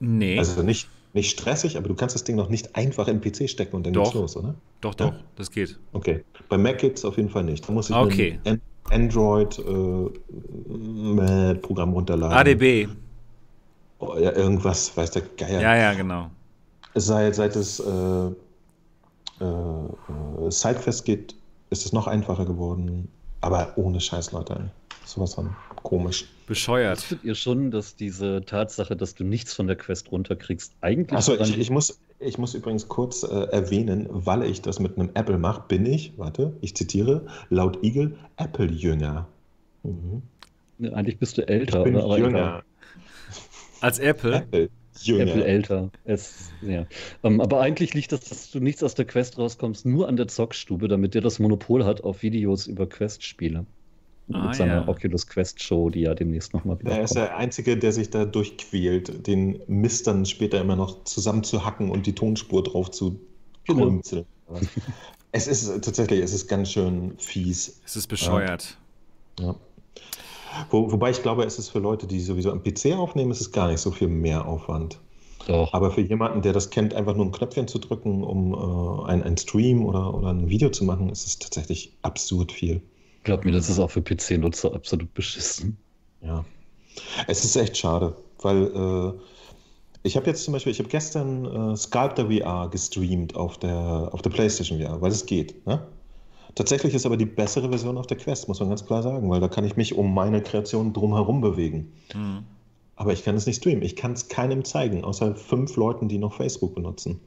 [0.00, 0.38] Nee.
[0.38, 3.50] Also nicht, nicht stressig, aber du kannst das Ding noch nicht einfach in den PC
[3.50, 4.04] stecken und dann Doch.
[4.04, 4.54] geht's los, oder?
[4.80, 5.76] Doch, doch, das geht.
[5.92, 6.24] Okay.
[6.48, 7.68] Bei Mac geht's auf jeden Fall nicht.
[7.68, 8.38] Da muss ich Okay.
[8.44, 8.60] ein
[8.90, 12.36] An Android-Programm runterladen.
[12.36, 12.88] ADB.
[14.00, 15.60] Oh, ja, irgendwas, weiß der Geier.
[15.60, 16.30] Ja, ja, genau.
[16.94, 18.30] Seit, seit es äh,
[19.40, 21.34] äh, äh, Sidequest geht,
[21.70, 23.08] ist es noch einfacher geworden.
[23.40, 24.70] Aber ohne Scheiß, Leute.
[25.04, 26.26] Sowas von komisch.
[26.46, 26.98] Bescheuert.
[26.98, 31.34] Wusstet ihr schon, dass diese Tatsache, dass du nichts von der Quest runterkriegst, eigentlich Achso,
[31.34, 35.38] ich, ich, muss, ich muss übrigens kurz äh, erwähnen, weil ich das mit einem Apple
[35.38, 39.26] mache, bin ich, warte, ich zitiere, laut Eagle, Apple-Jünger.
[39.84, 40.22] Mhm.
[40.78, 42.28] liegt- eigentlich bist du Ich älter, bin aber, aber Jünger.
[42.38, 42.62] egal.
[43.80, 44.34] Als Apple.
[44.36, 45.26] Apple-Jünger.
[45.30, 45.90] Apple älter.
[46.04, 46.86] Es, ja.
[47.22, 50.26] ähm, aber eigentlich liegt das, dass du nichts aus der Quest rauskommst, nur an der
[50.28, 53.66] Zockstube, damit der das Monopol hat auf Videos über Quest-Spiele.
[54.32, 54.88] Ah, Mit seiner ja.
[54.88, 58.24] Oculus Quest Show, die ja demnächst nochmal wieder Er ist der Einzige, der sich da
[58.26, 63.18] durchquält, den Mist dann später immer noch zusammenzuhacken und die Tonspur drauf zu
[63.68, 63.84] Genau.
[63.84, 64.24] krümzeln.
[65.30, 67.82] Es ist tatsächlich, es ist ganz schön fies.
[67.84, 68.78] Es ist bescheuert.
[69.38, 69.54] Ja.
[70.70, 73.52] Wo, wobei ich glaube, es ist für Leute, die sowieso am PC aufnehmen, ist es
[73.52, 74.98] gar nicht so viel mehr Aufwand.
[75.46, 75.72] Doch.
[75.74, 79.22] Aber für jemanden, der das kennt, einfach nur ein Knöpfchen zu drücken, um äh, ein,
[79.22, 82.80] ein Stream oder, oder ein Video zu machen, ist es tatsächlich absurd viel.
[83.28, 85.76] Glaub mir, das ist auch für PC-Nutzer absolut beschissen.
[86.22, 86.46] Ja.
[87.26, 89.12] Es ist echt schade, weil äh,
[90.02, 94.22] ich habe jetzt zum Beispiel, ich habe gestern äh, Sculptor VR gestreamt auf der, auf
[94.22, 95.66] der PlayStation VR, weil es geht.
[95.66, 95.86] Ne?
[96.54, 99.40] Tatsächlich ist aber die bessere Version auf der Quest, muss man ganz klar sagen, weil
[99.40, 101.92] da kann ich mich um meine Kreation drumherum bewegen.
[102.14, 102.44] Mhm.
[102.96, 103.82] Aber ich kann es nicht streamen.
[103.82, 107.20] Ich kann es keinem zeigen, außer fünf Leuten, die noch Facebook benutzen.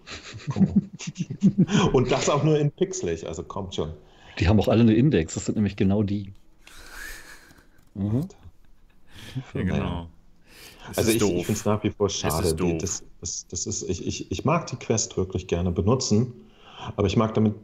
[1.93, 3.93] Und das auch nur in pixelig, also kommt schon.
[4.39, 6.33] Die haben auch alle eine Index, das sind nämlich genau die.
[7.93, 8.27] Mhm.
[9.53, 10.07] Ja, genau.
[10.91, 12.55] Es Also ich, ich finde es nach wie vor schade.
[12.55, 16.33] Die, das, das, das ist, ich, ich, ich mag die Quest wirklich gerne benutzen,
[16.95, 17.55] aber ich mag damit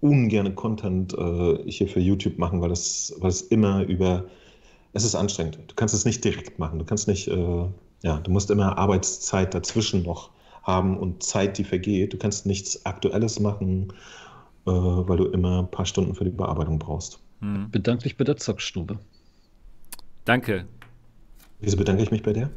[0.00, 4.26] ungerne Content äh, hier für YouTube machen, weil es weil es immer über,
[4.92, 5.58] es ist anstrengend.
[5.66, 6.78] Du kannst es nicht direkt machen.
[6.78, 7.64] Du kannst nicht, äh,
[8.02, 10.30] ja, du musst immer Arbeitszeit dazwischen noch
[10.62, 12.12] haben und Zeit, die vergeht.
[12.12, 13.92] Du kannst nichts Aktuelles machen,
[14.72, 17.20] weil du immer ein paar Stunden für die Bearbeitung brauchst.
[17.40, 17.70] Mhm.
[17.70, 18.98] Bedank dich bei der Zockstube.
[20.24, 20.66] Danke.
[21.60, 22.50] Wieso bedanke ich mich bei dir?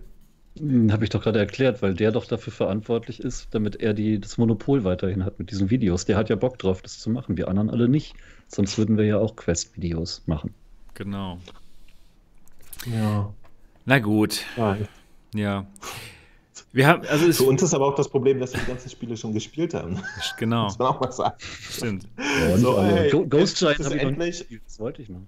[0.58, 4.20] Hm, Habe ich doch gerade erklärt, weil der doch dafür verantwortlich ist, damit er die,
[4.20, 6.06] das Monopol weiterhin hat mit diesen Videos.
[6.06, 7.38] Der hat ja Bock drauf, das zu machen.
[7.38, 8.16] Wir anderen alle nicht.
[8.48, 10.54] Sonst würden wir ja auch Quest-Videos machen.
[10.96, 11.38] Genau.
[12.92, 13.32] Ja.
[13.86, 14.46] Na gut.
[15.34, 15.66] ja.
[16.74, 19.16] Wir haben, also Für uns ist aber auch das Problem, dass wir die ganzen Spiele
[19.18, 20.00] schon gespielt haben.
[20.38, 21.36] genau, Muss man auch mal sagen.
[21.40, 22.08] stimmt.
[22.54, 24.46] Und So, alle- ey, Go- Ghost Giant habe ich endlich-.
[24.66, 25.22] Das wollte ich noch.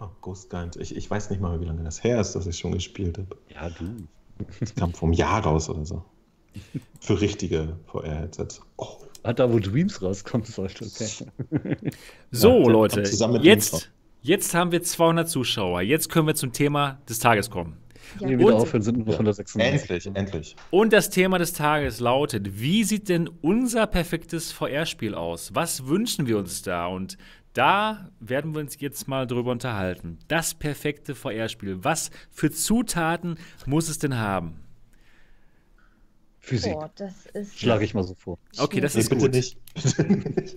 [0.00, 0.76] Oh, Ghost Giant.
[0.76, 3.36] Ich, ich weiß nicht mal, wie lange das her ist, dass ich schon gespielt habe.
[3.54, 3.84] Ja, du.
[4.60, 6.04] Das kam vom Jahr raus oder so.
[7.00, 8.60] Für richtige VR-Headsets.
[8.76, 8.86] Oh,
[9.22, 11.76] Ah, da wo Dreams rauskommt, sollte okay.
[12.30, 13.00] So, Ja, Leute,
[13.42, 13.90] jetzt,
[14.22, 15.80] jetzt haben wir 200 Zuschauer.
[15.82, 17.76] Jetzt können wir zum Thema des Tages kommen.
[18.20, 20.06] Ja, Nee, wieder Und- aufhören sind nur 196.
[20.06, 20.56] endlich, endlich.
[20.70, 25.54] Und das Thema des Tages lautet: Wie sieht denn unser perfektes VR-Spiel aus?
[25.54, 26.86] Was wünschen wir uns da?
[26.86, 27.16] Und
[27.52, 30.18] da werden wir uns jetzt mal drüber unterhalten.
[30.28, 31.78] Das perfekte VR-Spiel.
[31.82, 34.60] Was für Zutaten muss es denn haben?
[36.46, 36.76] Physik.
[36.94, 37.58] Das ist.
[37.58, 38.38] Schlage ich mal so vor.
[38.56, 39.32] Okay, das Nee, ist bitte gut.
[39.34, 39.58] nicht.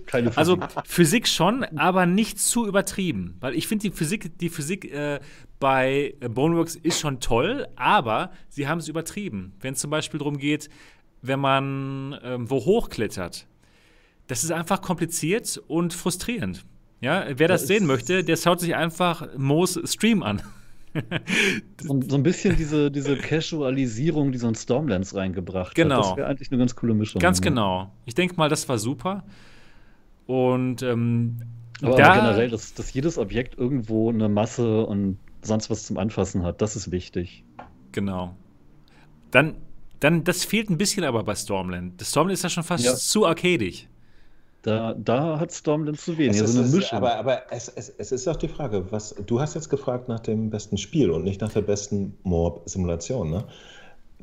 [0.06, 0.38] Keine Physik.
[0.38, 3.36] Also Physik schon, aber nicht zu übertrieben.
[3.40, 5.18] Weil ich finde, die Physik, die Physik äh,
[5.58, 9.52] bei Boneworks ist schon toll, aber sie haben es übertrieben.
[9.60, 10.70] Wenn es zum Beispiel darum geht,
[11.22, 13.48] wenn man ähm, wo hochklettert,
[14.28, 16.64] das ist einfach kompliziert und frustrierend.
[17.00, 20.40] Ja, wer das Da sehen möchte, der schaut sich einfach Moos Stream an.
[21.82, 25.96] So, so ein bisschen diese, diese Casualisierung, die so ein Stormlands reingebracht Genau.
[25.98, 26.04] hat.
[26.04, 27.20] Das wäre eigentlich eine ganz coole Mischung.
[27.20, 27.92] Ganz genau.
[28.06, 29.24] Ich denke mal, das war super.
[30.26, 31.40] Und ähm,
[31.82, 35.96] Aber, da, aber generell, dass, dass jedes Objekt irgendwo eine Masse und sonst was zum
[35.98, 37.44] Anfassen hat, das ist wichtig.
[37.92, 38.34] Genau.
[39.30, 39.56] Dann,
[40.00, 42.00] dann, das fehlt ein bisschen aber bei Stormland.
[42.00, 42.94] Das Stormland ist ja schon fast Ja.
[42.94, 43.88] zu arcadig.
[44.62, 46.36] Da, da hat Stormlands zu wenig.
[46.36, 46.98] Es Also ist, eine Mischung.
[46.98, 50.20] aber aber es, es, es ist auch die Frage, was du hast jetzt gefragt nach
[50.20, 53.30] dem besten Spiel und nicht nach der besten Mob-Simulation.
[53.30, 53.44] Ne?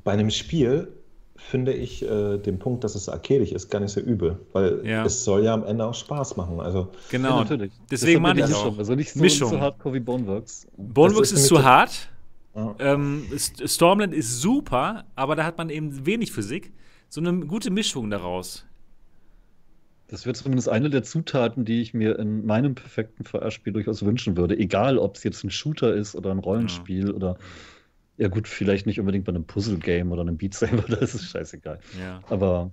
[0.03, 0.89] Bei einem Spiel
[1.37, 5.05] finde ich äh, den Punkt, dass es arcadisch ist, gar nicht so übel, weil Ja.
[5.05, 6.59] es soll ja am Ende auch Spaß machen.
[6.59, 7.29] Also Genau.
[7.29, 7.71] ja, natürlich.
[7.89, 8.73] Deswegen meine eine ich Mischung.
[8.75, 8.77] auch.
[8.77, 9.49] Also nicht so, Mischung.
[9.49, 10.67] so hardcore wie Boneworks.
[10.77, 12.09] Boneworks ist ist zu hart.
[12.55, 12.75] ja.
[12.79, 16.73] Ähm, St- Stormland ist super, aber da hat man eben wenig Physik.
[17.09, 18.65] So eine gute Mischung daraus.
[20.07, 24.37] Das wäre zumindest eine der Zutaten, die ich mir in meinem perfekten VR-Spiel durchaus wünschen
[24.37, 24.57] würde.
[24.57, 27.37] Egal, ob es jetzt ein Shooter ist oder ein Rollenspiel oder
[28.17, 31.79] Ja, gut, vielleicht nicht unbedingt bei einem Puzzle-Game oder einem Beat Saber, da ist scheißegal.
[31.99, 32.21] Ja.
[32.29, 32.71] Aber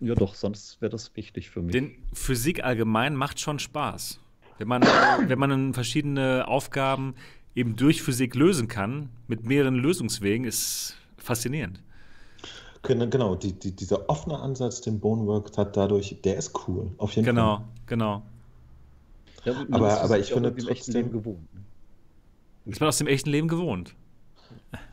[0.00, 1.72] ja, doch, sonst wäre das wichtig für mich.
[1.72, 4.20] Denn Physik allgemein macht schon Spaß.
[4.58, 4.82] Wenn man,
[5.26, 7.14] wenn man verschiedene Aufgaben
[7.54, 11.82] eben durch Physik lösen kann, mit mehreren Lösungswegen, ist faszinierend.
[12.82, 17.26] Genau, die, die, dieser offene Ansatz, den Bonework hat dadurch, der ist cool, auf jeden
[17.26, 17.64] genau, Fall.
[17.86, 18.22] Genau,
[19.44, 19.76] ja, genau.
[19.76, 21.54] Aber, aber ich finde Leben gewohnt.
[21.54, 21.60] Ne?
[22.66, 23.94] Ist man aus dem echten Leben gewohnt?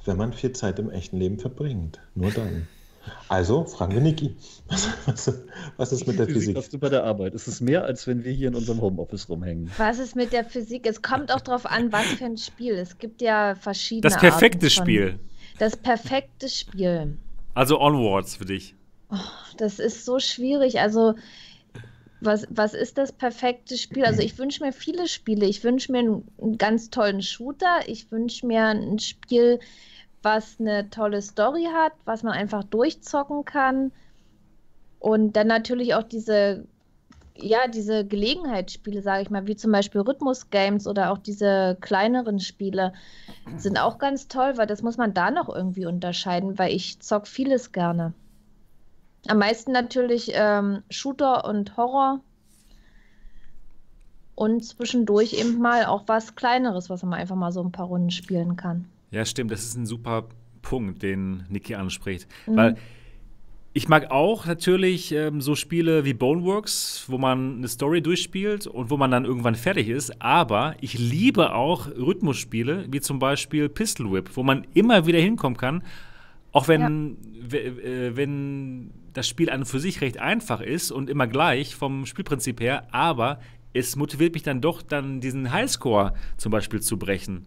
[0.05, 2.67] Wenn man viel Zeit im echten Leben verbringt, nur dann.
[3.27, 4.35] Also fragen wir Niki.
[4.67, 5.33] Was, was,
[5.77, 6.41] was, ist mit der Physik?
[6.41, 7.35] Physik hast du bei der Arbeit?
[7.35, 9.69] Es ist mehr, als wenn wir hier in unserem Homeoffice rumhängen.
[9.77, 10.87] Was ist mit der Physik?
[10.87, 12.73] Es kommt auch darauf an, was für ein Spiel.
[12.73, 14.11] Es gibt ja verschiedene.
[14.11, 15.19] Das perfekte Spiel.
[15.59, 17.17] Das perfekte Spiel.
[17.55, 18.75] Also Onwards für dich.
[19.09, 19.15] Oh,
[19.57, 20.79] das ist so schwierig.
[20.79, 21.15] Also,
[22.19, 24.05] was, was ist das perfekte Spiel?
[24.05, 25.45] Also, ich wünsche mir viele Spiele.
[25.45, 27.87] Ich wünsche mir einen, einen, ganz tollen Shooter.
[27.87, 29.59] Ich wünsche mir ein Spiel,
[30.21, 33.91] was eine tolle Story hat, was man einfach durchzocken kann.
[34.99, 36.67] Und dann natürlich auch diese,
[37.37, 42.93] ja, diese Gelegenheitsspiele, sage ich mal, wie zum Beispiel Rhythmus-Games oder auch diese kleineren Spiele,
[43.57, 47.27] sind auch ganz toll, weil das muss man da noch irgendwie unterscheiden, weil ich zock
[47.27, 48.13] vieles gerne.
[49.27, 52.21] Am meisten natürlich ähm, Shooter und Horror.
[54.35, 58.11] Und zwischendurch eben mal auch was Kleineres, was man einfach mal so ein paar Runden
[58.11, 58.85] spielen kann.
[59.11, 59.51] Ja, stimmt.
[59.51, 60.25] Das ist ein super
[60.61, 62.27] Punkt, den Niki anspricht.
[62.45, 62.55] Mhm.
[62.55, 62.77] Weil
[63.77, 68.89] ich mag auch natürlich ähm, so Spiele wie Boneworks, wo man eine Story durchspielt und
[68.89, 70.21] wo man dann irgendwann fertig ist.
[70.21, 75.57] Aber ich liebe auch Rhythmusspiele, wie zum Beispiel Pistol Whip, wo man immer wieder hinkommen
[75.57, 75.83] kann.
[76.53, 77.17] Auch wenn,
[77.51, 77.59] ja.
[77.59, 82.05] äh, wenn das Spiel an und für sich recht einfach ist und immer gleich vom
[82.05, 83.41] Spielprinzip her, aber
[83.73, 87.45] es motiviert mich dann doch, dann diesen Highscore zum Beispiel zu brechen.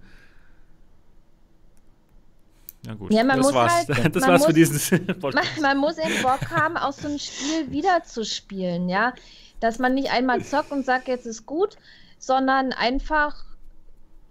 [2.89, 3.12] Ja, gut.
[3.12, 3.89] Ja, man das muss war's.
[3.89, 4.90] Halt, das war's muss, für dieses
[5.23, 9.12] man, man, muss eben Bock haben, aus so einem Spiel wiederzuspielen, ja.
[9.60, 11.77] Dass man nicht einmal zockt und sagt, jetzt ist gut,
[12.19, 13.44] sondern einfach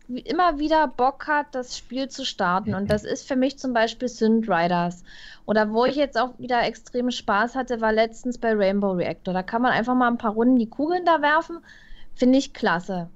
[0.08, 2.74] immer wieder Bock hat, das Spiel zu starten.
[2.74, 5.04] Und das ist für mich zum Beispiel Synth Riders.
[5.46, 9.34] Oder wo ich jetzt auch wieder extrem Spaß hatte, war letztens bei Rainbow Reactor.
[9.34, 11.60] Da kann man einfach mal ein paar Runden die Kugeln da werfen.
[12.16, 13.10] Finde ich klasse.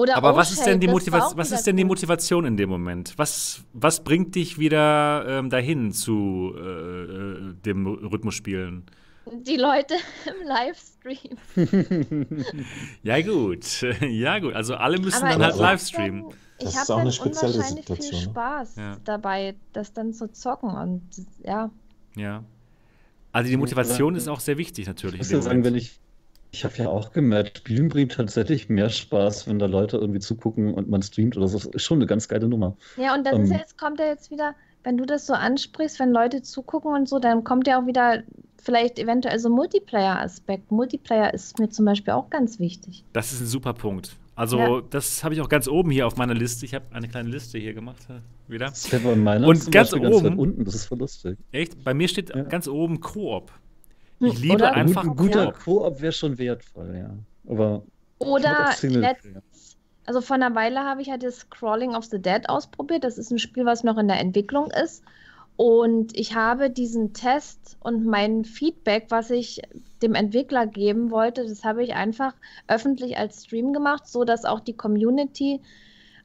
[0.00, 1.36] Oder Aber was ist denn die Motivation?
[1.36, 3.12] Was ist denn die Motivation in dem Moment?
[3.16, 8.86] Was, was bringt dich wieder ähm, dahin zu äh, äh dem Rhythmusspielen?
[9.30, 9.94] Die Leute
[10.26, 11.36] im Livestream.
[13.02, 14.54] ja gut, ja gut.
[14.54, 16.24] Also alle müssen Aber dann halt Livestreamen.
[16.58, 18.24] ich habe dann unwahrscheinlich Situation, viel ne?
[18.24, 18.96] Spaß ja.
[19.04, 21.02] dabei, das dann zu zocken und
[21.44, 21.70] ja.
[22.16, 22.42] Ja.
[23.32, 25.20] Also die Motivation ist auch sehr wichtig natürlich.
[25.20, 26.00] Ich muss sagen, wenn ich
[26.52, 30.74] ich habe ja auch gemerkt, Spielen bringt tatsächlich mehr Spaß, wenn da Leute irgendwie zugucken
[30.74, 31.58] und man streamt oder so.
[31.58, 32.76] Das ist schon eine ganz geile Nummer.
[32.96, 36.10] Ja, und dann ähm, jetzt, kommt ja jetzt wieder, wenn du das so ansprichst, wenn
[36.10, 38.22] Leute zugucken und so, dann kommt ja auch wieder
[38.62, 40.70] vielleicht eventuell so Multiplayer-Aspekt.
[40.70, 43.04] Multiplayer ist mir zum Beispiel auch ganz wichtig.
[43.12, 44.16] Das ist ein super Punkt.
[44.34, 44.82] Also, ja.
[44.88, 46.64] das habe ich auch ganz oben hier auf meiner Liste.
[46.64, 47.98] Ich habe eine kleine Liste hier gemacht.
[48.08, 48.66] Äh, wieder.
[48.66, 50.02] Das bei meiner und ganz oben.
[50.02, 51.38] Ganz unten, das ist voll lustig.
[51.52, 51.84] Echt?
[51.84, 52.42] Bei mir steht ja.
[52.42, 53.52] ganz oben Koop.
[54.20, 57.10] Ich liebe Oder einfach ein guter Koop wäre schon wertvoll, ja.
[57.50, 57.82] Aber
[58.18, 58.70] Oder
[60.06, 63.04] also vor einer Weile habe ich halt das Crawling of the Dead ausprobiert.
[63.04, 65.02] Das ist ein Spiel, was noch in der Entwicklung ist.
[65.56, 69.60] Und ich habe diesen Test und mein Feedback, was ich
[70.00, 72.34] dem Entwickler geben wollte, das habe ich einfach
[72.66, 75.60] öffentlich als Stream gemacht, so dass auch die Community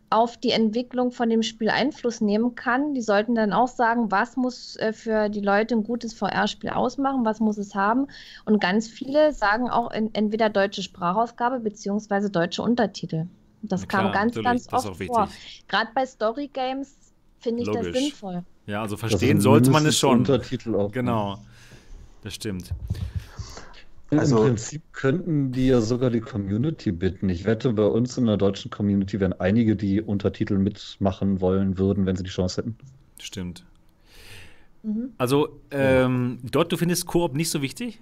[0.09, 2.93] auf die Entwicklung von dem Spiel Einfluss nehmen kann.
[2.93, 7.25] Die sollten dann auch sagen, was muss äh, für die Leute ein gutes VR-Spiel ausmachen,
[7.25, 8.07] was muss es haben.
[8.45, 13.25] Und ganz viele sagen auch in, entweder deutsche Sprachausgabe beziehungsweise deutsche Untertitel.
[13.61, 15.29] Das klar, kam ganz, ganz oft vor.
[15.67, 16.95] Gerade bei Story Games
[17.39, 17.91] finde ich Logisch.
[17.91, 18.43] das sinnvoll.
[18.67, 20.19] Ja, also verstehen sollte man es schon.
[20.19, 20.91] Untertitel auch.
[20.91, 21.37] Genau.
[22.23, 22.71] Das stimmt.
[24.11, 27.27] Also, Im Prinzip könnten die ja sogar die Community bitten.
[27.29, 32.05] Ich wette, bei uns in der deutschen Community wären einige, die Untertitel mitmachen wollen würden,
[32.05, 32.77] wenn sie die Chance hätten.
[33.19, 33.65] Stimmt.
[34.83, 35.13] Mhm.
[35.17, 37.99] Also, ähm, dort, du findest Koop nicht so wichtig?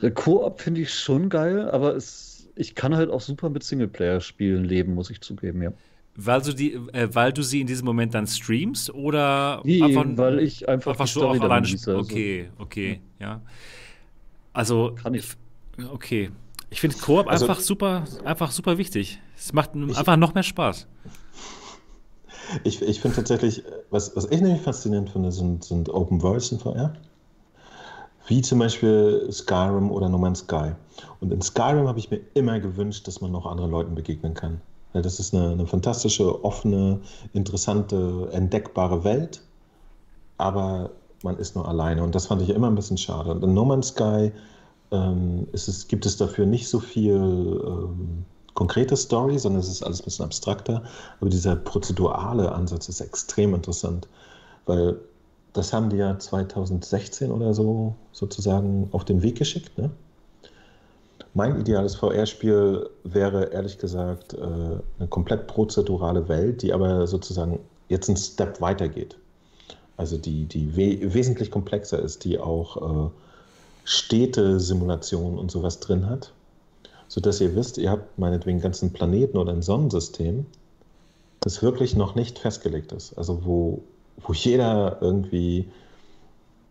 [0.00, 4.64] Äh, Koop finde ich schon geil, aber es, ich kann halt auch super mit Singleplayer-Spielen
[4.64, 5.72] leben, muss ich zugeben, ja.
[6.14, 10.04] Weil du, die, äh, weil du sie in diesem Moment dann streamst oder nee, einfach,
[10.16, 11.96] weil ich einfach, einfach die Story so alleine also.
[11.96, 13.40] Okay, okay, ja.
[14.52, 15.34] Also, kann ich.
[15.92, 16.30] Okay.
[16.70, 19.20] Ich finde Koop also, einfach super, einfach super wichtig.
[19.36, 20.86] Es macht ich, einfach noch mehr Spaß.
[22.64, 26.58] Ich, ich finde tatsächlich, was, was ich nämlich faszinierend finde, sind, sind Open Worlds in
[26.58, 26.94] VR.
[28.26, 30.72] Wie zum Beispiel Skyrim oder No Man's Sky.
[31.20, 34.60] Und in Skyrim habe ich mir immer gewünscht, dass man noch anderen Leuten begegnen kann.
[34.92, 37.00] Weil das ist eine, eine fantastische, offene,
[37.32, 39.42] interessante, entdeckbare Welt,
[40.38, 40.90] aber
[41.24, 43.30] man ist nur alleine und das fand ich immer ein bisschen schade.
[43.30, 44.32] Und in No Man's Sky
[44.92, 48.24] ähm, es, gibt es dafür nicht so viel ähm,
[48.54, 50.82] konkrete Story, sondern es ist alles ein bisschen abstrakter.
[51.20, 54.06] Aber dieser prozedurale Ansatz ist extrem interessant,
[54.66, 54.98] weil
[55.54, 59.76] das haben die ja 2016 oder so sozusagen auf den Weg geschickt.
[59.78, 59.90] Ne?
[61.34, 67.58] Mein ideales VR-Spiel wäre ehrlich gesagt äh, eine komplett prozedurale Welt, die aber sozusagen
[67.88, 69.16] jetzt einen Step weitergeht.
[69.96, 73.10] Also die, die we wesentlich komplexer ist, die auch äh,
[73.84, 76.32] Städte-Simulationen und sowas drin hat,
[77.08, 80.46] sodass ihr wisst, ihr habt meinetwegen einen ganzen Planeten oder ein Sonnensystem,
[81.40, 83.18] das wirklich noch nicht festgelegt ist.
[83.18, 83.82] Also wo,
[84.18, 85.66] wo jeder irgendwie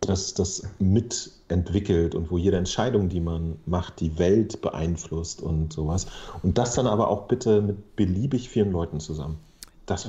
[0.00, 6.06] das, das mitentwickelt und wo jede Entscheidung, die man macht, die Welt beeinflusst und sowas.
[6.42, 9.38] Und das dann aber auch bitte mit beliebig vielen Leuten zusammen.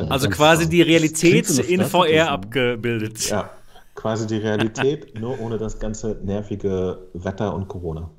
[0.09, 3.29] Also quasi die Realität in VR abgebildet.
[3.29, 3.49] Ja,
[3.95, 8.09] quasi die Realität, nur ohne das ganze nervige Wetter und Corona.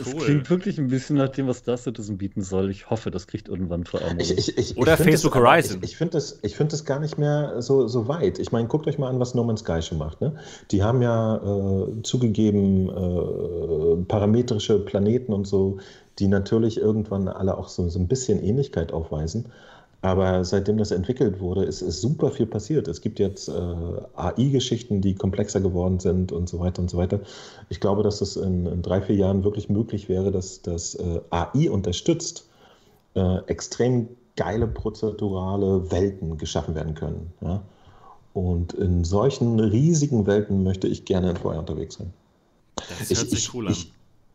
[0.00, 0.20] Es cool.
[0.20, 2.70] klingt wirklich ein bisschen nach dem, was das Citizen bieten soll.
[2.70, 4.18] Ich hoffe, das kriegt irgendwann vor allem.
[4.20, 5.78] Ich, ich, ich, Oder Facebook das, Horizon.
[5.82, 8.38] Ich, finde das, find das gar nicht mehr so, so weit.
[8.38, 10.20] Ich meine, guckt euch mal an, was No Man's Sky schon macht.
[10.20, 10.34] Ne?
[10.70, 15.78] Die haben ja äh, zugegeben äh, parametrische Planeten und so,
[16.18, 19.46] die natürlich irgendwann alle auch so, so ein bisschen Ähnlichkeit aufweisen.
[20.02, 22.86] Aber seitdem das entwickelt wurde, ist, ist super viel passiert.
[22.86, 23.52] Es gibt jetzt äh,
[24.14, 27.20] AI-Geschichten, die komplexer geworden sind und so weiter und so weiter.
[27.70, 31.20] Ich glaube, dass es in, in drei, vier Jahren wirklich möglich wäre, dass das äh,
[31.30, 32.46] AI unterstützt,
[33.14, 37.32] äh, extrem geile prozedurale Welten geschaffen werden können.
[37.40, 37.62] Ja?
[38.34, 42.12] Und in solchen riesigen Welten möchte ich gerne in VR unterwegs sein.
[42.76, 43.74] Das hört ich, sich cool an.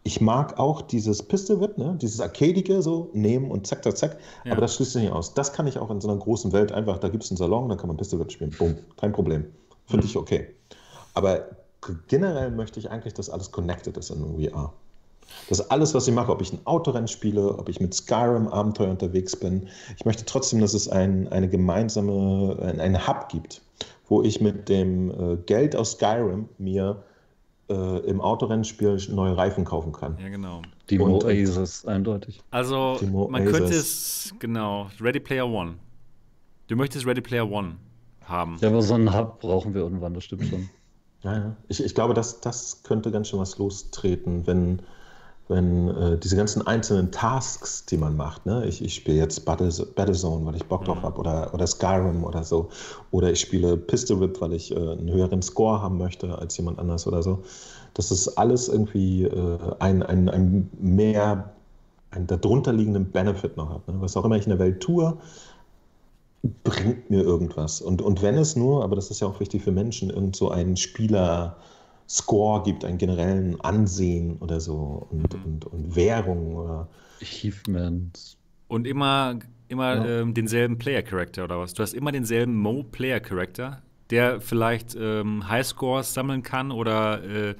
[0.03, 1.97] Ich, mag auch dieses Pistol-Whip, ne?
[2.01, 4.17] dieses Arcadige, so nehmen und zack, zack, zack.
[4.43, 4.53] Ja.
[4.53, 5.33] Aber das schließt sich nicht aus.
[5.33, 7.69] Das kann ich auch in so einer großen Welt einfach, da gibt es einen Salon,
[7.69, 8.55] da kann man Pistol-Whip spielen.
[8.57, 9.45] Boom, kein Problem.
[9.85, 10.09] Finde mhm.
[10.09, 10.47] ich okay.
[11.13, 11.45] Aber
[12.07, 14.73] generell möchte ich eigentlich, dass alles connected ist in VR.
[15.49, 19.35] Das alles, was ich mache, ob ich ein Autorennen spiele, ob ich mit Skyrim-Abenteuer unterwegs
[19.35, 19.67] bin,
[19.97, 23.61] ich möchte trotzdem, dass es ein, eine gemeinsame, ein, einen Hub gibt,
[24.07, 27.03] wo ich mit dem äh, Geld aus Skyrim mir
[27.67, 30.17] im Autorennspiel neue Reifen kaufen kann.
[30.21, 30.61] Ja, genau.
[30.89, 32.41] Die Oasis, eindeutig.
[32.51, 35.75] Also, man könnte es, genau, Ready Player One.
[36.67, 37.75] Du möchtest Ready Player One
[38.25, 38.57] haben.
[38.59, 40.69] Ja, aber so einen Hub brauchen wir irgendwann, das stimmt schon.
[41.23, 41.55] Ja, ja.
[41.67, 44.81] Ich, ich glaube, das, das könnte ganz schön was lostreten, wenn
[45.47, 48.65] wenn äh, diese ganzen einzelnen Tasks, die man macht, ne?
[48.65, 51.03] ich, ich spiele jetzt Battlezone, weil ich Bock drauf mhm.
[51.03, 52.69] habe, oder, oder Skyrim oder so,
[53.11, 56.79] oder ich spiele Pistol Whip, weil ich äh, einen höheren Score haben möchte als jemand
[56.79, 57.43] anders oder so.
[57.93, 61.51] Das ist alles irgendwie äh, ein, ein, ein mehr,
[62.11, 63.87] einen darunterliegenden Benefit noch hat.
[63.87, 63.95] Ne?
[63.99, 65.17] Was auch immer ich in der Welt tue,
[66.63, 67.81] bringt mir irgendwas.
[67.81, 70.49] Und, und wenn es nur, aber das ist ja auch wichtig für Menschen, irgend so
[70.49, 71.57] ein Spieler-
[72.11, 75.45] Score gibt, einen generellen Ansehen oder so und, mhm.
[75.45, 76.89] und, und Währung oder.
[77.21, 78.37] Achievements.
[78.67, 79.39] Und immer,
[79.69, 80.19] immer ja.
[80.21, 81.73] ähm, denselben Player-Character oder was?
[81.73, 87.55] Du hast immer denselben Mo-Player-Character, der vielleicht ähm, Highscores sammeln kann oder äh,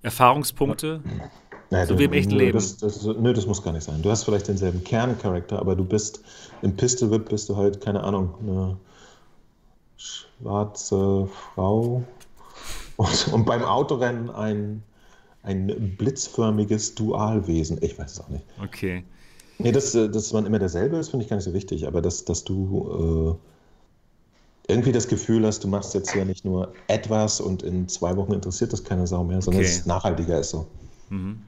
[0.00, 1.02] Erfahrungspunkte.
[1.70, 2.52] Naja, so wie im echten Leben.
[2.52, 4.00] Das, das, nö, das muss gar nicht sein.
[4.00, 6.22] Du hast vielleicht denselben Kerncharakter, aber du bist
[6.62, 8.76] im Pistol Whip bist du halt, keine Ahnung, eine
[9.96, 12.04] schwarze Frau
[12.96, 14.82] und, und beim Autorennen ein,
[15.42, 17.78] ein blitzförmiges Dualwesen.
[17.80, 18.44] Ich weiß es auch nicht.
[18.62, 19.04] Okay.
[19.58, 22.02] Nee, dass, äh, dass man immer derselbe ist, finde ich gar nicht so wichtig, aber
[22.02, 23.38] dass, dass du
[24.68, 28.16] äh, irgendwie das Gefühl hast, du machst jetzt hier nicht nur etwas und in zwei
[28.16, 29.70] Wochen interessiert das keine Sau mehr, sondern okay.
[29.70, 30.66] es nachhaltiger ist so.
[31.10, 31.42] Mhm.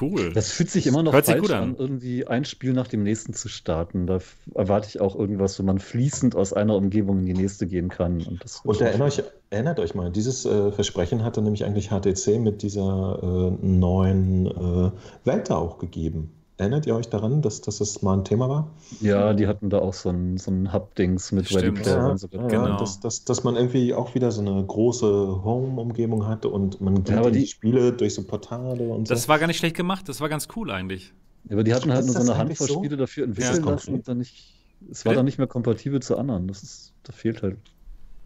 [0.00, 0.32] Cool.
[0.32, 1.70] Das fühlt sich immer noch Hört falsch an.
[1.70, 4.06] an, irgendwie ein Spiel nach dem nächsten zu starten.
[4.06, 4.18] Da
[4.54, 8.20] erwarte ich auch irgendwas, wo man fließend aus einer Umgebung in die nächste gehen kann.
[8.22, 12.38] Und, das und erinnert, euch, erinnert euch mal, dieses äh, Versprechen hatte nämlich eigentlich HTC
[12.38, 14.90] mit dieser äh, neuen äh,
[15.24, 16.37] Welt da auch gegeben.
[16.58, 18.68] Erinnert ihr euch daran, dass, dass das mal ein Thema war?
[19.00, 22.08] Ja, die hatten da auch so ein, so ein Hub-Dings mit Ready Player.
[22.08, 22.26] Ja, so.
[22.32, 22.76] ja, genau.
[22.78, 27.18] dass, dass, dass man irgendwie auch wieder so eine große Home-Umgebung hatte und man ja,
[27.18, 29.14] aber die, die Spiele durch so Portale und so.
[29.14, 31.12] Das war gar nicht schlecht gemacht, das war ganz cool eigentlich.
[31.44, 32.74] Ja, aber die hatten halt nur so eine Handvoll so?
[32.74, 34.52] Spiele dafür entwickelt ja, lassen und dann nicht,
[34.90, 36.48] es war dann nicht mehr kompatibel zu anderen.
[36.48, 37.56] Das ist, da fehlt halt.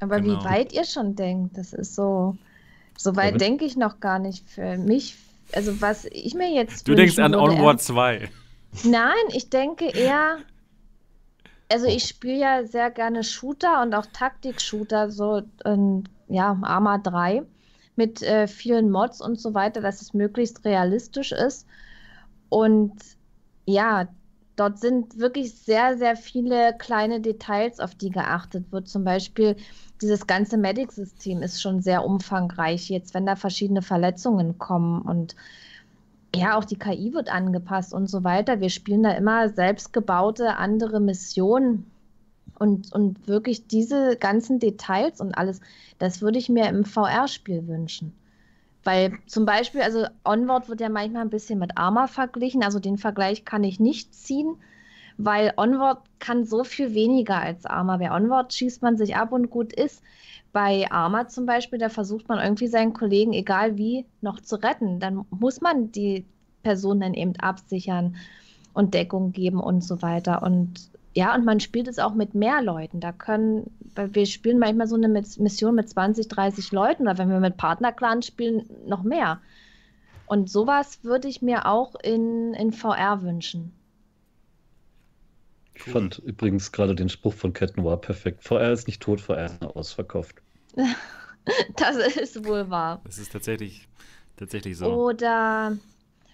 [0.01, 0.41] Aber genau.
[0.41, 2.39] wie weit ihr schon denkt, das ist so,
[2.97, 4.49] so weit denke ich noch gar nicht.
[4.49, 5.17] Für mich
[5.55, 6.87] also was ich mir jetzt.
[6.89, 8.31] Du denkst an Onward 2.
[8.85, 10.39] Nein, ich denke eher.
[11.71, 17.43] Also ich spiele ja sehr gerne Shooter und auch Taktik-Shooter, so ähm, ja, Arma 3
[17.97, 21.67] mit äh, vielen Mods und so weiter, dass es möglichst realistisch ist.
[22.49, 22.93] Und
[23.65, 24.09] ja,
[24.63, 28.89] dort sind wirklich sehr, sehr viele kleine Details, auf die geachtet wird.
[28.89, 29.57] Zum Beispiel
[30.01, 35.35] dieses ganze Medic-System ist schon sehr umfangreich jetzt, wenn da verschiedene Verletzungen kommen und
[36.35, 38.61] ja, auch die KI wird angepasst und so weiter.
[38.61, 41.91] Wir spielen da immer selbstgebaute andere Missionen
[42.59, 45.61] und, und wirklich diese ganzen Details und alles,
[45.99, 48.15] das würde ich mir im VR-Spiel wünschen.
[48.85, 52.99] Weil zum Beispiel, also Onward wird ja manchmal ein bisschen mit Arma verglichen, also den
[52.99, 54.57] Vergleich kann ich nicht ziehen,
[55.19, 57.99] weil Onward kann so viel weniger als Arma.
[57.99, 60.03] Bei Onward schießt man sich ab und gut ist.
[60.53, 65.01] Bei Arma zum Beispiel, da versucht man irgendwie seinen Kollegen, egal wie, noch zu retten.
[65.01, 66.25] Dann muss man die
[66.63, 68.17] Person dann eben absichern
[68.75, 70.43] und Deckung geben und so weiter.
[70.43, 73.01] Und ja, und man spielt es auch mit mehr Leuten.
[73.01, 77.29] Da können, weil wir spielen manchmal so eine Mission mit 20, 30 Leuten oder wenn
[77.29, 79.41] wir mit Partnerclan spielen, noch mehr.
[80.27, 83.73] Und sowas würde ich mir auch in, in VR wünschen.
[85.75, 88.45] Ich fand übrigens gerade den Spruch von Cat Noir perfekt.
[88.45, 90.37] VR ist nicht tot, VR ist ausverkauft.
[91.77, 93.01] das ist wohl wahr.
[93.05, 93.89] Das ist tatsächlich,
[94.37, 94.87] tatsächlich so.
[94.87, 95.77] Oder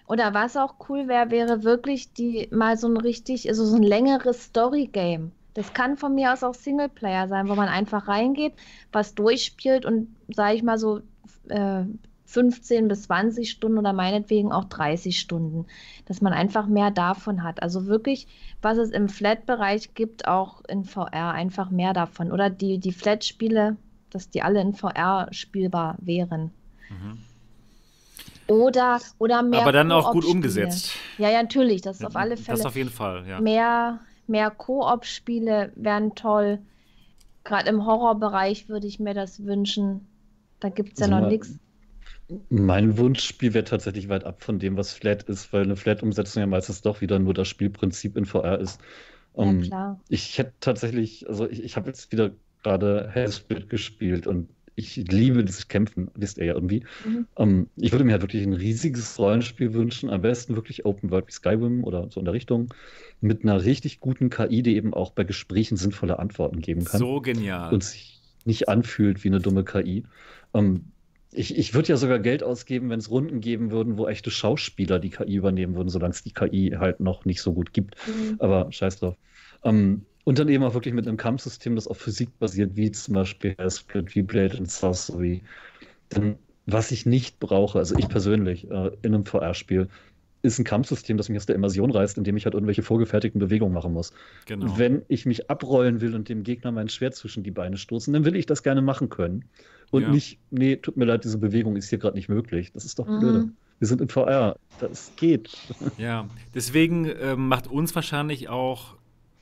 [0.09, 3.83] oder was auch cool wäre, wäre wirklich die mal so ein richtig, also so ein
[3.83, 5.31] längeres Story-Game.
[5.53, 8.53] Das kann von mir aus auch Singleplayer sein, wo man einfach reingeht,
[8.91, 11.01] was durchspielt und, sage ich mal so,
[11.49, 11.83] äh,
[12.25, 15.67] 15 bis 20 Stunden oder meinetwegen auch 30 Stunden,
[16.05, 17.61] dass man einfach mehr davon hat.
[17.61, 18.27] Also wirklich,
[18.63, 22.31] was es im Flat-Bereich gibt, auch in VR, einfach mehr davon.
[22.31, 23.77] Oder die, die Flat-Spiele,
[24.09, 26.51] dass die alle in VR spielbar wären.
[26.89, 27.19] Mhm.
[28.49, 29.61] Oder, oder mehr.
[29.61, 30.93] Aber dann auch gut umgesetzt.
[31.17, 31.81] Ja, ja, natürlich.
[31.81, 32.57] Das ist auf alle Fälle.
[32.57, 33.39] Das auf jeden Fall, ja.
[33.39, 36.59] Mehr, mehr Koop-Spiele wären toll.
[37.43, 40.07] Gerade im Horrorbereich würde ich mir das wünschen.
[40.59, 41.59] Da gibt es ja also noch nichts.
[42.49, 46.47] Mein Wunschspiel wäre tatsächlich weit ab von dem, was Flat ist, weil eine Flat-Umsetzung ja
[46.47, 48.79] meistens doch wieder nur das Spielprinzip in VR ist.
[49.33, 49.99] Um, ja, ähm, klar.
[50.09, 52.31] Ich hätte tatsächlich, also ich, ich habe jetzt wieder
[52.63, 56.83] gerade Hellsplit gespielt und ich liebe dieses Kämpfen, wisst ihr ja irgendwie.
[57.05, 57.27] Mhm.
[57.37, 61.27] Ähm, ich würde mir halt wirklich ein riesiges Rollenspiel wünschen, am besten wirklich Open World
[61.27, 62.73] wie Skyrim oder so in der Richtung,
[63.21, 66.99] mit einer richtig guten KI, die eben auch bei Gesprächen sinnvolle Antworten geben kann.
[66.99, 67.73] So genial.
[67.73, 70.05] Und sich nicht anfühlt wie eine dumme KI.
[70.53, 70.85] Ähm,
[71.31, 74.99] ich, ich würde ja sogar Geld ausgeben, wenn es Runden geben würden, wo echte Schauspieler
[74.99, 77.95] die KI übernehmen würden, solange es die KI halt noch nicht so gut gibt.
[78.07, 78.37] Mhm.
[78.39, 79.15] Aber scheiß drauf.
[79.63, 83.15] Ähm, und dann eben auch wirklich mit einem Kampfsystem, das auf Physik basiert, wie zum
[83.15, 85.41] Beispiel Split, wie Blade and Sorcery.
[86.15, 86.35] Denn
[86.67, 89.87] was ich nicht brauche, also ich persönlich äh, in einem VR-Spiel,
[90.43, 93.73] ist ein Kampfsystem, das mich aus der Immersion reißt, indem ich halt irgendwelche vorgefertigten Bewegungen
[93.73, 94.13] machen muss.
[94.45, 94.77] Genau.
[94.77, 98.23] Wenn ich mich abrollen will und dem Gegner mein Schwert zwischen die Beine stoßen, dann
[98.23, 99.45] will ich das gerne machen können.
[99.89, 100.11] Und ja.
[100.11, 102.71] nicht, nee, tut mir leid, diese Bewegung ist hier gerade nicht möglich.
[102.71, 103.19] Das ist doch mhm.
[103.19, 103.49] blöde.
[103.79, 104.57] Wir sind im VR.
[104.79, 105.57] Das geht.
[105.97, 108.95] Ja, deswegen äh, macht uns wahrscheinlich auch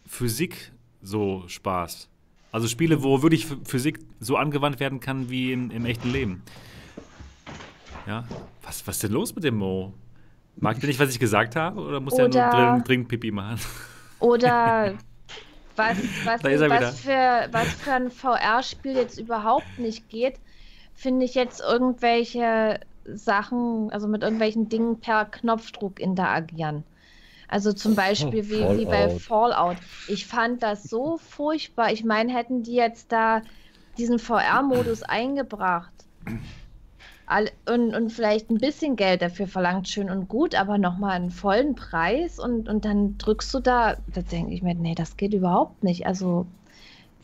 [0.06, 0.72] Physik
[1.08, 2.10] so Spaß.
[2.52, 6.44] Also Spiele, wo wirklich Physik so angewandt werden kann wie in, im echten Leben.
[8.06, 8.26] Ja,
[8.64, 9.94] was, was ist denn los mit dem Mo?
[10.56, 11.80] Mag der nicht, was ich gesagt habe?
[11.80, 13.60] Oder muss oder, der nur dringend, dringend Pipi machen?
[14.20, 14.96] Oder
[15.76, 20.40] was, was, was, für, was für ein VR-Spiel jetzt überhaupt nicht geht,
[20.96, 26.84] finde ich jetzt irgendwelche Sachen, also mit irgendwelchen Dingen per Knopfdruck interagieren.
[27.48, 29.78] Also zum Beispiel oh, wie, wie bei Fallout.
[30.10, 31.92] Ich fand das so furchtbar.
[31.92, 33.42] Ich meine, hätten die jetzt da
[33.98, 35.94] diesen VR-Modus eingebracht
[37.70, 41.76] und, und vielleicht ein bisschen Geld dafür verlangt, schön und gut, aber nochmal einen vollen
[41.76, 45.84] Preis und, und dann drückst du da, da denke ich mir, nee, das geht überhaupt
[45.84, 46.06] nicht.
[46.06, 46.48] Also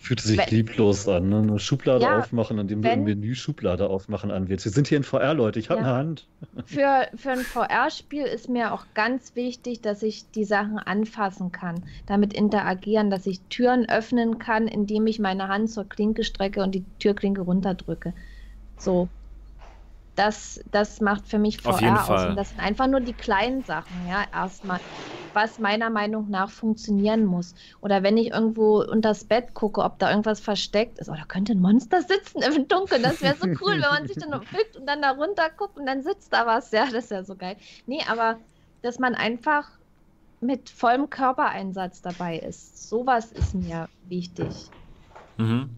[0.04, 1.38] Fühlte sich wenn, lieblos an, ne?
[1.38, 4.66] Eine Schublade ja, aufmachen, indem du im Menü Schublade aufmachen anwählst.
[4.66, 5.88] Wir sind hier in VR, Leute, ich habe ja.
[5.88, 6.28] eine Hand.
[6.66, 11.84] Für, für ein VR-Spiel ist mir auch ganz wichtig, dass ich die Sachen anfassen kann,
[12.06, 16.76] damit interagieren, dass ich Türen öffnen kann, indem ich meine Hand zur Klinke strecke und
[16.76, 18.14] die Türklinke runterdrücke.
[18.78, 19.08] So,
[20.16, 22.26] das, das macht für mich VR aus.
[22.26, 24.80] Und das sind einfach nur die kleinen Sachen, ja, erstmal,
[25.34, 27.56] was meiner Meinung nach funktionieren muss.
[27.82, 31.26] Oder wenn ich irgendwo unter das Bett gucke, ob da irgendwas versteckt ist, oh, da
[31.26, 34.78] könnte ein Monster sitzen im Dunkeln, das wäre so cool, wenn man sich dann bückt
[34.78, 37.58] und dann da runter guckt und dann sitzt da was, ja, das wäre so geil.
[37.88, 38.38] Nee, aber
[38.82, 39.70] dass man einfach
[40.42, 44.70] mit vollem Körpereinsatz dabei ist, sowas ist mir wichtig.
[45.38, 45.70] Mhm.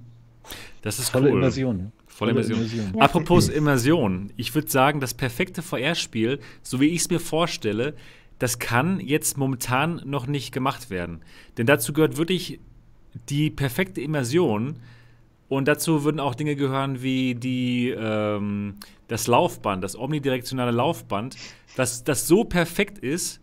[0.81, 1.37] Das ist Tolle cool.
[1.37, 1.91] Immersion.
[2.15, 2.19] Ja.
[2.19, 2.59] Voll Immersion.
[2.59, 2.93] Immersion.
[2.95, 3.01] Ja.
[3.01, 7.93] Apropos Immersion, ich würde sagen, das perfekte VR-Spiel, so wie ich es mir vorstelle,
[8.39, 11.21] das kann jetzt momentan noch nicht gemacht werden.
[11.57, 12.59] Denn dazu gehört wirklich
[13.29, 14.77] die perfekte Immersion.
[15.47, 18.75] Und dazu würden auch Dinge gehören wie die, ähm,
[19.07, 21.37] das Laufband, das omnidirektionale Laufband,
[21.75, 23.39] dass das so perfekt ist,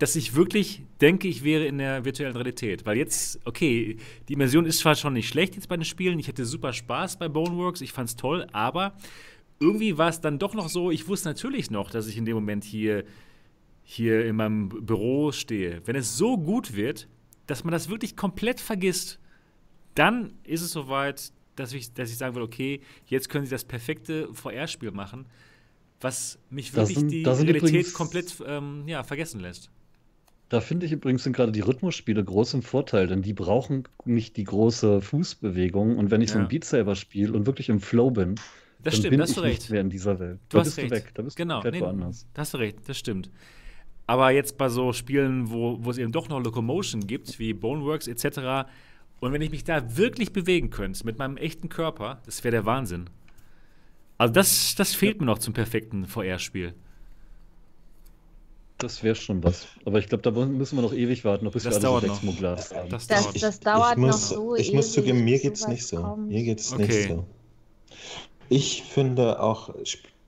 [0.00, 2.86] dass ich wirklich denke, ich wäre in der virtuellen Realität.
[2.86, 3.98] Weil jetzt, okay,
[4.28, 6.18] die Immersion ist zwar schon nicht schlecht jetzt bei den Spielen.
[6.18, 8.94] Ich hatte super Spaß bei Boneworks, ich fand's toll, aber
[9.60, 12.34] irgendwie war es dann doch noch so, ich wusste natürlich noch, dass ich in dem
[12.34, 13.04] Moment hier,
[13.82, 15.82] hier in meinem Büro stehe.
[15.84, 17.06] Wenn es so gut wird,
[17.46, 19.20] dass man das wirklich komplett vergisst,
[19.94, 23.66] dann ist es soweit, dass ich, dass ich sagen will, okay, jetzt können sie das
[23.66, 25.26] perfekte VR-Spiel machen,
[26.00, 29.70] was mich wirklich sind, die Realität übrigens, komplett ähm, ja, vergessen lässt.
[30.50, 34.36] Da finde ich übrigens sind gerade die Rhythmusspiele groß im Vorteil, denn die brauchen nicht
[34.36, 35.96] die große Fußbewegung.
[35.96, 36.34] Und wenn ich ja.
[36.34, 38.44] so ein Beat Saber spiele und wirklich im Flow bin, das
[38.82, 39.60] dann stimmt, bin hast ich du recht.
[39.60, 40.40] nicht mehr in dieser Welt.
[40.48, 40.90] Du da hast bist recht.
[40.90, 41.62] du weg, da bist genau.
[41.62, 42.26] du nee, woanders.
[42.34, 43.30] Da hast du recht, das stimmt.
[44.08, 48.08] Aber jetzt bei so Spielen, wo, wo es eben doch noch Locomotion gibt, wie Boneworks
[48.08, 48.68] etc.,
[49.20, 52.64] und wenn ich mich da wirklich bewegen könnte, mit meinem echten Körper, das wäre der
[52.64, 53.08] Wahnsinn.
[54.18, 55.20] Also das, das fehlt ja.
[55.20, 56.74] mir noch zum perfekten VR-Spiel.
[58.80, 59.66] Das wäre schon was.
[59.84, 62.40] Aber ich glaube, da müssen wir noch ewig warten, bis das wir dauert alles noch.
[62.40, 63.42] Das, das, das, dauert.
[63.42, 65.96] das dauert ich muss, noch so Ich muss zugeben, mir geht es nicht so.
[65.96, 66.28] kommt.
[66.28, 66.86] Mir geht es Okay.
[66.86, 67.24] nicht so.
[68.48, 69.74] Ich finde auch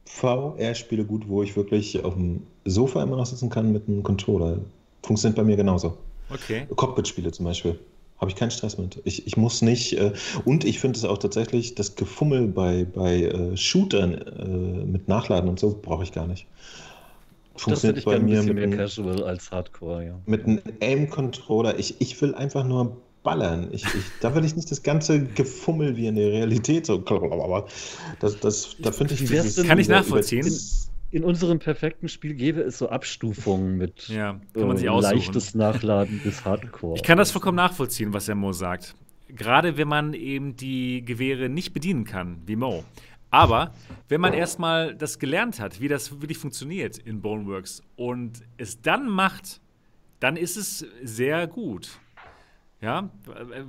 [0.04, 4.58] VR-Spiele gut, wo ich wirklich auf dem Sofa immer noch sitzen kann mit einem Controller.
[5.02, 5.96] Funktioniert bei mir genauso.
[6.30, 6.66] Okay.
[6.74, 7.78] Cockpit-Spiele zum Beispiel.
[8.18, 9.00] Habe ich keinen Stress mit.
[9.04, 9.98] Ich, ich muss nicht.
[9.98, 10.12] Äh,
[10.44, 15.48] und ich finde es auch tatsächlich, das Gefummel bei, bei äh, Shootern äh, mit Nachladen
[15.48, 16.46] und so brauche ich gar nicht.
[17.54, 20.18] Das Funktioniert ich bei mir bisschen mit, mehr casual als Hardcore, ja.
[20.26, 21.78] mit einem Aim-Controller.
[21.78, 23.68] Ich, ich will einfach nur ballern.
[23.72, 26.98] Ich, ich, da will ich nicht das ganze Gefummel wie in der Realität so.
[28.20, 30.46] Das, das, da finde ich denn- Kann ich nachvollziehen.
[30.46, 30.56] über-
[31.10, 35.54] In unserem perfekten Spiel gäbe es so Abstufungen mit Ja, kann man sich äh, leichtes
[35.54, 36.96] Nachladen bis Hardcore.
[36.96, 38.94] Ich kann das vollkommen nachvollziehen, was der Mo sagt.
[39.28, 42.82] Gerade wenn man eben die Gewehre nicht bedienen kann, wie Mo.
[43.32, 43.72] Aber
[44.08, 49.08] wenn man erstmal das gelernt hat, wie das wirklich funktioniert in Boneworks und es dann
[49.08, 49.60] macht,
[50.20, 51.98] dann ist es sehr gut.
[52.82, 53.10] Ja,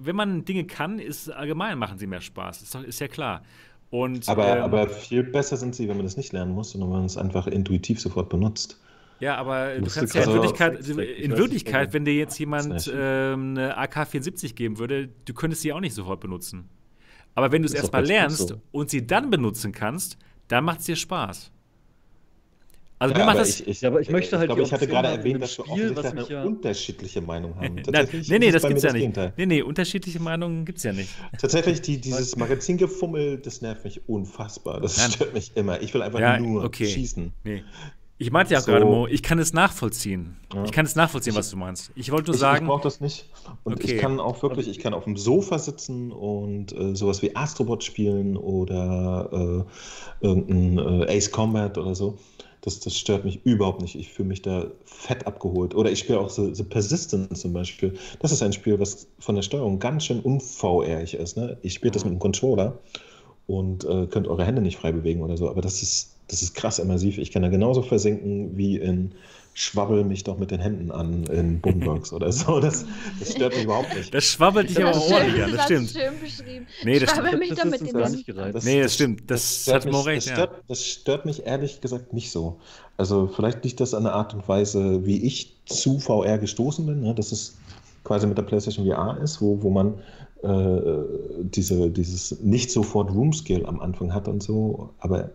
[0.01, 2.61] wenn man Dinge kann, ist allgemein machen sie mehr Spaß.
[2.61, 3.43] Ist, ist ja klar.
[3.89, 6.89] Und, Aber, ähm, aber viel besser sind sie, wenn man das nicht lernen muss, sondern
[6.89, 8.81] wenn man es einfach intuitiv sofort benutzt.
[9.19, 13.51] Ja, aber du kannst ja in also- Wirklichkeit, in Wirklichkeit, wenn dir jetzt jemand ähm,
[13.51, 16.69] eine AK-74 geben würde, du könntest sie auch nicht sofort benutzen.
[17.35, 18.61] Aber wenn du es erstmal lernst so.
[18.71, 21.49] und sie dann benutzen kannst, dann macht es dir Spaß.
[22.99, 23.59] Also mir Ja, macht aber das.
[23.59, 25.65] ich, ich, aber ich möchte halt ich glaube, die ich hatte gerade erwähnt, dass wir
[25.65, 27.75] Spiel, was eine ja- unterschiedliche Meinung haben.
[27.75, 29.17] Na, Tatsächlich nee, nee, es das mir gibt's ja nicht.
[29.37, 31.09] Nee, nee, unterschiedliche Meinungen gibt's ja nicht.
[31.37, 34.79] Tatsächlich, die, dieses Magazingefummel, das nervt mich unfassbar.
[34.79, 35.11] Das Nein.
[35.11, 35.81] stört mich immer.
[35.81, 36.85] Ich will einfach Ja, nur okay.
[36.87, 37.33] schießen.
[37.43, 37.63] Nee.
[38.19, 38.71] Ich meinte ja So.
[38.71, 40.37] gerade, Mo, ich kann es nachvollziehen.
[40.53, 40.63] Ja.
[40.63, 41.91] Ich kann es nachvollziehen, was du meinst.
[41.95, 43.27] Ich wollte nur Ich, ich sagen, brauche das nicht.
[43.63, 43.95] Und Okay.
[43.95, 47.83] ich kann auch wirklich, ich kann auf dem Sofa sitzen und äh, sowas wie Astrobot
[47.83, 49.65] spielen oder
[50.21, 52.17] äh, irgendein äh, Ace Combat oder so.
[52.61, 53.95] Das, das stört mich überhaupt nicht.
[53.95, 55.75] Ich fühle mich da fett abgeholt.
[55.75, 57.97] Oder ich spiele auch so, so Persistence zum Beispiel.
[58.19, 61.35] Das ist ein Spiel, was von der Steuerung ganz schön unVRig ist.
[61.35, 61.57] Ne?
[61.61, 62.79] Ich spiele das mit einem Controller
[63.47, 65.49] und äh, könnt eure Hände nicht frei bewegen oder so.
[65.49, 67.17] Aber das ist, das ist krass immersiv.
[67.17, 69.11] Ich kann da genauso versinken wie in
[69.55, 72.59] Schwabbel mich doch mit den Händen an in Boombox oder so.
[72.59, 72.85] Das,
[73.19, 74.11] das stört mich überhaupt nicht.
[74.11, 75.89] das schwabbelt dich aber Das, ordentlich an, das das stimmt.
[75.91, 76.67] schön beschrieben.
[76.83, 77.39] Nee, das Schwabbel stimmt.
[77.49, 78.11] mich doch mit den Händen.
[78.13, 78.65] nicht gereizt.
[78.65, 79.29] Nee, das stimmt.
[79.29, 80.33] Das stört hat mich- recht, Das ja.
[80.35, 82.57] stört, das stört mich ehrlich gesagt nicht so.
[82.97, 87.01] Also vielleicht liegt das an der Art und Weise, wie ich zu VR gestoßen bin,
[87.01, 87.13] ne?
[87.13, 87.55] dass es
[88.03, 89.93] quasi mit der PlayStation VR ist, wo, wo man
[90.41, 91.03] äh,
[91.43, 94.89] diese, dieses nicht sofort Room Scale am Anfang hat und so.
[94.99, 95.29] Aber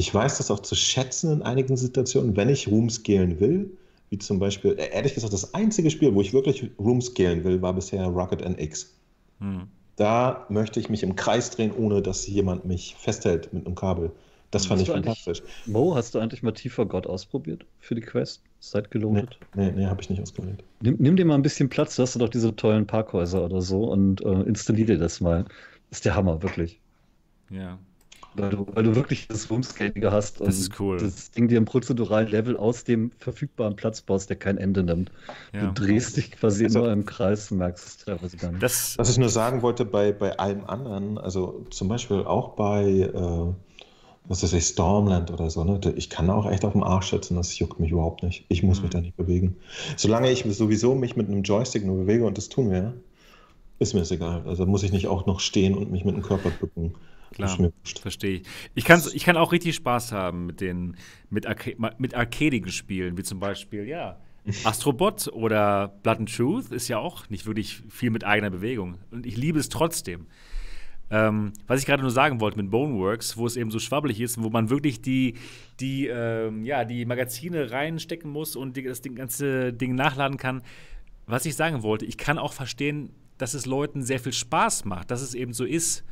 [0.00, 3.76] ich weiß das auch zu schätzen in einigen Situationen, wenn ich Room scalen will.
[4.08, 7.60] Wie zum Beispiel, äh, ehrlich gesagt, das einzige Spiel, wo ich wirklich Room scalen will,
[7.62, 8.98] war bisher Rocket NX.
[9.40, 9.68] Hm.
[9.96, 14.10] Da möchte ich mich im Kreis drehen, ohne dass jemand mich festhält mit einem Kabel.
[14.50, 15.42] Das fand ich fantastisch.
[15.66, 18.42] Mo, hast du eigentlich mal Tiefer Gott ausprobiert für die Quest?
[18.58, 19.38] Seid Nee, gelotet?
[19.54, 20.64] nee, nee habe ich nicht ausgewählt.
[20.80, 23.84] Nimm, nimm dir mal ein bisschen Platz, du hast doch diese tollen Parkhäuser oder so
[23.84, 25.46] und äh, installier dir das mal.
[25.90, 26.80] ist der Hammer, wirklich.
[27.50, 27.78] Ja.
[28.34, 30.98] Weil du, weil du wirklich das Roomscaling hast und Das ist cool.
[30.98, 35.10] das Ding dir im prozeduralen Level aus dem verfügbaren Platz baust, der kein Ende nimmt.
[35.52, 35.66] ja.
[35.72, 38.62] Du drehst dich quasi Also- immer im Kreis und merkst es teilweise gar nicht.
[38.62, 42.84] Das, Was ich nur sagen wollte, bei, bei allem anderen, also zum Beispiel auch bei,
[42.84, 43.52] äh,
[44.28, 45.80] was weiß ich, Stormland oder so, ne?
[45.96, 48.44] ich kann auch echt auf dem Arsch sitzen, das juckt mich überhaupt nicht.
[48.48, 48.82] Ich muss Mhm.
[48.84, 49.56] mich da nicht bewegen.
[49.96, 52.94] Solange ich sowieso mich mit einem Joystick nur bewege und das tun wir,
[53.80, 54.44] ist mir das egal.
[54.46, 56.94] Also muss ich nicht auch noch stehen und mich mit dem Körper bücken.
[57.32, 57.70] Klar.
[58.00, 58.42] Verstehe ich.
[58.74, 60.96] Ich, kann's, ich kann auch richtig Spaß haben mit den
[61.28, 64.18] mit, Arca mit arcadigen Spielen, wie zum Beispiel, ja,
[64.64, 68.98] Astrobot oder Blood and Truth ist ja auch nicht wirklich viel mit eigener Bewegung.
[69.10, 70.26] Und ich liebe es trotzdem.
[71.12, 74.40] Ähm, was ich gerade nur sagen wollte mit Boneworks, wo es eben so schwabbelig ist,
[74.40, 75.34] wo man wirklich die,
[75.80, 80.62] die, ähm, ja, die Magazine reinstecken muss und die, das ganze Ding nachladen kann.
[81.26, 85.10] Was ich sagen wollte, ich kann auch verstehen, dass es Leuten sehr viel Spaß macht,
[85.10, 86.04] dass es eben so ist.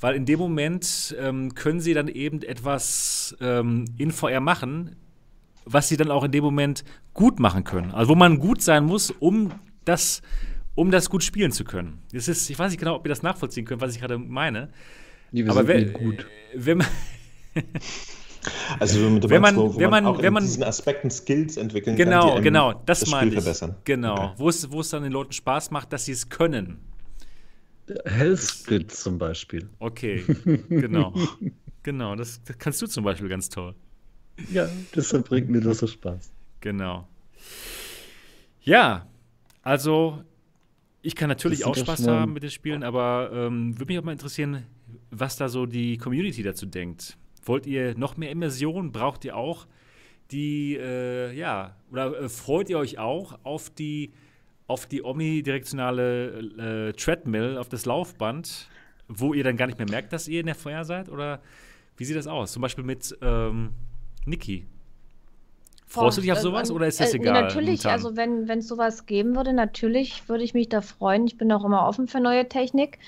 [0.00, 4.96] Weil in dem Moment ähm, können sie dann eben etwas ähm, in VR machen,
[5.64, 7.92] was sie dann auch in dem Moment gut machen können.
[7.92, 9.52] Also wo man gut sein muss, um
[9.84, 10.22] das
[10.74, 12.02] um das gut spielen zu können.
[12.12, 14.68] Das ist, ich weiß nicht genau, ob ihr das nachvollziehen könnt, was ich gerade meine.
[15.32, 16.26] Nee, Aber wer, gut.
[16.54, 16.86] wenn man
[18.78, 22.72] also wenn man, wenn man, auch wenn man diesen Aspekten Skills entwickeln genau, kann, genau,
[22.84, 23.34] das, das Spiel ich.
[23.34, 23.76] verbessern.
[23.84, 24.32] Genau, Okay.
[24.36, 26.78] wo es, wo es dann den Leuten Spaß macht, dass sie es können.
[28.04, 29.68] Hellsplit zum Beispiel.
[29.78, 30.24] Okay,
[30.68, 31.14] genau,
[31.82, 33.74] genau, das, das kannst du zum Beispiel ganz toll.
[34.52, 36.30] Ja, deshalb bringt mir das so Spaß.
[36.60, 37.08] Genau.
[38.62, 39.06] Ja,
[39.62, 40.22] also
[41.02, 44.04] ich kann natürlich Das auch Spaß haben mit den Spielen, aber ähm, würde mich auch
[44.04, 44.64] mal interessieren,
[45.10, 47.16] was da so die Community dazu denkt.
[47.44, 48.90] Wollt ihr noch mehr Immersion?
[48.90, 49.66] Braucht ihr auch
[50.32, 54.12] die, äh, ja, oder äh, freut ihr euch auch auf die,
[54.66, 58.68] auf die omnidirektionale äh, Treadmill, auf das Laufband,
[59.08, 61.08] wo ihr dann gar nicht mehr merkt, dass ihr in der Feuer seid?
[61.08, 61.40] Oder
[61.96, 62.52] wie sieht das aus?
[62.52, 63.70] Zum Beispiel mit ähm,
[64.24, 64.66] Niki.
[65.86, 67.42] Freust du dich auf sowas äh, oder ist das äh, nee, egal?
[67.44, 67.92] Natürlich, momentan?
[67.92, 71.26] also wenn wenn es sowas geben würde, natürlich würde ich mich da freuen.
[71.26, 72.98] Ich bin auch immer offen für neue Technik.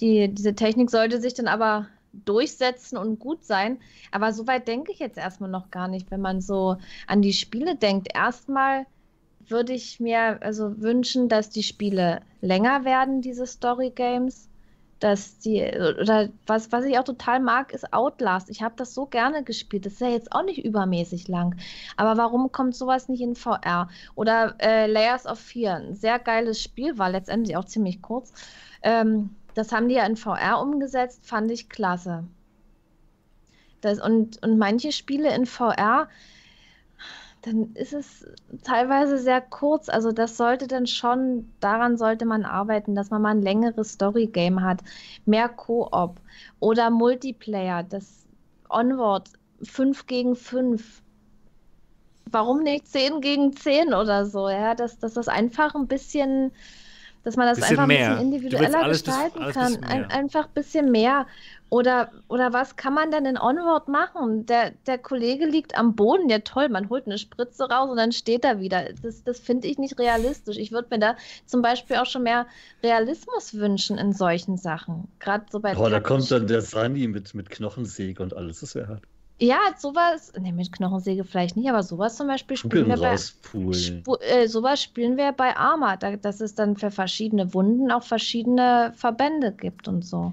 [0.00, 1.88] Die, diese Technik sollte sich dann aber
[2.24, 3.78] durchsetzen und gut sein.
[4.10, 7.34] Aber so weit denke ich jetzt erstmal noch gar nicht, wenn man so an die
[7.34, 8.08] Spiele denkt.
[8.14, 8.86] Erstmal
[9.50, 14.48] würde ich mir also wünschen, dass die Spiele länger werden, diese Story Games.
[14.98, 15.62] Dass die,
[16.00, 18.48] oder was, was ich auch total mag, ist Outlast.
[18.48, 19.84] Ich habe das so gerne gespielt.
[19.84, 21.56] Das ist ja jetzt auch nicht übermäßig lang.
[21.98, 23.90] Aber warum kommt sowas nicht in VR?
[24.14, 28.32] Oder äh, Layers of Fear, ein sehr geiles Spiel, war letztendlich auch ziemlich kurz.
[28.80, 32.24] Ähm, das haben die ja in VR umgesetzt, fand ich klasse.
[33.82, 36.08] Das, und, und manche Spiele in VR,
[37.46, 38.26] dann ist es
[38.64, 39.88] teilweise sehr kurz.
[39.88, 44.62] Also das sollte dann schon, daran sollte man arbeiten, dass man mal ein längeres Story-Game
[44.62, 44.82] hat,
[45.26, 46.20] mehr Koop
[46.58, 48.26] oder Multiplayer, das
[48.68, 49.30] Onward
[49.62, 51.02] 5 gegen 5.
[52.32, 54.48] Warum nicht 10 gegen 10 oder so?
[54.48, 56.50] Ja, dass, dass das einfach ein bisschen,
[57.26, 58.10] dass man das Bisschen einfach ein mehr.
[58.10, 59.72] bisschen Du willst individueller alles gestalten alles kann.
[59.72, 61.26] bisschen Ein, einfach ein bisschen mehr.
[61.70, 64.46] Oder, oder was kann man denn in Onward machen?
[64.46, 68.12] Der, der Kollege liegt am Boden, ja toll, man holt eine Spritze raus und dann
[68.12, 68.92] steht er wieder.
[69.02, 70.56] Das, das finde ich nicht realistisch.
[70.56, 71.16] Ich würde mir da
[71.46, 72.46] zum Beispiel auch schon mehr
[72.84, 75.08] Realismus wünschen in solchen Sachen.
[75.18, 78.60] Gerade so bei Oh, da kommt dann der Sani mit, mit Knochensäge und alles.
[78.60, 79.02] Das wäre halt
[79.38, 83.16] Ja, sowas, ne, mit Knochensäge vielleicht nicht, aber sowas zum Beispiel spielen wir bei.
[83.16, 88.02] Spu äh, sowas spielen wir bei Arma, da, dass es dann für verschiedene Wunden auch
[88.02, 90.32] verschiedene Verbände gibt und so.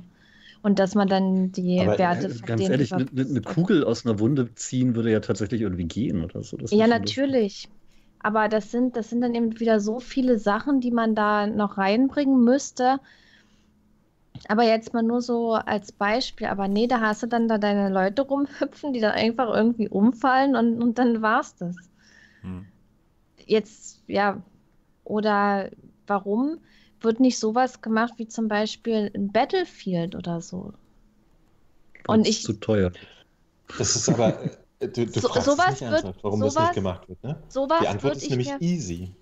[0.62, 3.34] Und dass man dann die Aber, Werte Äh, Ganz ehrlich, eine überprüft.
[3.34, 6.56] ne, Kugel aus einer Wunde ziehen würde ja tatsächlich irgendwie gehen oder so.
[6.56, 7.68] Das Ja, natürlich.
[8.20, 11.78] Aber das sind, das sind dann eben wieder so viele Sachen, die man da noch
[11.78, 13.00] reinbringen müsste.
[14.50, 16.48] Aber jetzt mal nur so als Beispiel.
[16.48, 20.56] Aber nee, da hast du dann da deine Leute rumhüpfen, die dann einfach irgendwie umfallen
[20.56, 21.76] und, und dann war's das.
[22.42, 22.66] Hm.
[23.46, 24.42] Jetzt, ja,
[25.06, 25.70] oder
[26.08, 26.58] warum
[27.02, 30.74] wird nicht sowas gemacht wie zum Beispiel ein Battlefield oder so?
[32.08, 32.92] Und Weil's ich- zu teuer.
[33.78, 34.40] Das ist aber,
[34.80, 37.24] äh, du, du So- fragst sowas nicht wird- ernsthaft, warum das sowas- nicht gemacht wird,
[37.24, 37.42] ne?
[37.48, 39.16] Sowas Die Antwort ist ich nämlich easy.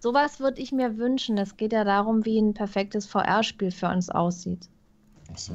[0.00, 1.38] Sowas würde ich mir wünschen.
[1.38, 4.68] Es geht ja darum, wie ein perfektes VR-Spiel für uns aussieht.
[5.32, 5.52] Ach so.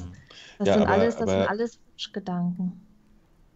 [0.60, 2.74] Das Ja, sind aber- alles, das sind aber- alles Wunschgedanken.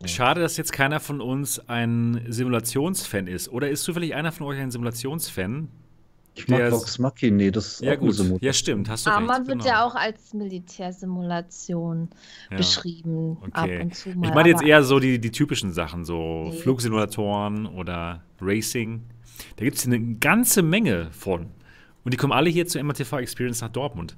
[0.06, 3.50] Schade, dass jetzt keiner von uns ein Simulationsfan ist.
[3.50, 5.70] Oder ist zufällig einer von euch ein Simulationsfan?
[6.36, 8.14] Ich mag Vox Machina, nee, das ist Ja, auch gut.
[8.14, 8.46] Simulation.
[8.46, 8.90] Ja, stimmt.
[8.90, 9.48] Hast du Arma recht.
[9.48, 9.66] wird genau.
[9.72, 12.10] ja auch als Militärsimulation
[12.52, 12.58] Ja.
[12.58, 13.82] beschrieben, ab Okay.
[13.82, 14.28] und zu mal.
[14.30, 16.58] Ich meine jetzt aber- eher so die, die typischen Sachen, so Nee.
[16.60, 19.02] Flugsimulatoren oder Racing.
[19.58, 21.48] Da gibt es eine ganze Menge von.
[22.04, 24.16] Und die kommen alle hier zur MRTV Experience nach Dortmund.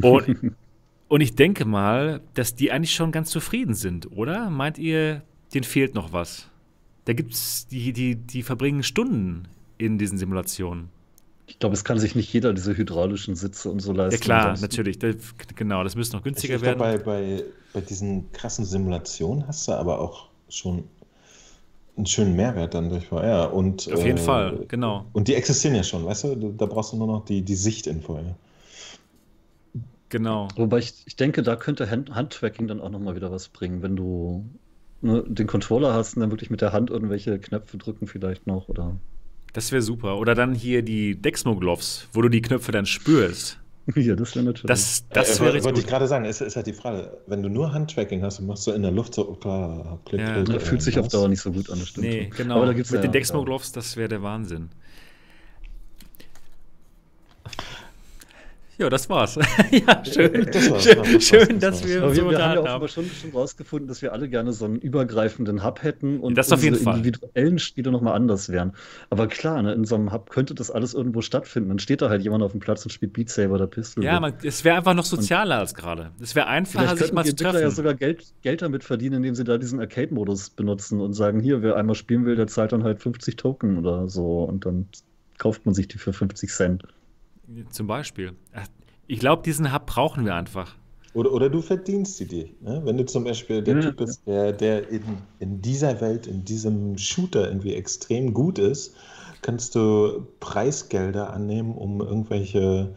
[0.00, 0.54] Und,
[1.08, 4.50] und ich denke mal, dass die eigentlich schon ganz zufrieden sind, oder?
[4.50, 5.22] Meint ihr,
[5.52, 6.48] denen fehlt noch was?
[7.06, 9.48] Da gibt es, die, die, die verbringen Stunden
[9.78, 10.90] in diesen Simulationen.
[11.46, 14.20] Ich glaube, es kann sich nicht jeder diese hydraulischen Sitze und so leisten.
[14.20, 15.00] Ja klar, Das- natürlich.
[15.00, 15.16] Das,
[15.56, 16.78] genau, das müsste noch günstiger ich werden.
[16.78, 20.84] bei, bei, bei diesen krassen Simulationen hast du aber auch schon
[21.96, 23.52] einen schönen Mehrwert dann durch VR.
[23.52, 25.06] Und, Auf jeden äh, Fall, genau.
[25.12, 26.54] Und die existieren ja schon, weißt du?
[26.56, 28.36] Da brauchst du nur noch die, die Sicht in VR.
[30.08, 30.48] Genau.
[30.56, 33.96] Wobei ich, ich denke, da könnte Hand, Handtracking dann auch nochmal wieder was bringen, wenn
[33.96, 34.44] du
[35.02, 38.68] ne, den Controller hast und dann wirklich mit der Hand irgendwelche Knöpfe drücken vielleicht noch
[38.68, 38.96] oder
[39.52, 40.18] Das wäre super.
[40.18, 43.59] Oder dann hier die Dexmo Gloves, wo du die Knöpfe dann spürst.
[43.96, 44.66] Ja, das wäre natürlich.
[44.66, 47.42] Das, das äh, wäre wollte richtig ich gerade sagen, ist, ist halt die Frage, wenn
[47.42, 50.42] du nur Handtracking hast und machst so in der Luft so, oh, klar, klick, Ja.
[50.44, 51.08] klick, äh, fühlt sich auf?
[51.08, 52.06] Dauer nicht so gut an, das stimmt.
[52.06, 52.56] Nee, genau.
[52.56, 54.70] Aber da gibt's Mit ja, den Dexmo Gloves, das wäre der Wahnsinn.
[58.80, 59.36] Ja, das war's.
[59.70, 60.46] ja, schön.
[60.50, 62.54] Das war's, schön, das war's, schön das dass wir Aber uns so wir, wir haben
[62.54, 62.74] ja auch haben.
[62.74, 66.50] aber schon, schon rausgefunden, dass wir alle gerne so einen übergreifenden Hub hätten und Das
[66.50, 66.98] auf jeden unsere Fall.
[66.98, 68.72] individuellen Spiele nochmal anders wären.
[69.10, 71.68] Aber klar, ne, in so einem Hub könnte das alles irgendwo stattfinden.
[71.68, 74.02] Dann steht da halt jemand auf dem Platz und spielt Beat Saber oder Pistol.
[74.02, 76.10] Ja, man, es wäre einfach noch sozialer als gerade.
[76.20, 77.76] Es wäre einfacher, sich mal die zu Entwickler ja treffen.
[77.76, 81.76] sogar Geld, Geld damit verdienen, indem sie da diesen Arcade-Modus benutzen und sagen, hier, wer
[81.76, 84.86] einmal spielen will, der zahlt dann halt 50 Token oder so und dann
[85.38, 86.82] kauft man sich die für 50 Cent.
[87.70, 88.34] Zum Beispiel.
[89.06, 90.76] Ich glaube, diesen Hub brauchen wir einfach.
[91.14, 92.48] Oder, oder du verdienst sie dir.
[92.60, 92.82] Ne?
[92.84, 95.02] Wenn du zum Beispiel der Ja, Typ bist, der, der in,
[95.40, 98.94] in dieser Welt, in diesem Shooter irgendwie extrem gut ist,
[99.42, 102.94] kannst du Preisgelder annehmen, um irgendwelche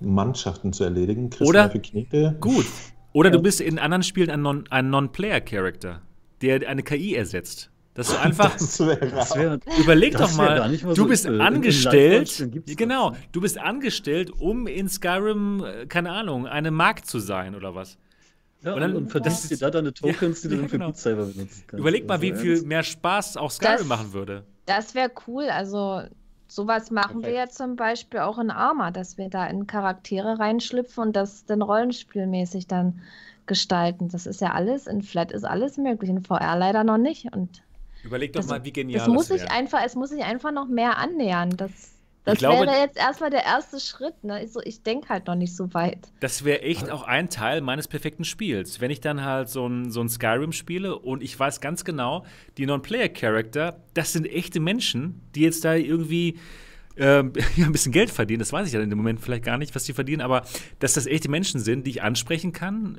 [0.00, 1.28] Mannschaften zu erledigen.
[1.28, 1.68] Kriegst Oder-.
[2.40, 2.66] Gut.
[3.12, 4.30] Oder du bist in anderen Spielen
[4.70, 6.00] ein Non-Player-Character,
[6.42, 7.70] der eine KI ersetzt.
[8.00, 8.52] Dass du einfach.
[8.52, 12.48] Das wäre Das wär, Überleg Das doch mal, du so bist in angestellt.
[12.76, 17.74] Genau, du bist angestellt, um in Skyrim, äh, keine Ahnung, eine Markt zu sein oder
[17.74, 17.98] was.
[18.62, 20.86] ja, Und dann- und verdienst dir da deine Tokens, die du ja, dann für genau.
[20.88, 21.80] Beat Saber benutzen kannst.
[21.80, 22.66] Überleg mal, wie Also, viel ernst?
[22.66, 24.44] mehr Spaß auch Skyrim Das- machen würde.
[24.66, 25.44] Das wäre cool.
[25.50, 26.02] Also
[26.46, 27.54] sowas machen wir ja Perfekt.
[27.58, 32.66] zum Beispiel auch in Arma, dass wir da in Charaktere reinschlüpfen und das dann rollenspielmäßig
[32.66, 33.00] dann
[33.46, 34.08] gestalten.
[34.08, 37.34] Das ist ja alles, in Flat ist alles möglich, in VR leider noch nicht.
[37.34, 37.62] Und
[38.04, 39.58] Überleg doch das, mal, wie genial das muss das sich wäre.
[39.58, 41.50] einfach, es muss sich einfach noch mehr annähern.
[41.56, 41.70] Das,
[42.24, 44.24] das glaube- wäre jetzt erstmal der erste Schritt.
[44.24, 44.44] Ne?
[44.44, 45.98] Ich, so, ich denke halt noch nicht so weit.
[46.20, 48.80] Das wäre echt auch ein Teil meines perfekten Spiels.
[48.80, 52.24] Wenn ich dann halt so ein, so ein Skyrim spiele und ich weiß ganz genau,
[52.58, 56.38] die Non-Player-Character, das sind echte Menschen, die jetzt da irgendwie
[57.00, 58.40] ja, ein bisschen Geld verdienen.
[58.40, 60.42] Das weiß ich ja in dem Moment vielleicht gar nicht, was die verdienen, aber
[60.80, 62.98] dass das echte Menschen sind, die ich ansprechen kann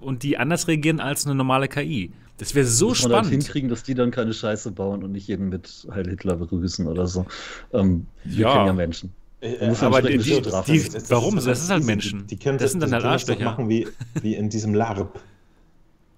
[0.00, 2.12] und die anders reagieren als eine normale KI.
[2.42, 3.42] Das wäre so Muss man halt spannend.
[3.44, 7.06] hinkriegen, dass die dann keine Scheiße bauen und nicht jeden mit Heil Hitler begrüßen oder
[7.06, 7.24] so.
[7.72, 8.52] Ähm, wir Ja.
[8.54, 9.12] kennen ja Menschen.
[9.40, 10.50] Äh, aber die- die- die-
[11.08, 11.36] warum?
[11.36, 11.84] Das ist halt.
[11.84, 12.26] Menschen.
[12.26, 13.50] Die, die können Das sind dann die halt können das doch Arschlöcher.
[13.50, 13.86] machen wie,
[14.20, 15.20] wie in diesem LARP.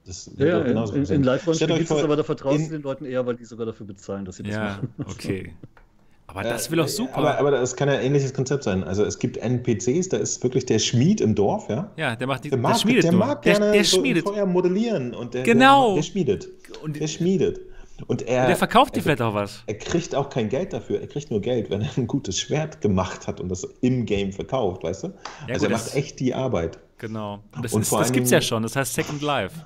[0.06, 0.74] Das Ja, ja, in, in.
[0.76, 3.44] Live-Rollenspielen Stellt euch gibt es aber, da vertraust in- du den Leuten eher, weil die
[3.44, 4.88] sogar dafür bezahlen, dass sie das Ja, machen.
[5.06, 5.52] okay.
[6.26, 7.16] Aber Äh, das will auch super.
[7.18, 8.82] Aber, aber das kann ja ein ähnliches Konzept sein.
[8.82, 11.90] Also es gibt NPCs, da ist wirklich der Schmied im Dorf, ja.
[11.96, 14.02] ja, der macht die, Der mag, der schmiedet der mag der, gerne der so im
[14.04, 14.24] schmiedet.
[14.24, 15.88] Feuer modellieren und der, Genau.
[15.88, 16.48] der, der schmiedet.
[16.82, 17.60] Und Der schmiedet.
[18.08, 19.62] Und er, der verkauft dir er, vielleicht auch was.
[19.66, 21.00] er kriegt auch kein Geld dafür.
[21.00, 24.32] Er kriegt nur Geld, wenn er ein gutes Schwert gemacht hat und das im Game
[24.32, 25.06] verkauft, weißt du?
[25.08, 26.78] Ja, also gut, er macht echt die Arbeit.
[26.98, 27.40] Genau.
[27.54, 28.64] Und das, Und ist, das gibt's ja schon.
[28.64, 29.60] Das heißt Second Life.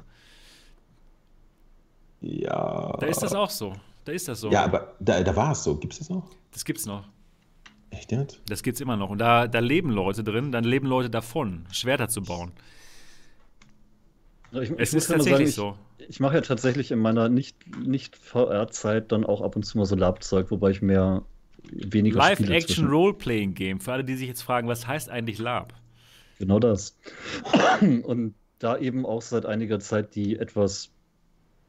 [2.20, 2.96] Ja.
[3.00, 3.72] Da ist das auch so.
[4.08, 4.50] Da ist das so.
[4.50, 5.76] Ja, aber da, da war es so.
[5.76, 6.30] Gibt es das noch?
[6.50, 7.04] Das gibt's noch.
[7.90, 8.40] Echt jetzt?
[8.48, 9.10] Das gibt's immer noch.
[9.10, 12.52] Und da, da leben Leute drin, dann leben Leute davon, Schwerter zu bauen.
[14.52, 15.78] Ich, Es muss ist tatsächlich sagen, so.
[15.98, 19.94] ich, ich mache ja tatsächlich in meiner Nicht-VR-Zeit dann auch ab und zu mal so
[19.94, 21.22] Lab-Zeug, wobei ich mehr
[21.70, 23.78] weniger spiele Live-Action zwischen- Role-Playing Game.
[23.78, 25.74] Für alle, die sich jetzt fragen, was heißt eigentlich Lab?
[26.38, 26.96] Genau das.
[28.04, 30.92] Und da eben auch seit einiger Zeit die etwas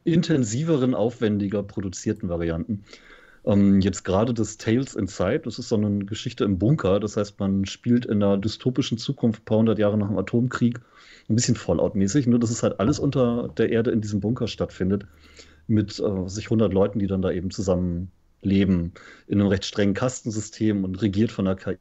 [0.03, 2.83] intensiveren, aufwendiger produzierten Varianten.
[3.45, 6.99] Ähm, jetzt gerade das Tales Inside, das ist so eine Geschichte im Bunker.
[6.99, 10.79] Das heißt, man spielt in einer dystopischen Zukunft, ein paar hundert Jahre nach dem Atomkrieg,
[11.29, 15.05] ein bisschen Fallout-mäßig, nur dass es halt alles unter der Erde in diesem Bunker stattfindet,
[15.67, 18.11] mit äh, sich 100 Leuten, die dann da eben zusammen
[18.41, 18.93] leben,
[19.27, 21.77] in einem recht strengen Kastensystem und regiert von der KI.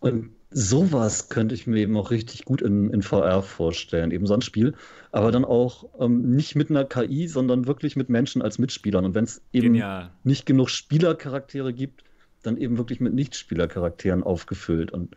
[0.00, 4.10] Und sowas könnte ich mir eben auch richtig gut in, in VR vorstellen.
[4.12, 4.74] Eben so ein Spiel,
[5.12, 9.04] aber dann auch ähm, nicht mit einer KI, sondern wirklich mit Menschen als Mitspielern.
[9.04, 10.12] Und wenn es eben Genial.
[10.22, 12.04] nicht genug Spielercharaktere gibt,
[12.42, 14.92] dann eben wirklich mit Nichtspielercharakteren aufgefüllt.
[14.92, 15.16] Und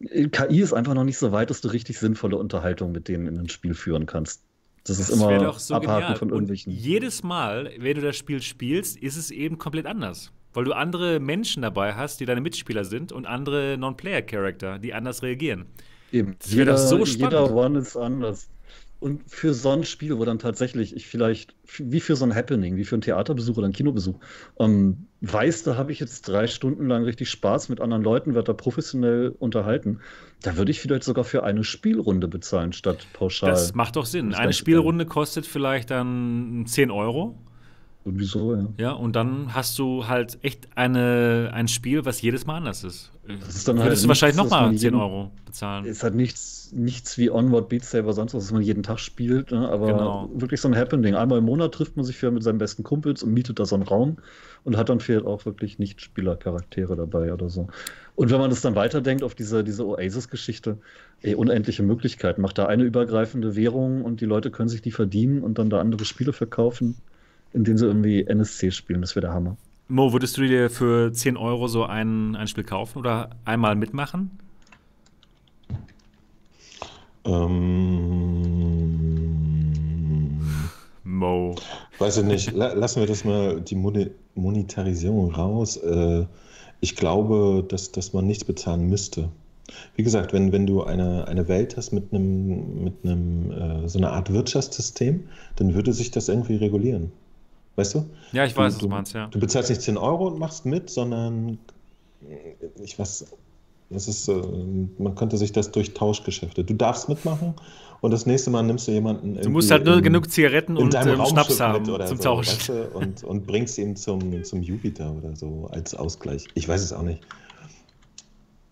[0.00, 3.26] äh, KI ist einfach noch nicht so weit, dass du richtig sinnvolle Unterhaltung mit denen
[3.26, 4.44] in ein Spiel führen kannst.
[4.84, 6.16] Das ist Das immer doch so abhaken genial.
[6.16, 6.72] von Und irgendwelchen.
[6.72, 10.32] jedes Mal, wenn du das Spiel spielst, ist es eben komplett anders.
[10.54, 15.22] Weil du andere Menschen dabei hast, die deine Mitspieler sind und andere Non-Player-Charakter, die anders
[15.22, 15.66] reagieren.
[16.10, 16.36] Eben.
[16.38, 17.50] Das wäre doch so jeder spannend.
[17.50, 18.48] One ist anders.
[19.00, 22.76] Und für so ein Spiel, wo dann tatsächlich ich vielleicht, wie für so ein Happening,
[22.76, 24.16] wie für einen Theaterbesuch oder einen Kinobesuch,
[24.58, 28.46] ähm, weiß, da habe ich jetzt drei Stunden lang richtig Spaß mit anderen Leuten, werde
[28.46, 30.00] da professionell unterhalten.
[30.42, 33.50] Da würde ich vielleicht sogar für eine Spielrunde bezahlen, statt pauschal.
[33.50, 34.30] Das macht doch Sinn.
[34.30, 37.38] Das Eine Spielrunde kostet vielleicht dann 10 Euro.
[38.08, 38.66] Und wieso, ja.
[38.78, 43.12] Ja, und dann hast du halt echt eine, ein Spiel, was jedes Mal anders ist.
[43.26, 45.84] Das ist dann Würdest halt du wahrscheinlich nochmal man 10 jeden- Euro bezahlen.
[45.84, 49.50] Es hat nichts, nichts wie Onward, Beat Saber, sonst was, was man jeden Tag spielt,
[49.50, 49.68] ne?
[49.68, 50.30] aber Genau.
[50.34, 51.14] wirklich so ein Happening.
[51.14, 53.74] Einmal im Monat trifft man sich für mit seinen besten Kumpels und mietet da so
[53.74, 54.16] einen Raum
[54.64, 57.68] und hat dann vielleicht auch wirklich Nicht-Spieler-Charaktere dabei oder so.
[58.14, 60.78] Und wenn man das dann weiterdenkt auf diese, diese Oasis-Geschichte,
[61.22, 62.40] ey, unendliche Möglichkeiten.
[62.40, 65.80] Macht da eine übergreifende Währung und die Leute können sich die verdienen und dann da
[65.80, 66.96] andere Spiele verkaufen,
[67.52, 69.00] indem sie irgendwie NSC spielen.
[69.00, 69.56] Das wäre der Hammer.
[69.88, 74.30] Mo, würdest du dir für 10 Euro so ein, ein Spiel kaufen oder einmal mitmachen?
[77.24, 77.68] Ähm,
[81.04, 81.54] Mo.
[81.98, 82.52] weiß ich nicht.
[82.52, 83.76] La lassen wir das mal, die
[84.34, 85.78] Monetarisierung raus.
[85.78, 86.26] Äh,
[86.80, 89.30] ich glaube, dass, dass man nichts bezahlen müsste.
[89.96, 93.98] Wie gesagt, wenn, wenn du eine, eine Welt hast mit einem, mit einem äh, so
[93.98, 97.12] einer Art Wirtschaftssystem, dann würde sich das irgendwie regulieren.
[97.78, 98.10] Weißt du?
[98.32, 99.28] Ja, ich weiß, was du, du meinst, ja.
[99.28, 101.58] Du bezahlst nicht 10 Euro und machst mit, sondern
[102.28, 103.24] äh, ich weiß,
[103.90, 104.34] das ist, äh,
[104.98, 106.64] man könnte sich das durch Tauschgeschäfte.
[106.64, 107.54] Du darfst mitmachen
[108.00, 109.40] und das nächste Mal nimmst du jemanden.
[109.40, 112.48] Du musst halt nur in, genug Zigaretten und ähm, Schnaps haben zum so, Tausch.
[112.48, 116.48] weißt du, und, und bringst ihn zum, zum Jupiter oder so als Ausgleich.
[116.54, 117.22] Ich weiß es auch nicht.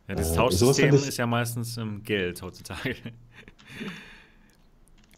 [0.09, 2.97] Ja, das Äh, Tauschsystem ich- ist ja meistens ähm, Geld heutzutage.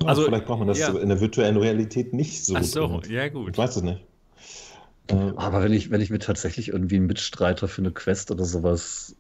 [0.05, 0.91] Also, vielleicht braucht man das ja.
[0.91, 2.55] in der virtuellen Realität nicht so.
[2.57, 3.59] Ach so, ja Ich gut.
[3.59, 4.01] weiß es nicht.
[5.09, 8.45] Äh, Aber wenn ich, wenn ich mir tatsächlich irgendwie einen Mitstreiter für eine Quest oder
[8.45, 9.17] sowas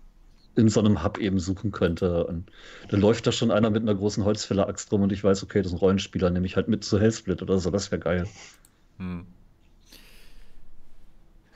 [0.56, 2.50] in so einem Hub eben suchen könnte, und
[2.88, 5.68] dann läuft da schon einer mit einer großen Holzfäller-Axt rum und ich weiß, okay, das
[5.68, 8.26] ist ein Rollenspieler, nehme ich halt mit zu Hellsplit oder so, das wäre geil.
[8.98, 9.26] Hm.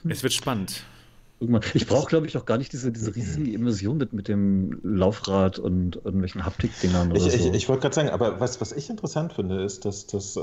[0.09, 0.85] Es wird spannend.
[1.43, 4.79] Irgendwann- Ich brauche, glaube ich, auch gar nicht diese, diese riesige Immersion mit, mit dem
[4.85, 7.53] Laufrad und irgendwelchen Haptik-Dingern oder Ich, ich, so.
[7.53, 10.41] ich wollte gerade sagen, aber was, was ich interessant finde, ist, dass, dass, äh,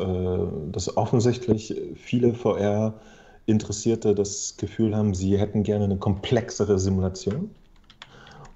[0.73, 7.49] dass offensichtlich viele VR-Interessierte das Gefühl haben, sie hätten gerne eine komplexere Simulation.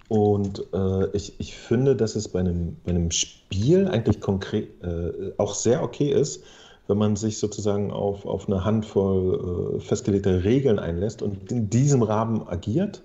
[0.10, 5.32] Und äh, ich, ich finde, dass es bei einem, bei einem Spiel eigentlich konkret äh,
[5.38, 6.44] auch sehr okay ist,
[6.88, 12.03] wenn man sich sozusagen auf, auf eine Handvoll äh, festgelegter Regeln einlässt und in diesem
[12.03, 13.01] Rahmen agiert.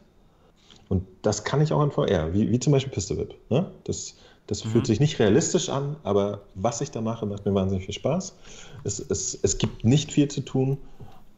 [0.88, 3.34] Und das kann ich auch in VR, wie, wie zum Beispiel Pistol Whip.
[3.50, 3.70] Ne?
[3.84, 4.14] Das,
[4.46, 4.70] das Mhm.
[4.70, 8.34] fühlt sich nicht realistisch an, aber was ich da mache, macht mir wahnsinnig viel Spaß.
[8.84, 10.78] Es, es, es gibt nicht viel zu tun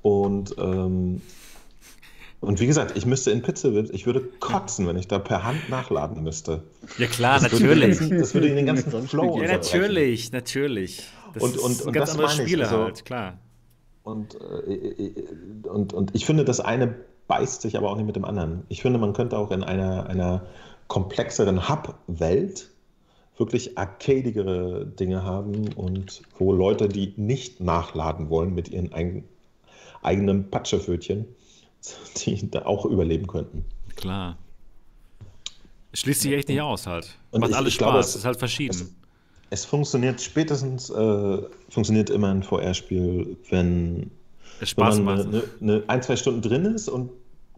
[0.03, 1.21] und, ähm,
[2.41, 5.45] und wie gesagt, ich müsste in Pistol Whip, ich würde kotzen, wenn ich da per
[5.45, 6.63] Hand nachladen müsste.
[6.97, 7.99] Ja klar, Das würde natürlich.
[7.99, 11.03] ganzen- Das würde den ganzen Flow Ja, natürlich, natürlich.
[11.35, 13.39] Das Und- ist und- ein und ganz das anderes meine ich, Spiel also- halt, klar.
[14.03, 15.13] Und, äh,
[15.69, 16.95] und, und ich finde, das eine
[17.29, 18.65] beißt sich aber auch nicht mit dem anderen.
[18.69, 20.47] Ich finde, man könnte auch in einer, einer
[20.89, 22.71] komplexeren Hub-Welt
[23.37, 29.25] wirklich arcadigere Dinge haben und wo Leute, die nicht nachladen wollen mit ihren eigen,
[30.03, 31.27] eigenen Patschefötchen,
[32.17, 33.65] die da auch überleben könnten.
[33.97, 34.37] Klar.
[35.93, 37.17] Schließt sich echt nicht aus halt.
[37.31, 38.75] Und Macht ich- alles ich glaube, Spaß, es- ist halt verschieden.
[38.77, 38.95] es-
[39.51, 44.11] Es funktioniert spätestens, äh, funktioniert immer ein VR-Spiel, wenn
[44.61, 45.27] Es wenn Spaß man macht.
[45.27, 47.11] eine, eine, ein, zwei Stunden drin ist und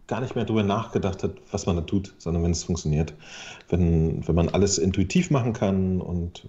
[0.07, 3.13] gar nicht mehr darüber nachgedacht hat, was man da tut, sondern wenn es funktioniert.
[3.69, 6.43] Wenn, wenn man alles intuitiv machen kann und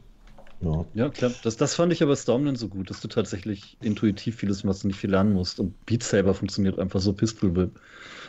[0.61, 0.85] ja.
[0.95, 1.31] Ja, klar.
[1.43, 4.89] Das, das fand ich aber Stormland so gut, dass du tatsächlich intuitiv vieles machst und
[4.89, 5.61] nicht viel lernen musst.
[5.61, 7.79] Und Beat Saber funktioniert einfach so Pistol Whip.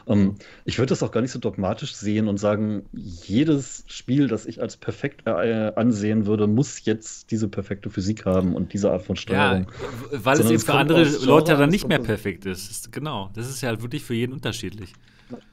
[0.08, 4.46] Ähm, ich würde das auch gar nicht so dogmatisch sehen und sagen, jedes Spiel, das
[4.46, 9.04] ich als perfekt äh, ansehen würde, muss jetzt diese perfekte Physik haben und diese Art
[9.04, 9.68] von Ja, Steuerung.
[10.12, 12.70] weil es Sondern eben es für kommt andere Leute an, dann nicht mehr perfekt ist.
[12.70, 12.92] ist.
[12.92, 14.94] Genau, das ist ja halt wirklich für jeden unterschiedlich.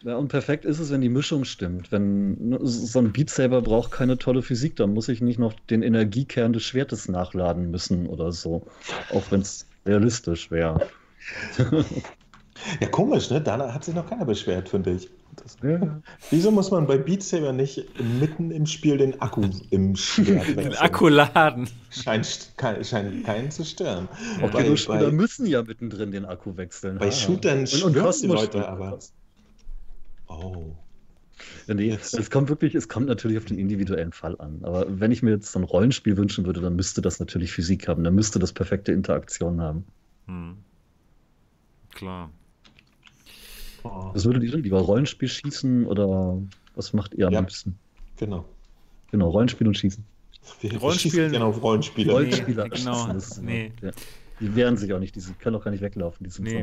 [0.02, 1.90] Ja, und perfekt ist es, wenn die Mischung stimmt.
[1.90, 5.54] Wenn ne, so ein Beat Saber braucht keine tolle Physik, dann muss ich nicht noch
[5.70, 8.66] den Energiekern des Schwertes nachladen müssen oder so.
[9.14, 10.88] Auch wenn es realistisch wäre.
[12.80, 13.40] ja, komisch, ne?
[13.40, 15.08] Da hat sich noch keiner beschwert, finde ich.
[15.36, 16.00] Das, Ja.
[16.30, 17.84] wieso muss man bei Beat Saber nicht
[18.20, 20.74] mitten im Spiel den Akku im Schwert Den?
[20.76, 21.68] Akku laden.
[21.90, 22.50] Scheint,
[22.82, 24.08] scheint keinen zu stören.
[24.42, 26.98] Auch Bei- Kino-Spieler bei- müssen ja mittendrin den Akku wechseln.
[26.98, 27.12] Bei Ah.
[27.12, 28.98] Shootern Und- stören und die Leute aber.
[30.28, 30.74] Oh.
[31.66, 34.60] Ja, nee, es kommt wirklich, es kommt natürlich auf den individuellen Fall an.
[34.62, 37.88] Aber wenn ich mir jetzt so ein Rollenspiel wünschen würde, dann müsste das natürlich Physik
[37.88, 39.84] haben, dann müsste das perfekte Interaktion haben.
[40.26, 40.56] Hm.
[41.94, 42.30] Klar.
[43.84, 46.38] Was würdet ihr denn lieber Rollenspiel schießen oder
[46.74, 47.40] was macht ihr am Ja.
[47.40, 47.78] liebsten?
[48.18, 48.44] Genau.
[49.10, 50.04] Genau, Rollenspiel und Schießen.
[50.60, 52.12] Wir, Rollenspielen- auf Rollenspieler.
[52.12, 53.72] Roll- Rollenspieler genau, schießen, das ist- nee.
[53.82, 53.90] ja.
[54.40, 56.62] Die wehren sich auch nicht, die können auch gar nicht weglaufen, die sind Nee.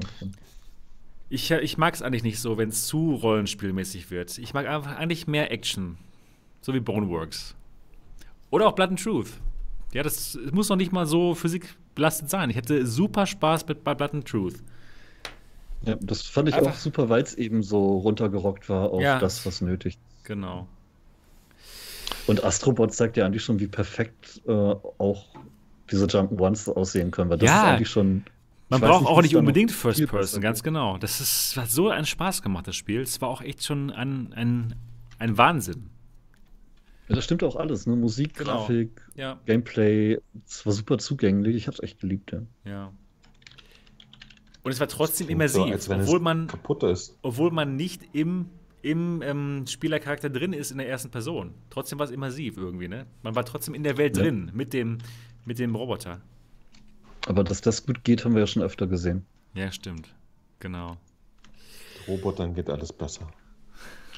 [1.29, 4.37] Ich, ich mag es eigentlich nicht so, wenn es zu rollenspielmäßig wird.
[4.39, 5.97] Ich mag einfach eigentlich mehr Action.
[6.61, 7.55] So wie Boneworks.
[8.49, 9.29] Oder auch Blood and Truth.
[9.93, 12.49] Ja, das muss noch nicht mal so physikbelastet sein.
[12.49, 14.55] Ich hätte super Spaß mit bei Blood and Truth.
[15.85, 19.19] Ja, das fand ich Einfach- auch super, weil es eben so runtergerockt war auf Ja.
[19.19, 20.25] das, was nötig ist.
[20.25, 20.67] Genau.
[22.27, 25.25] Und Astrobot zeigt ja eigentlich schon, wie perfekt äh, auch
[25.91, 27.63] diese Jump'n'Ones aussehen können, weil das Ja.
[27.63, 28.23] ist eigentlich schon.
[28.71, 30.99] Man braucht nicht, auch nicht unbedingt First Person, ganz genau.
[30.99, 33.01] Das ist, hat so einen Spaß gemacht, das Spiel.
[33.01, 34.75] Es war auch echt schon ein, ein,
[35.17, 35.89] ein Wahnsinn.
[37.07, 37.95] Ja, das stimmt auch alles, ne?
[37.95, 38.57] Musik, Genau.
[38.59, 41.55] Grafik, Ja, Gameplay, es war super zugänglich.
[41.55, 42.41] Ich hab's echt geliebt, ja.
[42.65, 42.93] ja.
[44.63, 47.17] Und es war trotzdem so, immersiv, als wenn es obwohl man, kaputt ist.
[47.21, 48.47] obwohl man nicht im,
[48.81, 51.53] im ähm, Spielercharakter drin ist in der ersten Person.
[51.69, 53.05] Trotzdem war es immersiv irgendwie, ne?
[53.23, 54.23] Man war trotzdem in der Welt Ja.
[54.23, 54.97] drin mit dem,
[55.45, 56.21] mit dem Roboter.
[57.27, 59.25] Aber dass das gut geht, haben wir ja schon öfter gesehen.
[59.53, 60.13] Ja, stimmt.
[60.59, 60.97] Genau.
[62.07, 63.27] Robotern geht alles besser.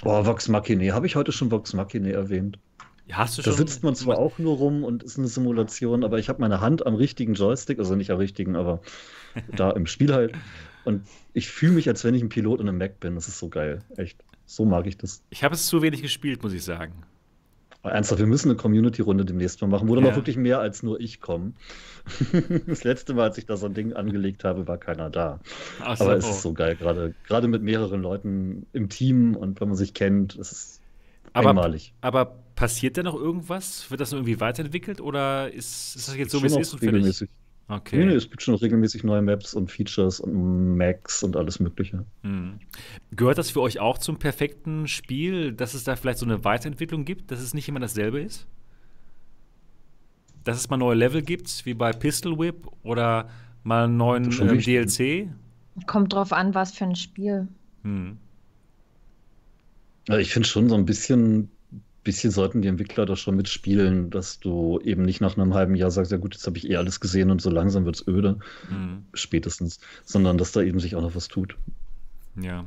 [0.01, 2.57] Boah, Vox Machina, habe ich heute schon Vox Machina erwähnt?
[3.07, 6.40] Ja, Da sitzt man zwar auch nur rum und ist eine Simulation, aber ich habe
[6.40, 8.82] meine Hand am richtigen Joystick, also nicht am richtigen, aber
[9.56, 10.34] da im Spiel halt.
[10.86, 11.03] Und
[11.34, 13.15] ich fühle mich, als wenn ich ein Pilot in einem Mac bin.
[13.15, 13.80] Das ist so geil.
[13.98, 14.23] Echt.
[14.45, 15.23] So mag ich das.
[15.30, 16.94] Ich habe es zu wenig gespielt, muss ich sagen.
[17.84, 20.11] Aber Ernsthaft, wir müssen eine Community-Runde demnächst mal machen, wo dann Ja.
[20.11, 21.53] auch wirklich mehr als nur ich komme.
[22.68, 25.40] Das letzte Mal, als ich da so ein Ding angelegt habe, war keiner da.
[25.80, 26.30] So, Aber es oh.
[26.30, 30.36] ist so geil, gerade gerade mit mehreren Leuten im Team und wenn man sich kennt,
[30.36, 30.81] es ist
[31.34, 31.94] Aber- einmalig.
[32.02, 32.26] Aber
[32.56, 33.90] passiert da noch irgendwas?
[33.90, 37.30] Wird das irgendwie weiterentwickelt oder ist, ist das jetzt so, wie es ist und regelmäßig.
[37.68, 37.98] Okay.
[37.99, 41.62] Nee, nee, es gibt schon noch regelmäßig neue Maps und Features und Macs und alles
[41.62, 42.06] Mögliche.
[42.24, 42.60] Hm.
[43.12, 47.06] Gehört das für euch auch zum perfekten Spiel, dass es da vielleicht so eine Weiterentwicklung
[47.06, 48.45] gibt, dass es nicht immer dasselbe ist?
[50.44, 53.30] Dass es mal neue Level gibt, wie bei Pistol Whip oder
[53.64, 54.66] mal einen neuen wichtig.
[54.66, 55.30] DLC?
[55.88, 57.48] Kommt drauf an, was für ein Spiel.
[57.84, 58.18] Hm.
[60.07, 61.49] Ja, ich finde schon so ein bisschen,
[62.03, 65.91] bisschen sollten die Entwickler da schon mitspielen, dass du eben nicht nach einem halben Jahr
[65.91, 69.06] sagst, ja gut, jetzt habe ich eh alles gesehen und so langsam wird's öde, Hm.
[69.14, 71.56] spätestens, sondern dass da eben sich auch noch was tut.
[72.41, 72.65] Ja,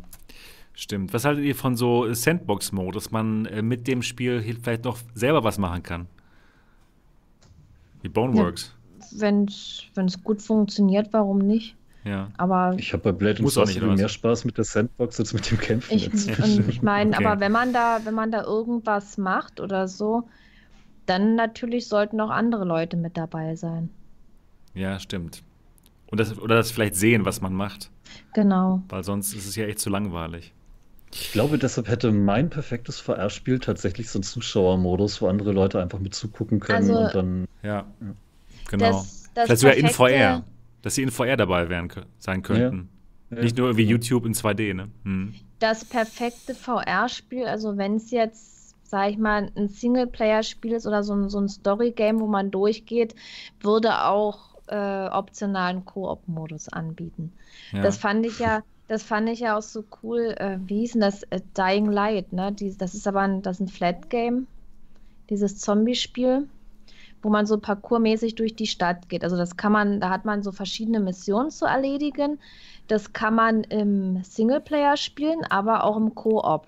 [0.75, 1.13] stimmt.
[1.13, 5.43] Was haltet ihr von so Sandbox-Mode, dass man äh, mit dem Spiel vielleicht noch selber
[5.43, 6.07] was machen kann?
[8.03, 8.75] Wie Boneworks.
[9.13, 11.77] Wenn es gut funktioniert, warum nicht?
[12.05, 12.31] Ja.
[12.37, 14.09] Aber Ich habe bei Blade und Muss auch Source nicht, viel oder mehr?
[14.09, 15.95] Spaß mit der Sandbox als mit dem Kämpfen.
[15.97, 17.25] ich, und ich meine, Okay.
[17.25, 20.25] aber wenn man da, wenn man da irgendwas macht oder so,
[21.07, 23.89] dann natürlich sollten auch andere Leute mit dabei sein.
[24.75, 25.43] Ja, stimmt.
[26.11, 27.91] Und das, oder das vielleicht sehen, was man macht,
[28.35, 28.83] Genau.
[28.89, 30.53] weil sonst ist es ja echt zu langweilig.
[31.13, 36.01] Ich glaube, deshalb hätte mein perfektes VR-Spiel tatsächlich so einen Zuschauermodus, wo andere Leute einfach
[36.01, 37.49] mit zugucken können Also- und dann.
[37.63, 37.85] Ja,
[38.69, 38.91] genau.
[38.91, 40.45] Das, das vielleicht sogar in perfekte- VR.
[40.85, 42.91] Dass sie in VR dabei wären, sein könnten.
[43.31, 43.43] Ja.
[43.43, 44.89] Nicht nur wie YouTube in 2D, ne?
[45.05, 45.35] Hm.
[45.59, 51.15] das perfekte VR-Spiel, also wenn es jetzt, sag ich mal, ein Singleplayer-Spiel ist oder so
[51.15, 53.15] ein, so ein Story-Game, wo man durchgeht,
[53.61, 57.33] würde auch äh, optionalen Koop-Modus anbieten.
[57.73, 57.81] Ja.
[57.81, 60.35] Das fand ich ja, das fand ich ja auch so cool.
[60.37, 61.23] Äh, wie hieß denn das?
[61.25, 62.53] Äh, Dying Light, ne?
[62.53, 64.47] Die, das ist aber ein, das ist ein Flat-Game,
[65.31, 66.47] dieses Zombie-Spiel,
[67.25, 69.25] wo man so parkourmäßig durch die Stadt geht.
[69.25, 72.39] Also das kann man, da hat man so verschiedene Missionen zu erledigen.
[72.87, 76.67] Das kann man im Singleplayer spielen, aber auch im Koop.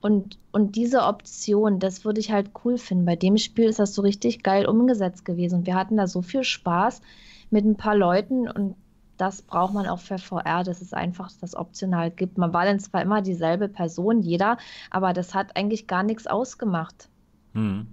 [0.00, 3.04] Und, und diese Option, das würde ich halt cool finden.
[3.04, 5.60] Bei dem Spiel ist das so richtig geil umgesetzt gewesen.
[5.60, 7.02] Und wir hatten da so viel Spaß
[7.50, 8.74] mit ein paar Leuten und
[9.18, 12.38] das braucht man auch für VR, dass es einfach das optional gibt.
[12.38, 14.56] Man war dann zwar immer dieselbe Person, jeder,
[14.90, 17.08] aber das hat eigentlich gar nichts ausgemacht.
[17.52, 17.86] Hm.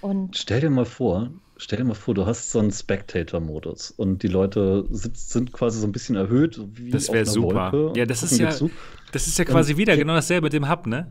[0.00, 4.22] Und Stell dir mal vor, stell dir mal vor, du hast so einen Spectator-Modus und
[4.22, 6.60] die Leute sitz, sind quasi so ein bisschen erhöht,
[6.90, 7.72] Das auf wär einer super.
[7.72, 8.70] Wolke Ja, das ist ja- zu.
[9.12, 11.10] Das ist ja quasi wieder genau dasselbe mit dem Hub, ne?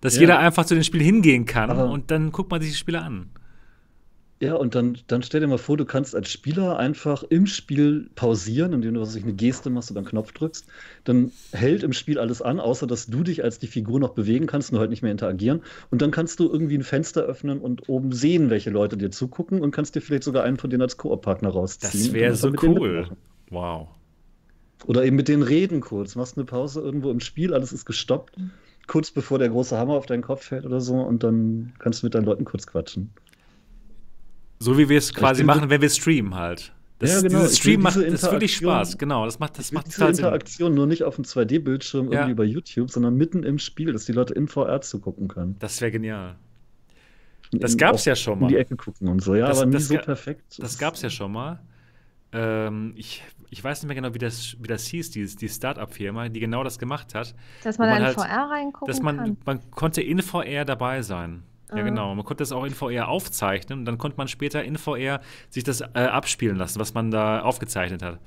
[0.00, 0.20] Dass Ja.
[0.22, 3.02] jeder einfach zu den Spielen hingehen kann Aber- und dann guckt man sich die Spiele
[3.02, 3.30] an.
[4.38, 8.10] Ja, und dann, dann stell dir mal vor, du kannst als Spieler einfach im Spiel
[8.16, 10.66] pausieren, indem du was ich, eine Geste machst oder einen Knopf drückst.
[11.04, 14.46] Dann hält im Spiel alles an, außer dass du dich als die Figur noch bewegen
[14.46, 15.62] kannst, nur halt nicht mehr interagieren.
[15.90, 19.62] Und dann kannst du irgendwie ein Fenster öffnen und oben sehen, welche Leute dir zugucken
[19.62, 21.92] und kannst dir vielleicht sogar einen von denen als Koop-Partner rausziehen.
[21.92, 23.08] Das und wäre so cool.
[23.48, 23.88] Wow.
[24.84, 26.14] Oder eben mit denen reden kurz.
[26.14, 28.36] Machst eine Pause irgendwo im Spiel, alles ist gestoppt.
[28.86, 32.06] Kurz bevor der große Hammer auf deinen Kopf fällt oder so und dann kannst du
[32.06, 33.10] mit deinen Leuten kurz quatschen.
[34.58, 36.72] So wie wir es quasi machen, wenn wir streamen halt.
[36.98, 37.40] Das, Ja, genau.
[37.40, 38.96] Dieses Stream macht das wirklich Spaß.
[38.96, 40.08] Genau, das macht, das macht diese Sinn.
[40.24, 42.20] Interaktion nur nicht auf dem 2D-Bildschirm Ja.
[42.20, 45.56] irgendwie bei YouTube, sondern mitten im Spiel, dass die Leute in VR zugucken können.
[45.58, 46.36] Das wäre genial.
[47.52, 48.60] Das gab's auch ja schon In die mal.
[48.60, 50.58] Ecke gucken und so, ja, Das- aber nie so perfekt.
[50.58, 51.60] Das gab es ja schon mal.
[52.32, 56.28] Ähm, ich, ich weiß nicht mehr genau, wie das, wie das hieß, die, die Start-up-Firma,
[56.30, 57.34] die genau das gemacht hat.
[57.62, 59.36] dass man man in halt- VR reingucken Dass man, kann.
[59.44, 61.42] man konnte in VR dabei sein.
[61.70, 61.82] Ja, Ah.
[61.82, 62.14] genau.
[62.14, 65.20] Man konnte das auch in VR aufzeichnen und dann konnte man später in VR
[65.50, 68.20] sich das äh, abspielen lassen, was man da aufgezeichnet hat.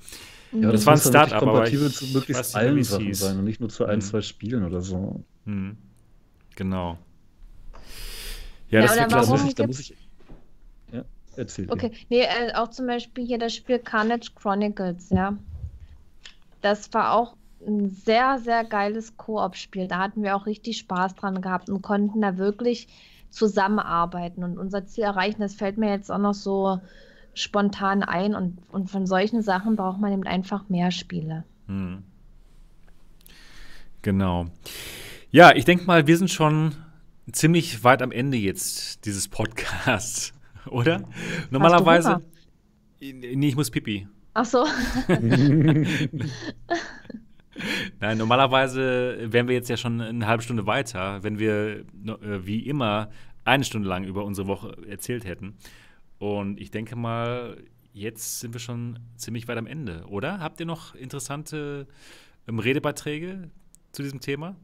[0.52, 3.06] Ja, Das das, war ein Start-up, aber kompatibel ich zu weiß möglichst mehr, allen Sachen
[3.06, 3.20] hieß.
[3.20, 4.02] sein und nicht nur zu ein, Mhm.
[4.02, 5.24] zwei Spielen oder so.
[5.46, 5.78] Hm.
[6.56, 6.98] Genau.
[8.70, 9.96] Ja, Ja, das wird Da warum ich, da muss ich.
[10.92, 11.04] Ja,
[11.36, 11.72] erzähl.
[11.72, 15.38] Okay, nee, äh, auch zum Beispiel hier das Spiel Carnage Chronicles, ja.
[16.62, 17.36] Das war auch
[17.66, 19.88] ein sehr, sehr geiles Koop-Spiel.
[19.88, 22.88] Da hatten wir auch richtig Spaß dran gehabt und konnten da wirklich
[23.30, 25.42] zusammenarbeiten und unser Ziel erreichen.
[25.42, 26.80] Das fällt mir jetzt auch noch so
[27.34, 31.44] spontan ein und, und von solchen Sachen braucht man eben einfach mehr Spiele.
[31.68, 32.04] Hm.
[34.02, 34.48] Genau.
[35.32, 36.76] Ja, ich denke mal, wir sind schon
[37.32, 40.34] ziemlich weit am Ende jetzt dieses Podcasts,
[40.70, 41.04] oder?
[41.52, 42.16] Normalerweise.
[42.16, 42.22] Hunger?
[43.00, 44.08] Nee, ich muss pipi.
[44.34, 44.66] Ach so,
[48.00, 52.68] Nein, normalerweise wären wir jetzt ja schon eine halbe Stunde weiter, wenn wir äh, wie
[52.68, 53.10] immer
[53.46, 55.56] eine Stunde lang über unsere Woche erzählt hätten.
[56.18, 57.58] Und ich denke mal,
[57.94, 60.40] jetzt sind wir schon ziemlich weit am Ende, oder?
[60.40, 61.88] Habt ihr noch interessante
[62.48, 63.50] ähm, Redebeiträge
[63.92, 64.56] zu diesem Thema?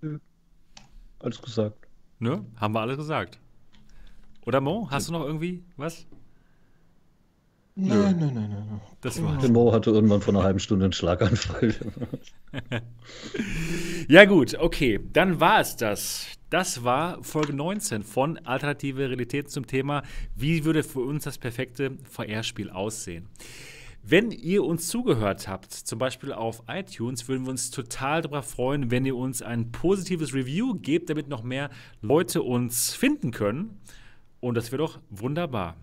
[0.00, 0.18] nö.
[1.20, 1.86] Alles gesagt.
[2.18, 3.38] Nö, haben wir alles gesagt.
[4.44, 6.06] Oder Mo, hast du noch irgendwie was?
[7.78, 8.50] Nein, nein, nein, nein.
[8.50, 8.80] nein.
[9.02, 9.42] Das war's.
[9.42, 11.74] Der Mo hatte irgendwann vor einer halben Stunde einen Schlaganfall.
[14.08, 15.00] Ja, gut, okay.
[15.12, 16.26] Dann war es das.
[16.48, 20.04] Das war Folge 19 von Alternative Realitäten zum Thema,
[20.36, 23.26] wie würde für uns das perfekte VR-Spiel aussehen.
[24.04, 28.92] Wenn ihr uns zugehört habt, zum Beispiel auf iTunes, würden wir uns total darüber freuen,
[28.92, 31.70] wenn ihr uns ein positives Review gebt, damit noch mehr
[32.00, 33.80] Leute uns finden können.
[34.38, 35.76] Und das wäre doch wunderbar.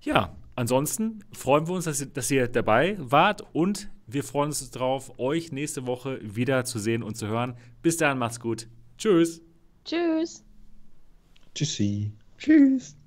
[0.00, 4.70] Ja, ansonsten freuen wir uns, dass ihr, dass ihr dabei wart und wir freuen uns
[4.70, 7.56] darauf, euch nächste Woche wieder zu sehen und zu hören.
[7.82, 8.68] Bis dahin, macht's gut.
[8.96, 9.40] Tschüss.
[9.84, 10.44] Tschüss.
[11.54, 12.12] Tschüssi.
[12.38, 12.97] Tschüss.